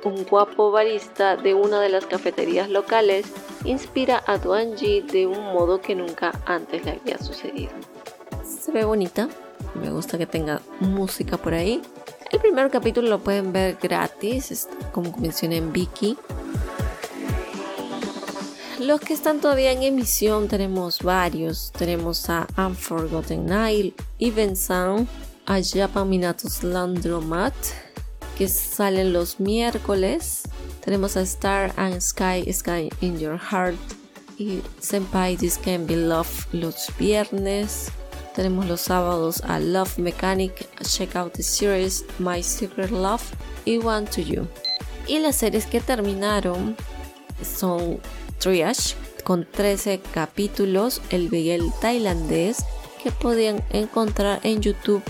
Un 0.06 0.24
guapo 0.26 0.72
barista 0.72 1.36
de 1.36 1.54
una 1.54 1.80
de 1.82 1.90
las 1.90 2.06
cafeterías 2.06 2.70
locales 2.70 3.26
inspira 3.64 4.24
a 4.28 4.38
Duan 4.38 4.78
Ji 4.78 5.02
de 5.02 5.28
un 5.28 5.42
modo 5.54 5.82
que 5.82 5.96
nunca 5.96 6.32
antes 6.46 6.86
le 6.86 6.92
había 6.92 7.18
sucedido. 7.18 7.72
Se 8.44 8.72
ve 8.72 8.86
bonita, 8.86 9.30
me 9.76 9.90
gusta 9.90 10.18
que 10.18 10.26
tenga 10.26 10.62
música 10.80 11.38
por 11.38 11.54
ahí. 11.54 11.82
El 12.34 12.40
primer 12.40 12.72
capítulo 12.72 13.10
lo 13.10 13.20
pueden 13.20 13.54
ver 13.54 13.78
gratis, 13.80 14.68
como 14.92 15.16
mencioné 15.18 15.58
en 15.58 15.72
Viki. 15.72 16.18
Los 18.80 19.00
que 19.02 19.14
están 19.14 19.40
todavía 19.40 19.72
en 19.72 19.84
emisión 19.84 20.48
tenemos 20.48 21.04
varios. 21.04 21.72
Tenemos 21.78 22.28
a 22.32 22.48
Unforgotten 22.58 23.46
Night, 23.46 24.02
Even 24.18 24.56
Sound, 24.56 25.08
a 25.46 25.60
Japan 25.62 26.10
Minatos 26.10 26.64
Landromat, 26.64 27.54
que 28.36 28.48
salen 28.48 29.14
los 29.14 29.40
miércoles. 29.40 30.42
Tenemos 30.84 31.16
a 31.18 31.22
Star 31.22 31.72
and 31.78 32.02
Sky, 32.02 32.52
Sky 32.52 32.90
in 33.02 33.20
Your 33.20 33.38
Heart 33.38 33.78
y 34.40 34.60
Senpai 34.80 35.38
This 35.38 35.60
Can 35.60 35.86
Be 35.86 35.98
Love 35.98 36.48
los 36.52 36.88
viernes. 36.98 37.92
Tenemos 38.36 38.66
los 38.66 38.82
sábados 38.82 39.42
a 39.44 39.60
Love 39.60 40.00
Mechanic, 40.00 40.68
Check 40.82 41.16
Out 41.16 41.34
the 41.34 41.44
Series, 41.44 42.06
My 42.18 42.42
Secret 42.42 42.90
Love 42.90 43.24
y 43.66 43.78
One 43.78 44.08
to 44.08 44.22
You. 44.22 44.48
Y 45.08 45.20
las 45.20 45.36
series 45.36 45.66
que 45.66 45.82
terminaron 45.82 46.76
son 47.44 48.00
Triage 48.40 48.96
con 49.24 49.46
13 49.50 50.02
capítulos, 50.14 51.02
el 51.10 51.30
Miguel 51.30 51.72
tailandés 51.80 52.66
que 53.02 53.12
podían 53.12 53.64
encontrar 53.72 54.40
en 54.44 54.62
YouTube 54.62 55.04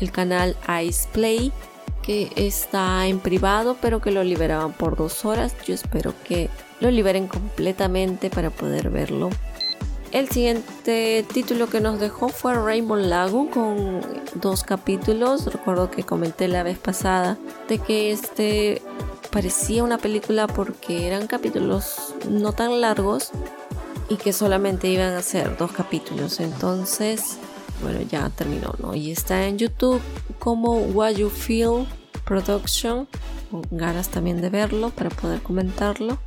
el 0.00 0.10
canal 0.10 0.56
Ice 0.82 1.08
Play 1.12 1.52
que 2.02 2.30
está 2.36 3.06
en 3.06 3.18
privado 3.18 3.76
pero 3.80 4.00
que 4.00 4.10
lo 4.10 4.22
liberaban 4.22 4.72
por 4.72 4.96
dos 4.96 5.24
horas. 5.24 5.54
Yo 5.66 5.74
espero 5.74 6.14
que 6.24 6.48
lo 6.80 6.90
liberen 6.90 7.26
completamente 7.26 8.30
para 8.30 8.50
poder 8.50 8.90
verlo. 8.90 9.30
El 10.12 10.28
siguiente 10.28 11.24
título 11.32 11.68
que 11.68 11.80
nos 11.80 11.98
dejó 11.98 12.28
fue 12.28 12.54
Rainbow 12.54 12.96
Lagoon 12.96 13.48
con 13.48 14.00
dos 14.34 14.62
capítulos. 14.62 15.46
Recuerdo 15.52 15.90
que 15.90 16.04
comenté 16.04 16.48
la 16.48 16.62
vez 16.62 16.78
pasada 16.78 17.36
de 17.68 17.78
que 17.78 18.12
este 18.12 18.82
parecía 19.30 19.84
una 19.84 19.98
película 19.98 20.46
porque 20.46 21.06
eran 21.06 21.26
capítulos 21.26 22.14
no 22.30 22.52
tan 22.52 22.80
largos 22.80 23.30
y 24.08 24.16
que 24.16 24.32
solamente 24.32 24.88
iban 24.88 25.14
a 25.14 25.22
ser 25.22 25.56
dos 25.56 25.72
capítulos. 25.72 26.40
Entonces, 26.40 27.38
bueno, 27.82 28.00
ya 28.08 28.30
terminó, 28.30 28.74
¿no? 28.78 28.94
Y 28.94 29.10
está 29.10 29.46
en 29.46 29.58
YouTube 29.58 30.00
como 30.38 30.78
What 30.78 31.16
You 31.16 31.28
Feel 31.28 31.86
Production. 32.24 33.08
Con 33.50 33.62
ganas 33.70 34.08
también 34.08 34.40
de 34.40 34.50
verlo 34.50 34.90
para 34.90 35.10
poder 35.10 35.40
comentarlo. 35.42 36.18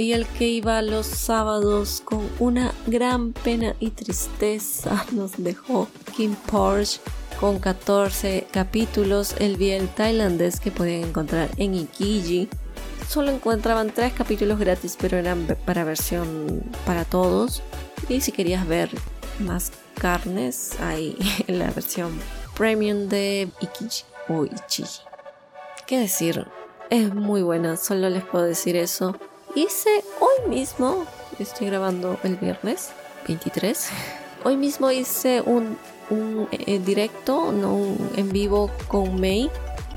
Y 0.00 0.14
el 0.14 0.26
que 0.26 0.48
iba 0.48 0.80
los 0.80 1.04
sábados 1.04 2.00
con 2.02 2.26
una 2.38 2.72
gran 2.86 3.34
pena 3.34 3.76
y 3.80 3.90
tristeza 3.90 5.04
nos 5.12 5.32
dejó 5.36 5.88
Kim 6.16 6.34
Porsche 6.50 7.02
con 7.38 7.58
14 7.58 8.46
capítulos, 8.50 9.34
el 9.40 9.58
bien 9.58 9.88
tailandés 9.88 10.58
que 10.58 10.70
podían 10.70 11.10
encontrar 11.10 11.50
en 11.58 11.74
Ikiji. 11.74 12.48
Solo 13.10 13.30
encontraban 13.30 13.90
3 13.90 14.14
capítulos 14.14 14.58
gratis, 14.58 14.96
pero 14.98 15.18
eran 15.18 15.46
para 15.66 15.84
versión 15.84 16.62
para 16.86 17.04
todos. 17.04 17.62
Y 18.08 18.22
si 18.22 18.32
querías 18.32 18.66
ver 18.66 18.88
más 19.38 19.70
carnes, 19.96 20.80
hay 20.80 21.14
en 21.46 21.58
la 21.58 21.70
versión 21.72 22.18
premium 22.56 23.10
de 23.10 23.50
Ikiji 23.60 24.04
o 24.30 24.46
Ichiji. 24.46 25.02
¿Qué 25.86 25.98
decir? 25.98 26.46
Es 26.88 27.14
muy 27.14 27.42
buena, 27.42 27.76
solo 27.76 28.08
les 28.08 28.24
puedo 28.24 28.46
decir 28.46 28.76
eso. 28.76 29.14
Hice 29.54 30.04
hoy 30.20 30.48
mismo, 30.48 31.06
estoy 31.38 31.66
grabando 31.66 32.18
el 32.22 32.36
viernes 32.36 32.90
23. 33.26 33.88
Hoy 34.44 34.56
mismo 34.56 34.90
hice 34.90 35.42
un 35.42 35.76
un 36.10 36.48
eh, 36.50 36.78
directo, 36.78 37.52
no 37.52 37.74
un 37.74 38.10
en 38.16 38.30
vivo 38.30 38.70
con 38.88 39.20
May 39.20 39.50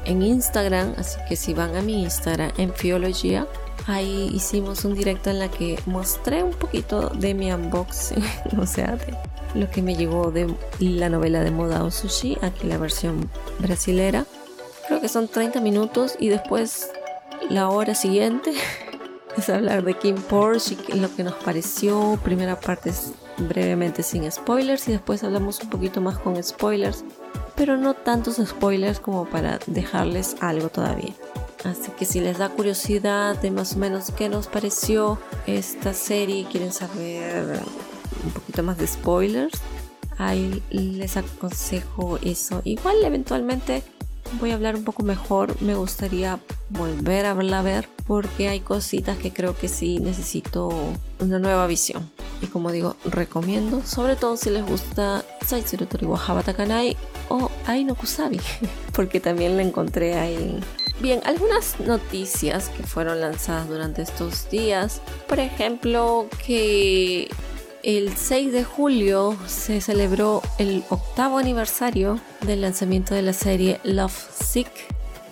en 0.06 0.22
Instagram, 0.22 0.93
así 0.97 1.18
que 1.28 1.36
si 1.36 1.54
van 1.54 1.76
a 1.76 1.82
mi 1.82 2.04
Instagram 2.04 2.51
en 2.58 2.74
Fiología, 2.74 3.47
ahí 3.88 4.30
hicimos 4.34 4.86
un 4.86 4.95
directo 4.95 5.30
en 5.30 5.39
la 5.39 5.49
que 5.49 5.80
mostré 5.86 6.43
un 6.43 6.54
poquito 6.54 7.10
de 7.10 7.34
mi 7.34 7.51
unboxing, 7.51 8.24
o 8.60 8.66
sea, 8.66 8.95
de 8.95 9.16
lo 9.60 9.70
que 9.70 9.82
me 9.82 9.95
llegó 9.95 10.32
de 10.32 10.54
la 10.80 11.10
novela 11.10 11.41
de 11.41 11.51
moda 11.51 11.84
o 11.84 11.91
sushi, 11.91 12.38
aquí 12.41 12.68
la 12.68 12.78
versión 12.78 13.30
brasilera. 13.60 14.26
Creo 14.88 14.99
que 14.99 15.08
son 15.08 15.28
30 15.28 15.62
minutos 15.62 16.16
y 16.20 16.30
después 16.30 16.89
la 17.49 17.70
hora 17.70 17.95
siguiente 17.95 18.54
es 19.38 19.50
hablar 19.50 19.84
de 19.84 19.96
Kim 19.96 20.16
Porsche 20.16 20.78
y 20.88 21.00
lo 21.00 21.14
que 21.16 21.24
nos 21.24 21.36
pareció. 21.36 22.20
Primera 22.24 22.60
parte 22.60 22.90
es 22.90 23.14
brevemente 23.38 24.04
sin 24.04 24.30
spoilers 24.32 24.88
y 24.88 24.92
después 24.92 25.24
hablamos 25.24 25.60
un 25.62 25.70
poquito 25.70 26.02
más 26.02 26.18
con 26.18 26.42
spoilers, 26.42 27.04
pero 27.56 27.78
no 27.78 27.94
tantos 27.94 28.38
spoilers 28.38 29.00
como 29.00 29.26
para 29.26 29.60
dejarles 29.68 30.36
algo 30.42 30.70
todavía. 30.70 31.14
Así 31.64 31.92
que 31.98 32.06
si 32.06 32.20
les 32.20 32.38
da 32.38 32.50
curiosidad 32.50 33.40
de 33.40 33.50
más 33.50 33.76
o 33.76 33.80
menos 33.80 34.12
qué 34.12 34.28
nos 34.30 34.48
pareció 34.48 35.18
esta 35.48 35.94
serie, 35.94 36.46
quieren 36.52 36.74
saber 36.74 37.62
un 38.26 38.32
poquito 38.32 38.64
más 38.64 38.78
de 38.78 38.88
spoilers, 38.88 39.60
ahí 40.18 40.62
les 40.70 41.18
aconsejo 41.18 42.20
eso. 42.22 42.62
Igual 42.66 42.98
eventualmente 43.04 43.84
voy 44.40 44.52
a 44.52 44.56
hablar 44.56 44.76
un 44.76 44.84
poco 44.84 45.04
mejor, 45.04 45.62
me 45.62 45.76
gustaría 45.76 46.40
volver 46.70 47.26
a 47.26 47.34
verla 47.34 47.60
a 47.60 47.62
ver 47.62 47.88
porque 48.08 48.50
hay 48.50 48.60
cositas 48.60 49.18
que 49.18 49.32
creo 49.32 49.56
que 49.56 49.68
sí 49.68 50.00
necesito 50.00 50.70
una 51.20 51.40
nueva 51.40 51.68
visión. 51.68 52.10
Y 52.42 52.48
como 52.48 52.72
digo, 52.72 52.96
recomiendo, 53.06 53.84
sobre 53.86 54.16
todo 54.16 54.36
si 54.38 54.50
les 54.50 54.66
gusta 54.66 55.24
Saitsuru 55.46 55.86
Toriwa 55.86 56.20
Habatakanai 56.20 56.98
o 57.30 57.50
Aino 57.66 57.96
Kusabi, 57.96 58.40
porque 58.94 59.20
también 59.20 59.56
la 59.56 59.64
encontré 59.64 60.16
ahí. 60.16 60.60
Bien, 61.00 61.22
algunas 61.26 61.80
noticias 61.80 62.70
que 62.70 62.84
fueron 62.84 63.20
lanzadas 63.20 63.68
durante 63.68 64.02
estos 64.02 64.50
días, 64.50 65.02
por 65.28 65.40
ejemplo, 65.40 66.28
que 66.46 67.30
el 67.84 68.16
6 68.16 68.54
de 68.54 68.64
julio 68.64 69.38
se 69.46 69.82
celebró 69.82 70.42
el 70.58 70.84
octavo 70.90 71.38
aniversario 71.38 72.20
del 72.42 72.62
lanzamiento 72.62 73.14
de 73.14 73.22
la 73.22 73.34
serie 73.34 73.82
Love 73.84 74.30
Sick, 74.42 74.70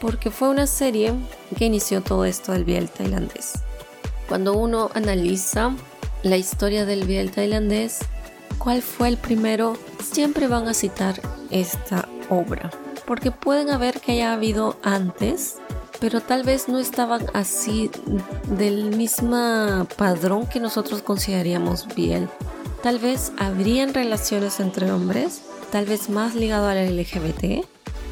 porque 0.02 0.32
fue 0.32 0.49
una 0.49 0.68
serie 0.68 1.14
que 1.58 1.66
inició 1.66 2.02
todo 2.02 2.26
esto 2.26 2.52
del 2.52 2.66
biel 2.66 2.89
tailandés. 2.89 3.54
Cuando 4.28 4.54
uno 4.54 4.89
analiza 4.93 5.74
la 6.24 6.38
historia 6.38 6.86
del 6.86 7.06
Biel 7.06 7.32
tailandés, 7.32 7.99
cuál 8.58 8.82
fue 8.82 9.08
el 9.08 9.18
primero, 9.18 9.78
siempre 10.04 10.47
van 10.47 10.68
a 10.68 10.74
citar 10.74 11.20
esta 11.49 12.08
obra. 12.30 12.70
Porque 13.06 13.32
pueden 13.32 13.70
haber 13.72 13.99
que 13.99 14.14
haya 14.14 14.34
habido 14.34 14.78
antes, 14.84 15.58
pero 16.02 16.20
tal 16.20 16.41
vez 16.41 16.68
no 16.68 16.80
estaban 16.80 17.28
así 17.34 17.91
del 18.49 18.97
mismo 18.97 19.88
padrón 19.97 20.47
que 20.47 20.60
nosotros 20.60 21.04
consideraríamos 21.04 21.88
Biel. 21.95 22.28
Tal 22.82 22.97
vez 22.97 23.32
habrían 23.38 23.93
relaciones 23.93 24.60
entre 24.60 24.91
hombres, 24.91 25.43
tal 25.72 25.86
vez 25.86 26.10
más 26.10 26.34
ligado 26.34 26.68
a 26.68 26.74
la 26.74 26.84
LGBT, 26.84 27.64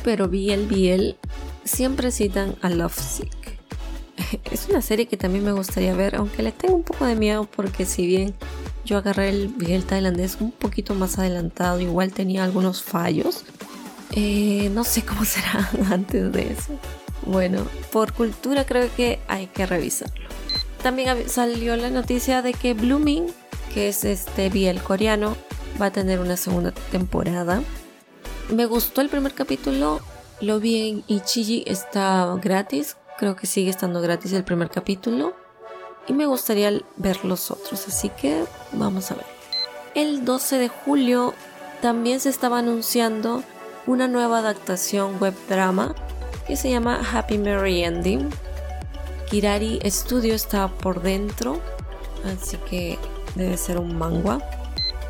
pero 0.03 0.27
Biel 0.27 0.67
Biel 0.67 1.17
siempre 1.63 2.11
citan 2.11 2.55
a 2.61 2.69
Lovesick. 2.69 3.57
Es 4.51 4.69
una 4.69 4.83
serie 4.83 5.07
que 5.07 5.17
también 5.17 5.43
me 5.43 5.53
gustaría 5.53 5.95
ver, 5.95 6.15
aunque 6.15 6.43
le 6.43 6.51
tengo 6.51 6.75
un 6.75 6.83
poco 6.83 7.05
de 7.05 7.15
miedo 7.15 7.45
porque 7.45 7.87
si 7.87 8.05
bien 8.05 8.35
yo 8.85 8.99
agarré 8.99 9.29
el 9.29 9.49
Miguel 9.57 9.85
tailandés 9.85 10.37
un 10.39 10.51
poquito 10.51 10.93
más 10.93 11.17
adelantado, 11.17 11.79
igual 11.79 12.13
tenía 12.13 12.43
algunos 12.43 12.83
fallos. 12.83 13.45
Eh, 14.11 14.69
no 14.75 14.83
sé 14.83 15.03
cómo 15.03 15.25
será 15.25 15.67
antes 15.89 16.31
de 16.31 16.51
eso. 16.51 16.77
Bueno, 17.25 17.65
por 17.91 18.13
cultura 18.13 18.65
creo 18.65 18.89
que 18.95 19.19
hay 19.27 19.47
que 19.47 19.65
revisarlo. 19.65 20.29
También 20.81 21.29
salió 21.29 21.75
la 21.75 21.89
noticia 21.89 22.41
de 22.41 22.53
que 22.53 22.73
Blooming, 22.73 23.27
que 23.73 23.89
es 23.89 24.05
este 24.05 24.49
Biel 24.49 24.81
coreano, 24.81 25.35
va 25.81 25.87
a 25.87 25.91
tener 25.91 26.19
una 26.19 26.37
segunda 26.37 26.71
temporada. 26.91 27.61
Me 28.49 28.65
gustó 28.65 29.01
el 29.01 29.09
primer 29.09 29.33
capítulo, 29.33 29.99
lo 30.41 30.59
vi 30.59 30.89
en 30.89 31.03
Ichiji, 31.07 31.63
está 31.67 32.33
gratis, 32.41 32.95
creo 33.17 33.35
que 33.35 33.45
sigue 33.47 33.69
estando 33.69 34.01
gratis 34.01 34.31
el 34.33 34.43
primer 34.43 34.69
capítulo 34.69 35.35
y 36.07 36.13
me 36.13 36.25
gustaría 36.25 36.71
ver 36.95 37.23
los 37.25 37.51
otros, 37.51 37.87
así 37.87 38.09
que 38.09 38.43
vamos 38.71 39.11
a 39.11 39.15
ver. 39.15 39.25
El 39.95 40.25
12 40.25 40.57
de 40.57 40.69
julio 40.69 41.33
también 41.81 42.19
se 42.19 42.29
estaba 42.29 42.59
anunciando 42.59 43.43
una 43.85 44.07
nueva 44.07 44.39
adaptación 44.39 45.19
web 45.19 45.33
drama 45.47 45.93
que 46.49 46.55
se 46.55 46.71
llama 46.71 46.99
Happy 47.13 47.37
Merry 47.37 47.83
Ending. 47.83 48.27
Kirari 49.29 49.79
Studio 49.85 50.33
está 50.33 50.67
por 50.67 51.03
dentro, 51.03 51.61
así 52.25 52.57
que 52.67 52.97
debe 53.35 53.55
ser 53.55 53.77
un 53.77 53.95
manga. 53.95 54.39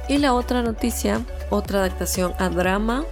Y 0.09 0.17
la 0.17 0.33
otra 0.33 0.61
noticia, 0.61 1.21
otra 1.49 1.79
adaptación 1.79 2.33
a 2.39 2.49
drama. 2.49 3.05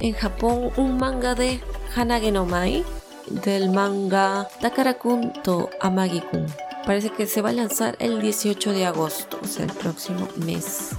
En 0.00 0.14
Japón, 0.14 0.70
un 0.78 0.96
manga 0.96 1.34
de 1.34 1.60
Hanage 1.94 2.32
no 2.32 2.46
Mai 2.46 2.82
del 3.28 3.68
manga 3.68 4.48
Takarakun 4.62 5.34
to 5.42 5.68
Amagi-kun 5.80 6.46
Parece 6.86 7.10
que 7.10 7.26
se 7.26 7.42
va 7.42 7.50
a 7.50 7.52
lanzar 7.52 7.96
el 7.98 8.22
18 8.22 8.72
de 8.72 8.86
agosto, 8.86 9.38
o 9.42 9.46
sea, 9.46 9.66
el 9.66 9.72
próximo 9.72 10.28
mes. 10.36 10.92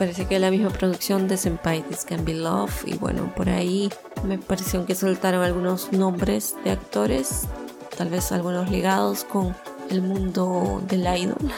Parece 0.00 0.24
que 0.24 0.38
la 0.38 0.50
misma 0.50 0.70
producción 0.70 1.28
de 1.28 1.36
Senpai 1.36 1.82
This 1.82 2.06
Can 2.06 2.24
Be 2.24 2.32
Love. 2.32 2.86
Y 2.86 2.94
bueno, 2.94 3.30
por 3.36 3.50
ahí 3.50 3.90
me 4.24 4.38
pareció 4.38 4.86
que 4.86 4.94
soltaron 4.94 5.42
algunos 5.42 5.92
nombres 5.92 6.56
de 6.64 6.70
actores, 6.70 7.42
tal 7.98 8.08
vez 8.08 8.32
algunos 8.32 8.70
ligados 8.70 9.24
con 9.24 9.54
el 9.90 10.00
mundo 10.00 10.82
del 10.88 11.02
idol. 11.02 11.52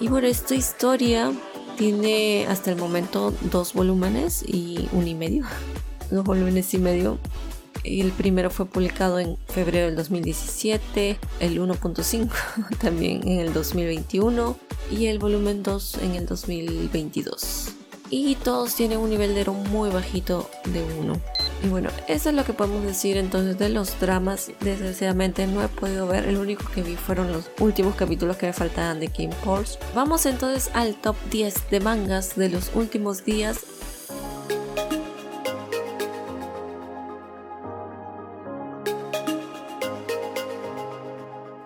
Y 0.00 0.08
bueno, 0.08 0.26
esta 0.26 0.54
historia 0.54 1.30
tiene 1.76 2.46
hasta 2.48 2.70
el 2.70 2.78
momento 2.78 3.34
dos 3.42 3.74
volúmenes 3.74 4.42
y 4.42 4.88
un 4.92 5.06
y 5.06 5.14
medio. 5.14 5.44
Dos 6.10 6.24
volúmenes 6.24 6.72
y 6.72 6.78
medio 6.78 7.18
el 7.84 8.12
primero 8.12 8.48
fue 8.48 8.66
publicado 8.66 9.18
en 9.18 9.36
febrero 9.48 9.86
del 9.86 9.96
2017, 9.96 11.18
el 11.40 11.60
1.5 11.60 12.30
también 12.80 13.26
en 13.28 13.40
el 13.40 13.52
2021 13.52 14.56
y 14.90 15.06
el 15.06 15.18
volumen 15.18 15.62
2 15.62 15.98
en 16.02 16.14
el 16.14 16.26
2022. 16.26 17.81
Y 18.14 18.34
todos 18.34 18.74
tienen 18.74 18.98
un 18.98 19.08
nivel 19.08 19.34
de 19.34 19.40
oro 19.40 19.54
muy 19.54 19.88
bajito 19.88 20.50
de 20.66 20.84
1. 21.00 21.14
Y 21.64 21.68
bueno, 21.68 21.88
eso 22.08 22.28
es 22.28 22.34
lo 22.34 22.44
que 22.44 22.52
podemos 22.52 22.84
decir 22.84 23.16
entonces 23.16 23.56
de 23.56 23.70
los 23.70 23.98
dramas. 24.00 24.50
Desgraciadamente 24.60 25.46
no 25.46 25.62
he 25.62 25.68
podido 25.68 26.06
ver, 26.06 26.26
el 26.26 26.36
único 26.36 26.62
que 26.74 26.82
vi 26.82 26.94
fueron 26.94 27.32
los 27.32 27.50
últimos 27.58 27.94
capítulos 27.94 28.36
que 28.36 28.46
me 28.46 28.52
faltaban 28.52 29.00
de 29.00 29.08
King 29.08 29.30
Force. 29.42 29.78
Vamos 29.94 30.26
entonces 30.26 30.70
al 30.74 30.94
top 30.96 31.16
10 31.30 31.70
de 31.70 31.80
mangas 31.80 32.36
de 32.36 32.50
los 32.50 32.70
últimos 32.74 33.24
días 33.24 33.60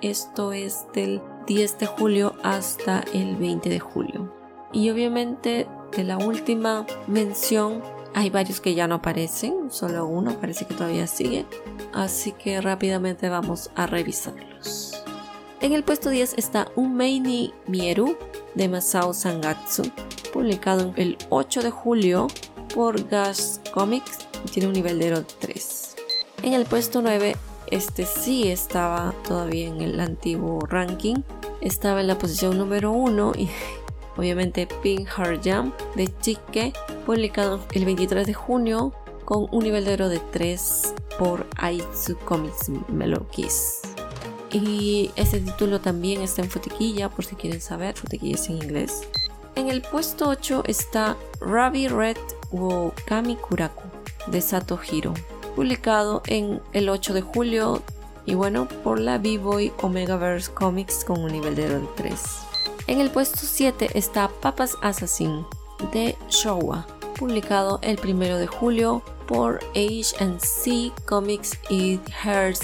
Esto 0.00 0.52
es 0.52 0.86
del 0.94 1.20
10 1.48 1.78
de 1.78 1.86
julio 1.86 2.34
hasta 2.44 3.00
el 3.12 3.34
20 3.34 3.68
de 3.68 3.80
julio. 3.80 4.32
Y 4.72 4.88
obviamente 4.90 5.66
de 5.94 6.04
la 6.04 6.18
última 6.18 6.86
mención 7.06 7.82
hay 8.14 8.30
varios 8.30 8.60
que 8.60 8.74
ya 8.74 8.88
no 8.88 8.96
aparecen, 8.96 9.70
solo 9.70 10.06
uno 10.06 10.40
parece 10.40 10.64
que 10.64 10.74
todavía 10.74 11.06
sigue. 11.06 11.44
Así 11.92 12.32
que 12.32 12.60
rápidamente 12.62 13.28
vamos 13.28 13.70
a 13.74 13.86
revisarlos. 13.86 15.02
En 15.60 15.72
el 15.72 15.84
puesto 15.84 16.08
10 16.08 16.34
está 16.38 16.68
Umeini 16.76 17.52
Mieru 17.66 18.16
de 18.54 18.68
Masao 18.68 19.12
Sangatsu, 19.12 19.82
publicado 20.32 20.94
el 20.96 21.18
8 21.28 21.62
de 21.62 21.70
julio 21.70 22.28
por 22.74 23.06
Gas 23.08 23.60
Comics 23.74 24.26
y 24.46 24.50
tiene 24.50 24.68
un 24.68 24.74
nivel 24.74 24.98
de 24.98 25.22
3. 25.40 25.96
En 26.42 26.54
el 26.54 26.64
puesto 26.64 27.02
9 27.02 27.36
este 27.70 28.06
sí 28.06 28.48
estaba 28.48 29.12
todavía 29.26 29.66
en 29.66 29.80
el 29.80 29.98
antiguo 29.98 30.60
ranking. 30.60 31.16
Estaba 31.60 32.00
en 32.00 32.06
la 32.06 32.16
posición 32.16 32.58
número 32.58 32.92
1 32.92 33.32
y 33.36 33.48
obviamente 34.16 34.66
Pink 34.82 35.08
Heart 35.08 35.44
Jam 35.44 35.72
de 35.94 36.08
Chique, 36.20 36.72
publicado 37.04 37.60
el 37.72 37.84
23 37.84 38.26
de 38.26 38.34
junio 38.34 38.92
con 39.24 39.46
un 39.50 39.64
nivel 39.64 39.84
de 39.84 39.94
oro 39.94 40.08
de 40.08 40.20
3 40.20 40.94
por 41.18 41.46
Aitsu 41.56 42.16
Comics 42.18 42.70
Melokis. 42.88 43.82
Y 44.52 45.10
este 45.16 45.40
título 45.40 45.80
también 45.80 46.22
está 46.22 46.42
en 46.42 46.50
Futequilla, 46.50 47.10
por 47.10 47.24
si 47.24 47.34
quieren 47.34 47.60
saber, 47.60 47.96
Futequilla 47.96 48.38
en 48.48 48.62
inglés. 48.62 49.02
En 49.56 49.68
el 49.68 49.82
puesto 49.82 50.28
8 50.28 50.64
está 50.66 51.16
Ravi 51.40 51.88
Red 51.88 52.18
wo 52.50 52.92
Kami 53.06 53.36
Kuraku 53.36 53.82
de 54.28 54.40
Sato 54.40 54.78
Hiro, 54.78 55.14
publicado 55.54 56.22
en 56.26 56.60
el 56.72 56.88
8 56.88 57.14
de 57.14 57.22
julio 57.22 57.82
y 58.24 58.34
bueno, 58.34 58.68
por 58.82 58.98
la 58.98 59.18
B-Boy 59.18 59.72
Omegaverse 59.82 60.52
Comics 60.52 61.04
con 61.04 61.22
un 61.22 61.32
nivel 61.32 61.54
de 61.54 61.80
3. 61.96 62.45
En 62.86 63.00
el 63.00 63.10
puesto 63.10 63.40
7 63.42 63.90
está 63.94 64.28
Papas 64.28 64.76
Assassin 64.80 65.44
de 65.92 66.16
Showa, 66.28 66.86
publicado 67.18 67.80
el 67.82 67.98
1 67.98 68.38
de 68.38 68.46
julio 68.46 69.02
por 69.26 69.58
H&C 69.74 70.92
Comics 71.04 71.58
y 71.68 71.98
Hearts 72.22 72.60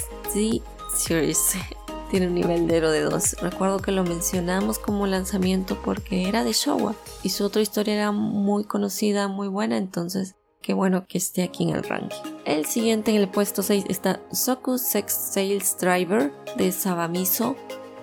Series. 0.94 1.56
Tiene 2.10 2.28
un 2.28 2.34
nivel 2.34 2.68
de 2.68 2.80
2. 2.80 3.36
Recuerdo 3.40 3.80
que 3.80 3.90
lo 3.90 4.04
mencionamos 4.04 4.78
como 4.78 5.06
lanzamiento 5.06 5.80
porque 5.82 6.28
era 6.28 6.44
de 6.44 6.52
Showa 6.52 6.94
y 7.24 7.30
su 7.30 7.44
otra 7.44 7.62
historia 7.62 7.94
era 7.94 8.12
muy 8.12 8.64
conocida, 8.64 9.26
muy 9.28 9.48
buena, 9.48 9.76
entonces 9.76 10.36
Qué 10.62 10.74
bueno 10.74 11.06
que 11.08 11.18
esté 11.18 11.42
aquí 11.42 11.64
en 11.64 11.70
el 11.70 11.82
ranking. 11.82 12.16
El 12.44 12.66
siguiente 12.66 13.10
en 13.10 13.16
el 13.16 13.28
puesto 13.28 13.64
6 13.64 13.86
está 13.88 14.20
Soku 14.30 14.78
Sex 14.78 15.12
Sales 15.34 15.76
Driver 15.80 16.32
de 16.56 16.70
Sabamiso, 16.70 17.56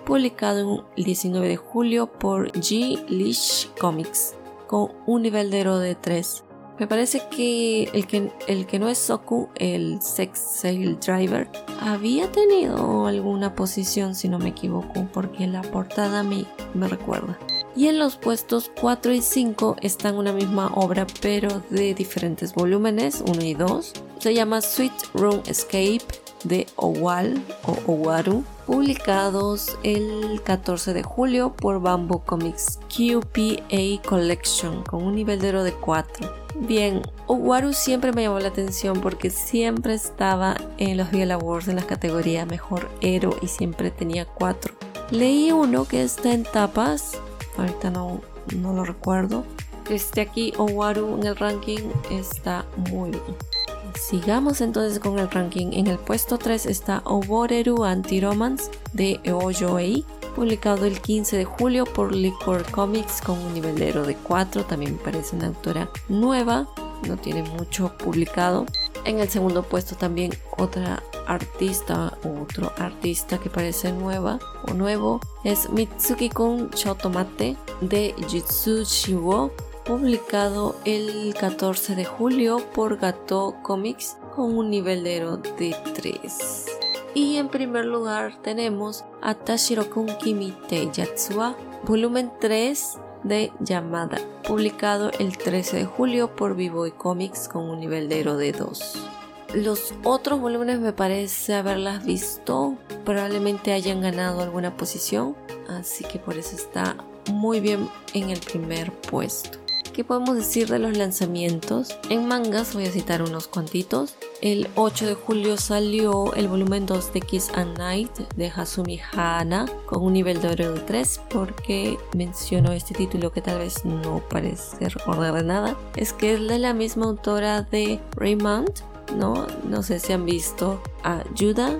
publicado 0.04 0.86
el 0.96 1.04
19 1.04 1.48
de 1.48 1.56
julio 1.56 2.06
por 2.06 2.52
G. 2.52 3.04
Leash 3.08 3.68
Comics, 3.78 4.34
con 4.66 4.92
un 5.06 5.22
nivel 5.22 5.50
de 5.50 5.62
oro 5.62 5.78
de 5.78 5.94
3. 5.94 6.44
Me 6.78 6.86
parece 6.86 7.22
que 7.30 7.84
el, 7.92 8.06
que 8.06 8.32
el 8.46 8.66
que 8.66 8.78
no 8.78 8.88
es 8.88 8.98
Soku, 8.98 9.48
el 9.56 10.00
Sex 10.00 10.38
Sale 10.38 10.96
Driver, 11.04 11.48
había 11.80 12.32
tenido 12.32 13.06
alguna 13.06 13.54
posición, 13.54 14.14
si 14.14 14.28
no 14.28 14.38
me 14.38 14.48
equivoco, 14.48 15.06
porque 15.12 15.46
la 15.46 15.62
portada 15.62 16.22
me, 16.22 16.46
me 16.74 16.88
recuerda 16.88 17.38
y 17.76 17.86
en 17.86 17.98
los 17.98 18.16
puestos 18.16 18.70
4 18.80 19.12
y 19.12 19.22
5 19.22 19.76
están 19.80 20.16
una 20.16 20.32
misma 20.32 20.72
obra 20.74 21.06
pero 21.20 21.62
de 21.70 21.94
diferentes 21.94 22.54
volúmenes, 22.54 23.22
1 23.26 23.42
y 23.42 23.54
2. 23.54 23.92
Se 24.18 24.34
llama 24.34 24.60
Sweet 24.60 24.92
Room 25.14 25.42
Escape 25.46 26.02
de 26.44 26.66
Owal 26.76 27.42
o 27.66 27.92
Owaru, 27.92 28.44
publicados 28.66 29.76
el 29.82 30.40
14 30.44 30.94
de 30.94 31.02
julio 31.02 31.54
por 31.54 31.80
Bamboo 31.80 32.22
Comics 32.24 32.78
QPA 32.88 34.02
Collection 34.08 34.82
con 34.84 35.02
un 35.02 35.14
nivel 35.14 35.40
de 35.40 35.50
oro 35.50 35.64
de 35.64 35.72
4. 35.72 36.32
Bien, 36.60 37.02
Owaru 37.26 37.72
siempre 37.72 38.12
me 38.12 38.22
llamó 38.22 38.38
la 38.38 38.48
atención 38.48 39.00
porque 39.00 39.30
siempre 39.30 39.94
estaba 39.94 40.56
en 40.78 40.96
los 40.96 41.10
Biel 41.10 41.32
Awards 41.32 41.68
en 41.68 41.76
la 41.76 41.86
categoría 41.86 42.46
Mejor 42.46 42.88
Héroe 43.00 43.36
y 43.42 43.48
siempre 43.48 43.90
tenía 43.90 44.24
4. 44.24 44.74
Leí 45.10 45.52
uno 45.52 45.84
que 45.84 46.02
está 46.02 46.32
en 46.32 46.44
tapas 46.44 47.18
ahorita 47.60 47.90
no, 47.90 48.20
no 48.56 48.72
lo 48.72 48.84
recuerdo. 48.84 49.44
Este 49.88 50.20
aquí, 50.20 50.52
Owaru 50.56 51.16
en 51.18 51.26
el 51.26 51.36
ranking 51.36 51.80
está 52.10 52.64
muy 52.90 53.10
bien. 53.10 53.49
Sigamos 53.94 54.60
entonces 54.60 54.98
con 54.98 55.18
el 55.18 55.30
ranking. 55.30 55.72
En 55.72 55.86
el 55.86 55.98
puesto 55.98 56.38
3 56.38 56.66
está 56.66 57.02
Oboreru 57.04 57.84
Anti-Romance 57.84 58.70
de 58.92 59.20
Eojoei, 59.24 60.04
publicado 60.34 60.84
el 60.84 61.00
15 61.00 61.36
de 61.36 61.44
julio 61.44 61.84
por 61.84 62.14
Liquor 62.14 62.68
Comics 62.70 63.20
con 63.20 63.38
un 63.38 63.54
nivelero 63.54 64.04
de 64.04 64.16
4. 64.16 64.64
También 64.64 64.98
parece 64.98 65.36
una 65.36 65.48
autora 65.48 65.90
nueva, 66.08 66.68
no 67.06 67.16
tiene 67.16 67.42
mucho 67.42 67.96
publicado. 67.98 68.66
En 69.04 69.18
el 69.18 69.28
segundo 69.28 69.62
puesto 69.62 69.96
también 69.96 70.32
otra 70.58 71.02
artista 71.26 72.18
otro 72.24 72.72
artista 72.76 73.38
que 73.38 73.48
parece 73.48 73.92
nueva 73.92 74.38
o 74.68 74.74
nuevo 74.74 75.20
es 75.44 75.70
Mitsuki-kun 75.70 76.70
Shotomate 76.70 77.56
de 77.80 78.14
Jutsu 78.28 78.84
Shiwo 78.84 79.52
publicado 79.90 80.76
el 80.84 81.34
14 81.34 81.96
de 81.96 82.04
julio 82.04 82.58
por 82.74 82.98
Gato 82.98 83.56
Comics 83.64 84.18
con 84.36 84.56
un 84.56 84.70
nivelero 84.70 85.36
de 85.36 85.74
3. 85.96 86.66
Y 87.14 87.38
en 87.38 87.48
primer 87.48 87.86
lugar 87.86 88.40
tenemos 88.40 89.04
a 89.20 89.34
Tashiro-kun 89.34 90.16
Kimite 90.18 90.88
Yatsua, 90.92 91.56
volumen 91.82 92.30
3 92.40 92.98
de 93.24 93.52
Yamada, 93.58 94.18
publicado 94.46 95.10
el 95.18 95.36
13 95.36 95.78
de 95.78 95.84
julio 95.86 96.36
por 96.36 96.54
Vivo 96.54 96.86
Comics 96.96 97.48
con 97.48 97.68
un 97.68 97.80
nivelero 97.80 98.36
de 98.36 98.52
2. 98.52 99.08
Los 99.54 99.92
otros 100.04 100.38
volúmenes 100.38 100.78
me 100.78 100.92
parece 100.92 101.54
haberlas 101.54 102.04
visto, 102.04 102.76
probablemente 103.04 103.72
hayan 103.72 104.02
ganado 104.02 104.40
alguna 104.40 104.76
posición, 104.76 105.34
así 105.68 106.04
que 106.04 106.20
por 106.20 106.36
eso 106.36 106.54
está 106.54 106.94
muy 107.32 107.58
bien 107.58 107.88
en 108.14 108.30
el 108.30 108.38
primer 108.38 108.92
puesto. 108.92 109.59
¿Qué 109.92 110.04
podemos 110.04 110.36
decir 110.36 110.68
de 110.68 110.78
los 110.78 110.96
lanzamientos? 110.96 111.98
En 112.10 112.28
mangas 112.28 112.74
voy 112.74 112.86
a 112.86 112.92
citar 112.92 113.22
unos 113.22 113.48
cuantitos. 113.48 114.14
El 114.40 114.68
8 114.76 115.06
de 115.06 115.14
julio 115.14 115.56
salió 115.56 116.32
el 116.34 116.46
volumen 116.46 116.86
2 116.86 117.12
de 117.12 117.20
Kiss 117.20 117.50
and 117.54 117.76
Night 117.76 118.16
de 118.36 118.52
Hasumi 118.54 119.00
Hana 119.12 119.66
con 119.86 120.02
un 120.02 120.12
nivel 120.12 120.40
de 120.40 120.48
oro 120.48 120.72
de 120.74 120.80
3 120.80 121.20
porque 121.28 121.98
menciono 122.16 122.72
este 122.72 122.94
título 122.94 123.32
que 123.32 123.42
tal 123.42 123.58
vez 123.58 123.84
no 123.84 124.22
parece 124.30 124.88
recordar 124.88 125.44
nada. 125.44 125.76
Es 125.96 126.12
que 126.12 126.34
es 126.34 126.48
de 126.48 126.58
la 126.58 126.72
misma 126.72 127.06
autora 127.06 127.62
de 127.62 128.00
Raymond, 128.16 128.72
¿no? 129.16 129.46
No 129.68 129.82
sé 129.82 129.98
si 129.98 130.12
han 130.12 130.24
visto 130.24 130.80
a 131.02 131.24
Judah 131.36 131.76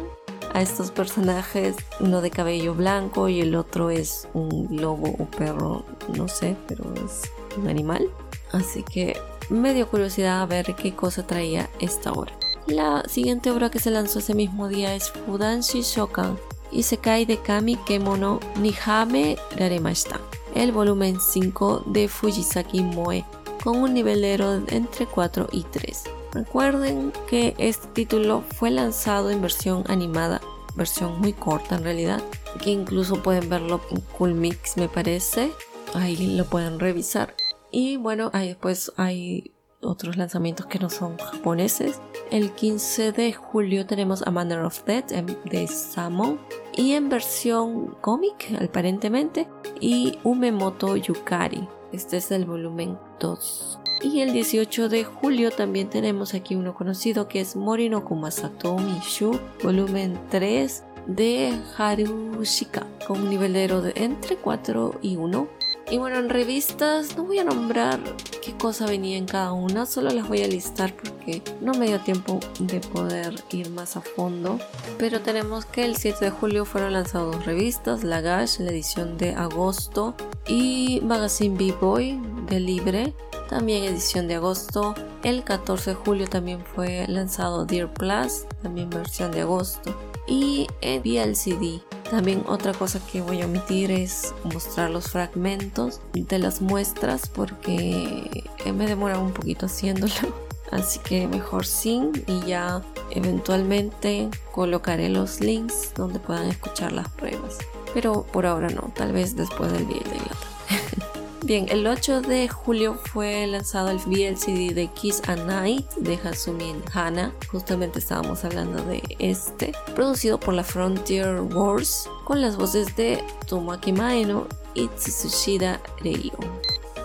a 0.53 0.63
estos 0.63 0.91
personajes, 0.91 1.77
uno 2.01 2.21
de 2.21 2.31
cabello 2.31 2.75
blanco 2.75 3.29
y 3.29 3.41
el 3.41 3.55
otro 3.55 3.91
es 3.91 4.27
un 4.35 4.69
lobo 4.71 5.15
o 5.19 5.27
perro, 5.27 5.85
no 6.17 6.27
sé, 6.27 6.57
pero 6.67 6.93
es 6.95 7.23
un 7.57 7.69
animal. 7.69 8.09
Así 8.53 8.83
que 8.83 9.19
me 9.49 9.75
dio 9.75 9.89
curiosidad 9.89 10.43
a 10.43 10.47
ver 10.47 10.75
qué 10.75 10.95
cosa 10.95 11.27
traía 11.27 11.71
esta 11.81 12.13
obra. 12.13 12.33
La 12.67 13.03
siguiente 13.09 13.51
obra 13.51 13.71
que 13.71 13.81
se 13.81 13.91
lanzó 13.91 14.21
ese 14.21 14.35
mismo 14.35 14.69
día 14.69 14.95
es 14.95 15.11
Fudanshi 15.11 15.83
Shokan 15.83 16.39
Isekai 16.73 17.25
de 17.25 17.39
Kami 17.39 17.77
Kemono 17.77 18.39
Nihame 18.61 19.37
Raremashita, 19.57 20.21
el 20.55 20.73
volumen 20.73 21.19
5 21.21 21.85
de 21.87 22.09
Fujisaki 22.09 22.83
Moe, 22.83 23.25
con 23.65 23.79
un 23.79 23.95
nivelero 23.95 24.63
entre 24.69 25.07
4 25.07 25.49
y 25.53 25.65
3. 25.65 26.05
Recuerden 26.33 27.13
que 27.29 27.55
este 27.59 27.89
título 27.89 28.45
fue 28.57 28.71
lanzado 28.71 29.31
en 29.31 29.43
versión 29.43 29.83
animada, 29.89 30.41
versión 30.77 31.21
muy 31.21 31.33
corta 31.33 31.75
en 31.75 31.83
realidad, 31.83 32.23
que 32.63 32.71
incluso 32.71 33.21
pueden 33.21 33.49
verlo 33.49 33.81
en 33.91 34.01
Cool 34.17 34.35
Mix 34.35 34.77
me 34.77 34.89
parece, 34.89 35.51
ahí 35.95 36.37
lo 36.37 36.45
pueden 36.45 36.79
revisar. 36.79 37.35
Y 37.71 37.97
bueno, 37.97 38.31
ahí 38.33 38.49
después 38.49 38.93
hay 38.97 39.53
otros 39.83 40.17
lanzamientos 40.17 40.67
que 40.67 40.79
no 40.79 40.91
son 40.91 41.17
japoneses. 41.19 42.01
El 42.31 42.53
15 42.53 43.13
de 43.13 43.33
julio 43.33 43.87
tenemos 43.87 44.23
A 44.27 44.31
Manner 44.31 44.61
of 44.61 44.85
Death 44.85 45.11
de 45.11 45.67
Samon 45.67 46.39
y 46.77 46.93
en 46.93 47.09
versión 47.09 47.97
cómic 48.01 48.53
aparentemente 48.61 49.49
y 49.81 50.19
Umemoto 50.25 50.97
Yukari. 50.97 51.67
Este 51.93 52.19
es 52.19 52.31
el 52.31 52.45
volumen 52.45 52.99
2. 53.19 53.81
Y 54.03 54.21
el 54.21 54.33
18 54.33 54.89
de 54.89 55.05
julio 55.05 55.51
también 55.51 55.91
tenemos 55.91 56.35
aquí 56.35 56.55
uno 56.55 56.75
conocido 56.75 57.29
que 57.29 57.41
es 57.41 57.57
Morino 57.57 58.05
Kumasato 58.05 58.79
Mishu, 58.79 59.39
volumen 59.63 60.19
3 60.31 60.85
de 61.07 61.53
Harushika, 61.77 62.87
con 63.07 63.23
un 63.23 63.31
nivelero 63.31 63.83
de 63.83 63.93
entre 63.97 64.37
4 64.37 65.01
y 65.03 65.17
1. 65.17 65.60
Y 65.91 65.99
bueno, 65.99 66.19
en 66.19 66.29
revistas 66.29 67.17
no 67.17 67.25
voy 67.25 67.41
a 67.41 67.45
nombrar 67.45 67.99
qué 68.45 68.57
cosa 68.57 68.87
venía 68.87 69.19
en 69.19 69.27
cada 69.27 69.53
una, 69.53 69.87
solo 69.87 70.11
las 70.11 70.29
voy 70.29 70.43
a 70.43 70.47
listar 70.47 70.95
porque 70.95 71.43
no 71.61 71.75
me 71.75 71.87
dio 71.89 71.99
tiempo 72.01 72.39
de 72.61 72.79
poder 72.79 73.35
ir 73.51 73.71
más 73.71 73.97
a 73.97 74.01
fondo. 74.01 74.61
Pero 74.99 75.21
tenemos 75.21 75.65
que 75.65 75.85
el 75.85 75.97
7 75.97 76.27
de 76.27 76.31
julio 76.31 76.65
fueron 76.65 76.93
lanzadas 76.93 77.35
dos 77.35 77.45
revistas, 77.45 78.05
Lagash, 78.05 78.61
la 78.61 78.71
edición 78.71 79.19
de 79.19 79.35
agosto, 79.35 80.15
y 80.47 81.01
Magazine 81.03 81.57
B-Boy 81.57 82.21
de 82.49 82.61
Libre, 82.61 83.15
también 83.49 83.83
edición 83.83 84.29
de 84.29 84.37
agosto. 84.37 84.95
El 85.25 85.43
14 85.43 85.91
de 85.91 85.97
julio 85.97 86.29
también 86.29 86.65
fue 86.65 87.05
lanzado 87.09 87.67
Dear 87.67 87.93
Plus, 87.93 88.45
también 88.63 88.91
versión 88.91 89.33
de 89.33 89.41
agosto. 89.41 89.93
Y 90.31 90.67
en 90.81 91.03
VLCD. 91.03 91.83
También 92.11 92.43
otra 92.47 92.73
cosa 92.73 92.99
que 93.07 93.21
voy 93.21 93.43
a 93.43 93.45
omitir 93.45 93.91
es 93.91 94.35
mostrar 94.45 94.91
los 94.91 95.11
fragmentos 95.11 96.01
de 96.15 96.39
las 96.39 96.63
muestras 96.63 97.29
porque 97.29 98.45
me 98.75 98.87
demora 98.87 99.19
un 99.19 99.33
poquito 99.33 99.67
haciéndolo. 99.67 100.15
Así 100.71 101.01
que 101.01 101.27
mejor 101.27 101.67
sin 101.67 102.13
y 102.27 102.47
ya 102.47 102.81
eventualmente 103.11 104.29
colocaré 104.53 105.09
los 105.09 105.41
links 105.41 105.93
donde 105.95 106.21
puedan 106.21 106.49
escuchar 106.49 106.93
las 106.93 107.09
pruebas. 107.09 107.59
Pero 107.93 108.23
por 108.23 108.47
ahora 108.47 108.71
no, 108.71 108.93
tal 108.95 109.13
vez 109.13 109.35
después 109.35 109.73
del 109.73 109.85
video 109.85 110.05
de 110.05 111.05
Bien, 111.43 111.67
el 111.71 111.87
8 111.87 112.21
de 112.21 112.49
julio 112.49 112.95
fue 112.95 113.47
lanzado 113.47 113.89
el 113.89 113.97
VLCD 113.97 114.75
de 114.75 114.89
Kiss 114.95 115.23
a 115.27 115.37
Night 115.37 115.91
de 115.95 116.15
Hasumi 116.17 116.75
Hana. 116.93 117.33
Justamente 117.51 117.99
estábamos 117.99 118.45
hablando 118.45 118.85
de 118.85 119.03
este. 119.19 119.73
Producido 119.95 120.39
por 120.39 120.53
la 120.53 120.63
Frontier 120.63 121.41
Wars 121.41 122.09
con 122.25 122.43
las 122.43 122.57
voces 122.57 122.95
de 122.95 123.25
Tomoaki 123.47 123.93
Maeno 123.93 124.47
y 124.75 124.89
Tsushida 124.89 125.81
Reio. 126.03 126.39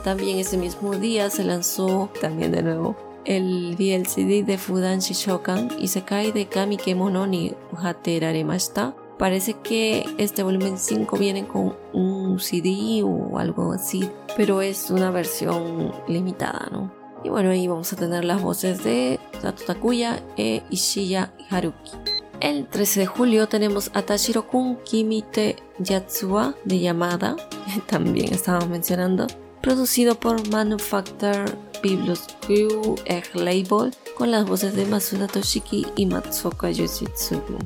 También 0.04 0.38
ese 0.38 0.58
mismo 0.58 0.96
día 0.96 1.30
se 1.30 1.46
lanzó, 1.46 2.10
también 2.20 2.52
de 2.52 2.62
nuevo, 2.62 2.96
el 3.24 3.76
VLCD 3.80 4.46
de 4.46 4.58
Fudan 4.58 5.00
Shishokan 5.00 5.70
y 5.80 5.88
se 5.88 6.04
cae 6.04 6.34
de 6.34 6.48
Kami 6.48 6.78
Kemono 6.78 7.26
ni 7.26 7.54
Hateraremashita 7.76 8.96
Parece 9.18 9.54
que 9.54 10.06
este 10.18 10.44
volumen 10.44 10.78
5 10.78 11.18
viene 11.18 11.48
con 11.48 11.74
un 11.94 12.25
CD 12.40 13.04
o 13.04 13.38
algo 13.40 13.74
así, 13.74 14.10
pero 14.38 14.62
es 14.62 14.90
una 14.90 15.12
versión 15.12 15.92
limitada, 16.08 16.68
¿no? 16.72 16.92
Y 17.24 17.30
bueno, 17.30 17.50
ahí 17.50 17.68
vamos 17.68 17.92
a 17.92 17.96
tener 17.96 18.24
las 18.24 18.42
voces 18.42 18.84
de 18.84 19.20
Sato 19.42 19.64
Takuya 19.64 20.22
e 20.38 20.62
Ishiya 20.70 21.34
Haruki. 21.50 21.92
El 22.40 22.68
13 22.68 23.00
de 23.00 23.06
julio 23.08 23.48
tenemos 23.48 23.90
a 23.94 24.04
Tashiro-kun 24.04 24.78
Kimite 24.84 25.56
Yatsuwa 25.80 26.54
de 26.66 26.80
Yamada, 26.80 27.36
también 27.88 28.34
estábamos 28.34 28.70
mencionando, 28.70 29.26
producido 29.62 30.16
por 30.16 30.48
Manufacture 30.50 31.46
Biblos 31.82 32.28
Egg 32.48 33.36
Label, 33.36 33.94
con 34.16 34.32
las 34.32 34.48
voces 34.48 34.76
de 34.76 34.86
Masuda 34.86 35.28
Toshiki 35.28 35.88
y 35.96 36.06
Matsuoka 36.06 36.70
Yoshitsugu. 36.70 37.58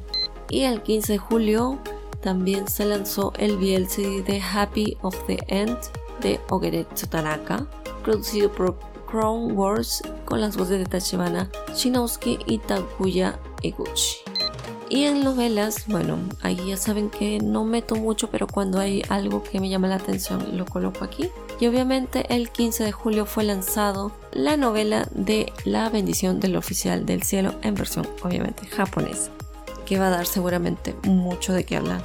Y 0.50 0.62
el 0.62 0.82
15 0.82 1.14
de 1.14 1.20
julio 1.20 1.80
también 2.22 2.68
se 2.68 2.86
lanzó 2.86 3.34
el 3.38 3.58
VLCD 3.58 4.26
de 4.26 4.42
Happy 4.42 4.98
of 5.02 5.16
the 5.28 5.40
End 5.48 5.78
de 6.22 6.40
Ogeretsu 6.50 7.08
Tanaka, 7.08 7.66
producido 8.04 8.52
por 8.52 8.78
Crown 9.10 9.58
Wars 9.58 10.02
con 10.26 10.42
las 10.42 10.56
voces 10.56 10.80
de 10.80 10.86
Tachibana 10.86 11.50
Shinouski 11.74 12.40
y 12.46 12.60
Takuya 12.60 13.40
Eguchi. 13.64 14.18
Y 14.90 15.04
en 15.04 15.24
novelas, 15.24 15.86
bueno, 15.88 16.18
ahí 16.42 16.60
ya 16.68 16.78
saben 16.78 17.12
que 17.12 17.40
no 17.40 17.64
meto 17.64 17.96
mucho, 17.96 18.32
pero 18.32 18.48
cuando 18.48 18.80
hay 18.80 19.04
algo 19.10 19.44
que 19.44 19.60
me 19.60 19.70
llama 19.70 19.88
la 19.88 19.96
atención 19.96 20.58
lo 20.58 20.66
coloco 20.66 21.06
aquí. 21.06 21.30
Y 21.60 21.68
obviamente 21.68 22.26
el 22.34 22.50
15 22.50 22.86
de 22.86 22.92
julio 22.92 23.26
fue 23.26 23.44
lanzado 23.44 24.12
la 24.32 24.58
novela 24.58 25.08
de 25.12 25.52
La 25.66 25.90
bendición 25.90 26.40
del 26.40 26.56
oficial 26.56 27.06
del 27.06 27.22
cielo 27.24 27.54
en 27.62 27.76
versión 27.76 28.08
obviamente 28.24 28.66
japonesa 28.66 29.32
que 29.90 29.98
va 29.98 30.08
a 30.08 30.12
dar 30.12 30.28
seguramente 30.28 30.96
mucho 31.04 31.52
de 31.52 31.64
qué 31.64 31.76
hablar. 31.76 32.04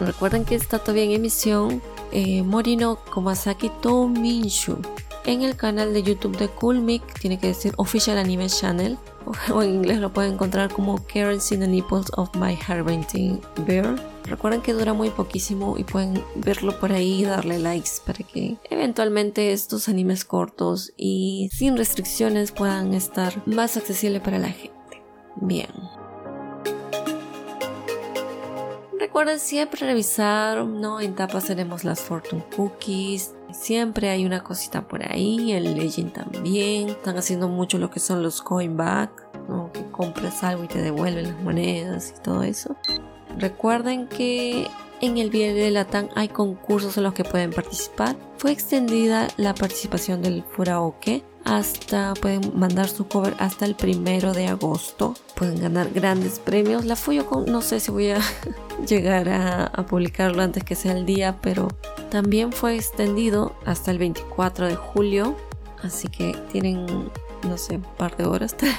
Recuerden 0.00 0.46
que 0.46 0.54
está 0.54 0.78
todavía 0.78 1.04
en 1.04 1.12
emisión 1.12 1.82
eh, 2.10 2.42
Morino 2.42 2.98
Komasaki 3.10 3.70
Tominshu 3.82 4.78
en 5.26 5.42
el 5.42 5.56
canal 5.56 5.92
de 5.92 6.02
YouTube 6.02 6.38
de 6.38 6.48
Coolmic, 6.48 7.02
tiene 7.20 7.38
que 7.38 7.48
decir 7.48 7.74
Official 7.76 8.16
Anime 8.16 8.46
Channel, 8.46 8.96
o 9.52 9.62
en 9.62 9.74
inglés 9.74 9.98
lo 9.98 10.10
pueden 10.10 10.34
encontrar 10.34 10.72
como 10.72 11.04
Karen 11.04 11.38
in 11.50 11.60
the 11.60 11.68
Nipples 11.68 12.06
of 12.16 12.34
My 12.34 12.56
Painting 12.56 13.38
Bear. 13.66 13.96
Recuerden 14.24 14.62
que 14.62 14.72
dura 14.72 14.94
muy 14.94 15.10
poquísimo 15.10 15.76
y 15.76 15.84
pueden 15.84 16.24
verlo 16.36 16.80
por 16.80 16.92
ahí 16.92 17.20
y 17.20 17.24
darle 17.24 17.58
likes 17.58 17.90
para 18.06 18.24
que 18.26 18.56
eventualmente 18.70 19.52
estos 19.52 19.90
animes 19.90 20.24
cortos 20.24 20.94
y 20.96 21.50
sin 21.52 21.76
restricciones 21.76 22.52
puedan 22.52 22.94
estar 22.94 23.46
más 23.46 23.76
accesibles 23.76 24.22
para 24.22 24.38
la 24.38 24.48
gente. 24.48 25.02
Bien. 25.36 25.68
Recuerden 29.08 29.40
siempre 29.40 29.86
revisar, 29.86 30.66
¿no? 30.66 31.00
En 31.00 31.14
tapas 31.14 31.46
tenemos 31.46 31.82
las 31.82 31.98
Fortune 31.98 32.44
Cookies. 32.54 33.34
Siempre 33.52 34.10
hay 34.10 34.26
una 34.26 34.44
cosita 34.44 34.86
por 34.86 35.02
ahí. 35.02 35.52
El 35.52 35.78
Legend 35.78 36.12
también. 36.12 36.90
Están 36.90 37.16
haciendo 37.16 37.48
mucho 37.48 37.78
lo 37.78 37.90
que 37.90 38.00
son 38.00 38.22
los 38.22 38.42
coin 38.42 38.76
back, 38.76 39.10
¿no? 39.48 39.72
Que 39.72 39.82
compras 39.90 40.44
algo 40.44 40.64
y 40.64 40.68
te 40.68 40.82
devuelven 40.82 41.24
las 41.32 41.40
monedas 41.40 42.14
y 42.18 42.20
todo 42.20 42.42
eso. 42.42 42.76
Recuerden 43.38 44.08
que 44.08 44.68
en 45.00 45.16
el 45.16 45.30
Biel 45.30 45.54
de 45.54 45.70
Latam 45.70 46.10
hay 46.14 46.28
concursos 46.28 46.98
en 46.98 47.04
los 47.04 47.14
que 47.14 47.24
pueden 47.24 47.50
participar. 47.50 48.14
Fue 48.36 48.52
extendida 48.52 49.28
la 49.38 49.54
participación 49.54 50.20
del 50.20 50.44
Furaoke 50.50 51.24
hasta 51.48 52.12
pueden 52.14 52.52
mandar 52.54 52.88
su 52.88 53.08
cover 53.08 53.34
hasta 53.38 53.64
el 53.64 53.74
primero 53.74 54.34
de 54.34 54.46
agosto. 54.48 55.14
Pueden 55.34 55.60
ganar 55.60 55.90
grandes 55.90 56.38
premios. 56.38 56.84
La 56.84 56.94
Fuyocon 56.94 57.46
no 57.46 57.62
sé 57.62 57.80
si 57.80 57.90
voy 57.90 58.10
a 58.10 58.20
llegar 58.86 59.28
a, 59.28 59.86
publicarlo 59.88 60.42
antes 60.42 60.62
que 60.62 60.74
sea 60.74 60.92
el 60.92 61.06
día, 61.06 61.38
pero 61.40 61.68
también 62.10 62.52
fue 62.52 62.76
extendido 62.76 63.56
hasta 63.64 63.90
el 63.90 63.98
24 63.98 64.68
de 64.68 64.76
julio. 64.76 65.36
Así 65.82 66.08
que 66.08 66.36
tienen, 66.52 66.86
no 67.44 67.56
sé, 67.56 67.76
un 67.76 67.82
par 67.96 68.16
de 68.16 68.26
horas 68.26 68.54
tal 68.56 68.70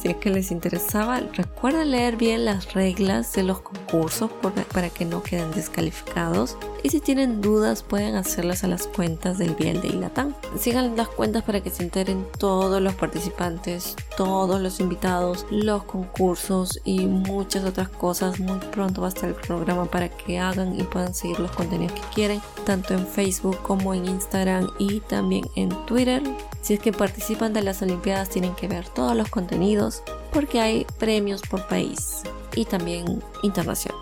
si 0.00 0.08
es 0.08 0.16
que 0.16 0.30
les 0.30 0.50
interesaba, 0.50 1.20
recuerden 1.20 1.90
leer 1.90 2.16
bien 2.16 2.44
las 2.44 2.74
reglas 2.74 3.32
de 3.32 3.42
los 3.42 3.60
concursos 3.60 4.30
para 4.72 4.90
que 4.90 5.04
no 5.04 5.22
queden 5.22 5.50
descalificados. 5.52 6.56
Y 6.82 6.90
si 6.90 7.00
tienen 7.00 7.40
dudas, 7.40 7.82
pueden 7.82 8.14
hacerlas 8.14 8.64
a 8.64 8.68
las 8.68 8.86
cuentas 8.86 9.38
del 9.38 9.54
Biel 9.54 9.80
de 9.80 9.88
Ilatán. 9.88 10.36
Sigan 10.58 10.96
las 10.96 11.08
cuentas 11.08 11.42
para 11.42 11.62
que 11.62 11.70
se 11.70 11.82
enteren 11.82 12.26
todos 12.38 12.82
los 12.82 12.94
participantes, 12.94 13.96
todos 14.16 14.60
los 14.60 14.80
invitados, 14.80 15.46
los 15.50 15.84
concursos 15.84 16.80
y 16.84 17.06
muchas 17.06 17.64
otras 17.64 17.88
cosas. 17.88 18.38
Muy 18.38 18.58
pronto 18.58 19.00
va 19.00 19.06
a 19.06 19.10
estar 19.10 19.28
el 19.28 19.34
programa 19.34 19.86
para 19.86 20.08
que 20.08 20.38
hagan 20.38 20.78
y 20.78 20.82
puedan 20.82 21.14
seguir 21.14 21.40
los 21.40 21.52
contenidos 21.52 21.92
que 21.98 22.14
quieren, 22.14 22.40
tanto 22.66 22.94
en 22.94 23.06
Facebook 23.06 23.58
como 23.62 23.94
en 23.94 24.06
Instagram 24.06 24.68
y 24.78 25.00
también 25.00 25.44
en 25.56 25.70
Twitter. 25.86 26.22
Si 26.60 26.74
es 26.74 26.80
que 26.80 26.92
participan 26.92 27.52
de 27.52 27.62
las 27.62 27.82
Olimpiadas 27.82 28.30
tienen 28.30 28.54
que 28.54 28.68
ver 28.68 28.88
todos 28.88 29.14
los 29.14 29.28
contenidos 29.28 29.83
porque 30.32 30.60
hay 30.60 30.86
premios 30.98 31.42
por 31.42 31.66
país 31.68 32.22
y 32.54 32.64
también 32.64 33.22
internacional. 33.42 34.00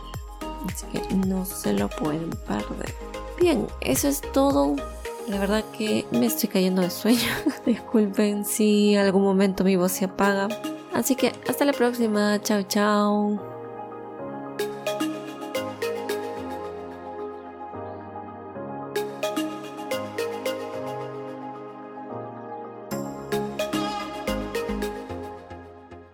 Así 0.67 0.87
que 0.87 1.15
no 1.15 1.45
se 1.45 1.73
lo 1.73 1.89
pueden 1.89 2.31
perder. 2.31 2.95
Bien, 3.41 3.67
eso 3.81 4.09
es 4.09 4.21
todo. 4.33 4.77
La 5.29 5.39
verdad 5.39 5.65
que 5.77 6.07
me 6.11 6.27
estoy 6.27 6.49
cayendo 6.49 6.83
de 6.83 6.91
sueño. 6.91 7.31
Disculpen 7.67 8.45
si 8.45 8.97
algún 8.97 9.23
momento 9.23 9.65
mi 9.65 9.77
voz 9.77 9.93
se 9.93 10.05
apaga. 10.05 10.49
Así 10.93 11.17
que 11.17 11.33
hasta 11.49 11.65
la 11.65 11.73
próxima. 11.73 12.41
Chao, 12.43 12.63
chao. 12.63 13.53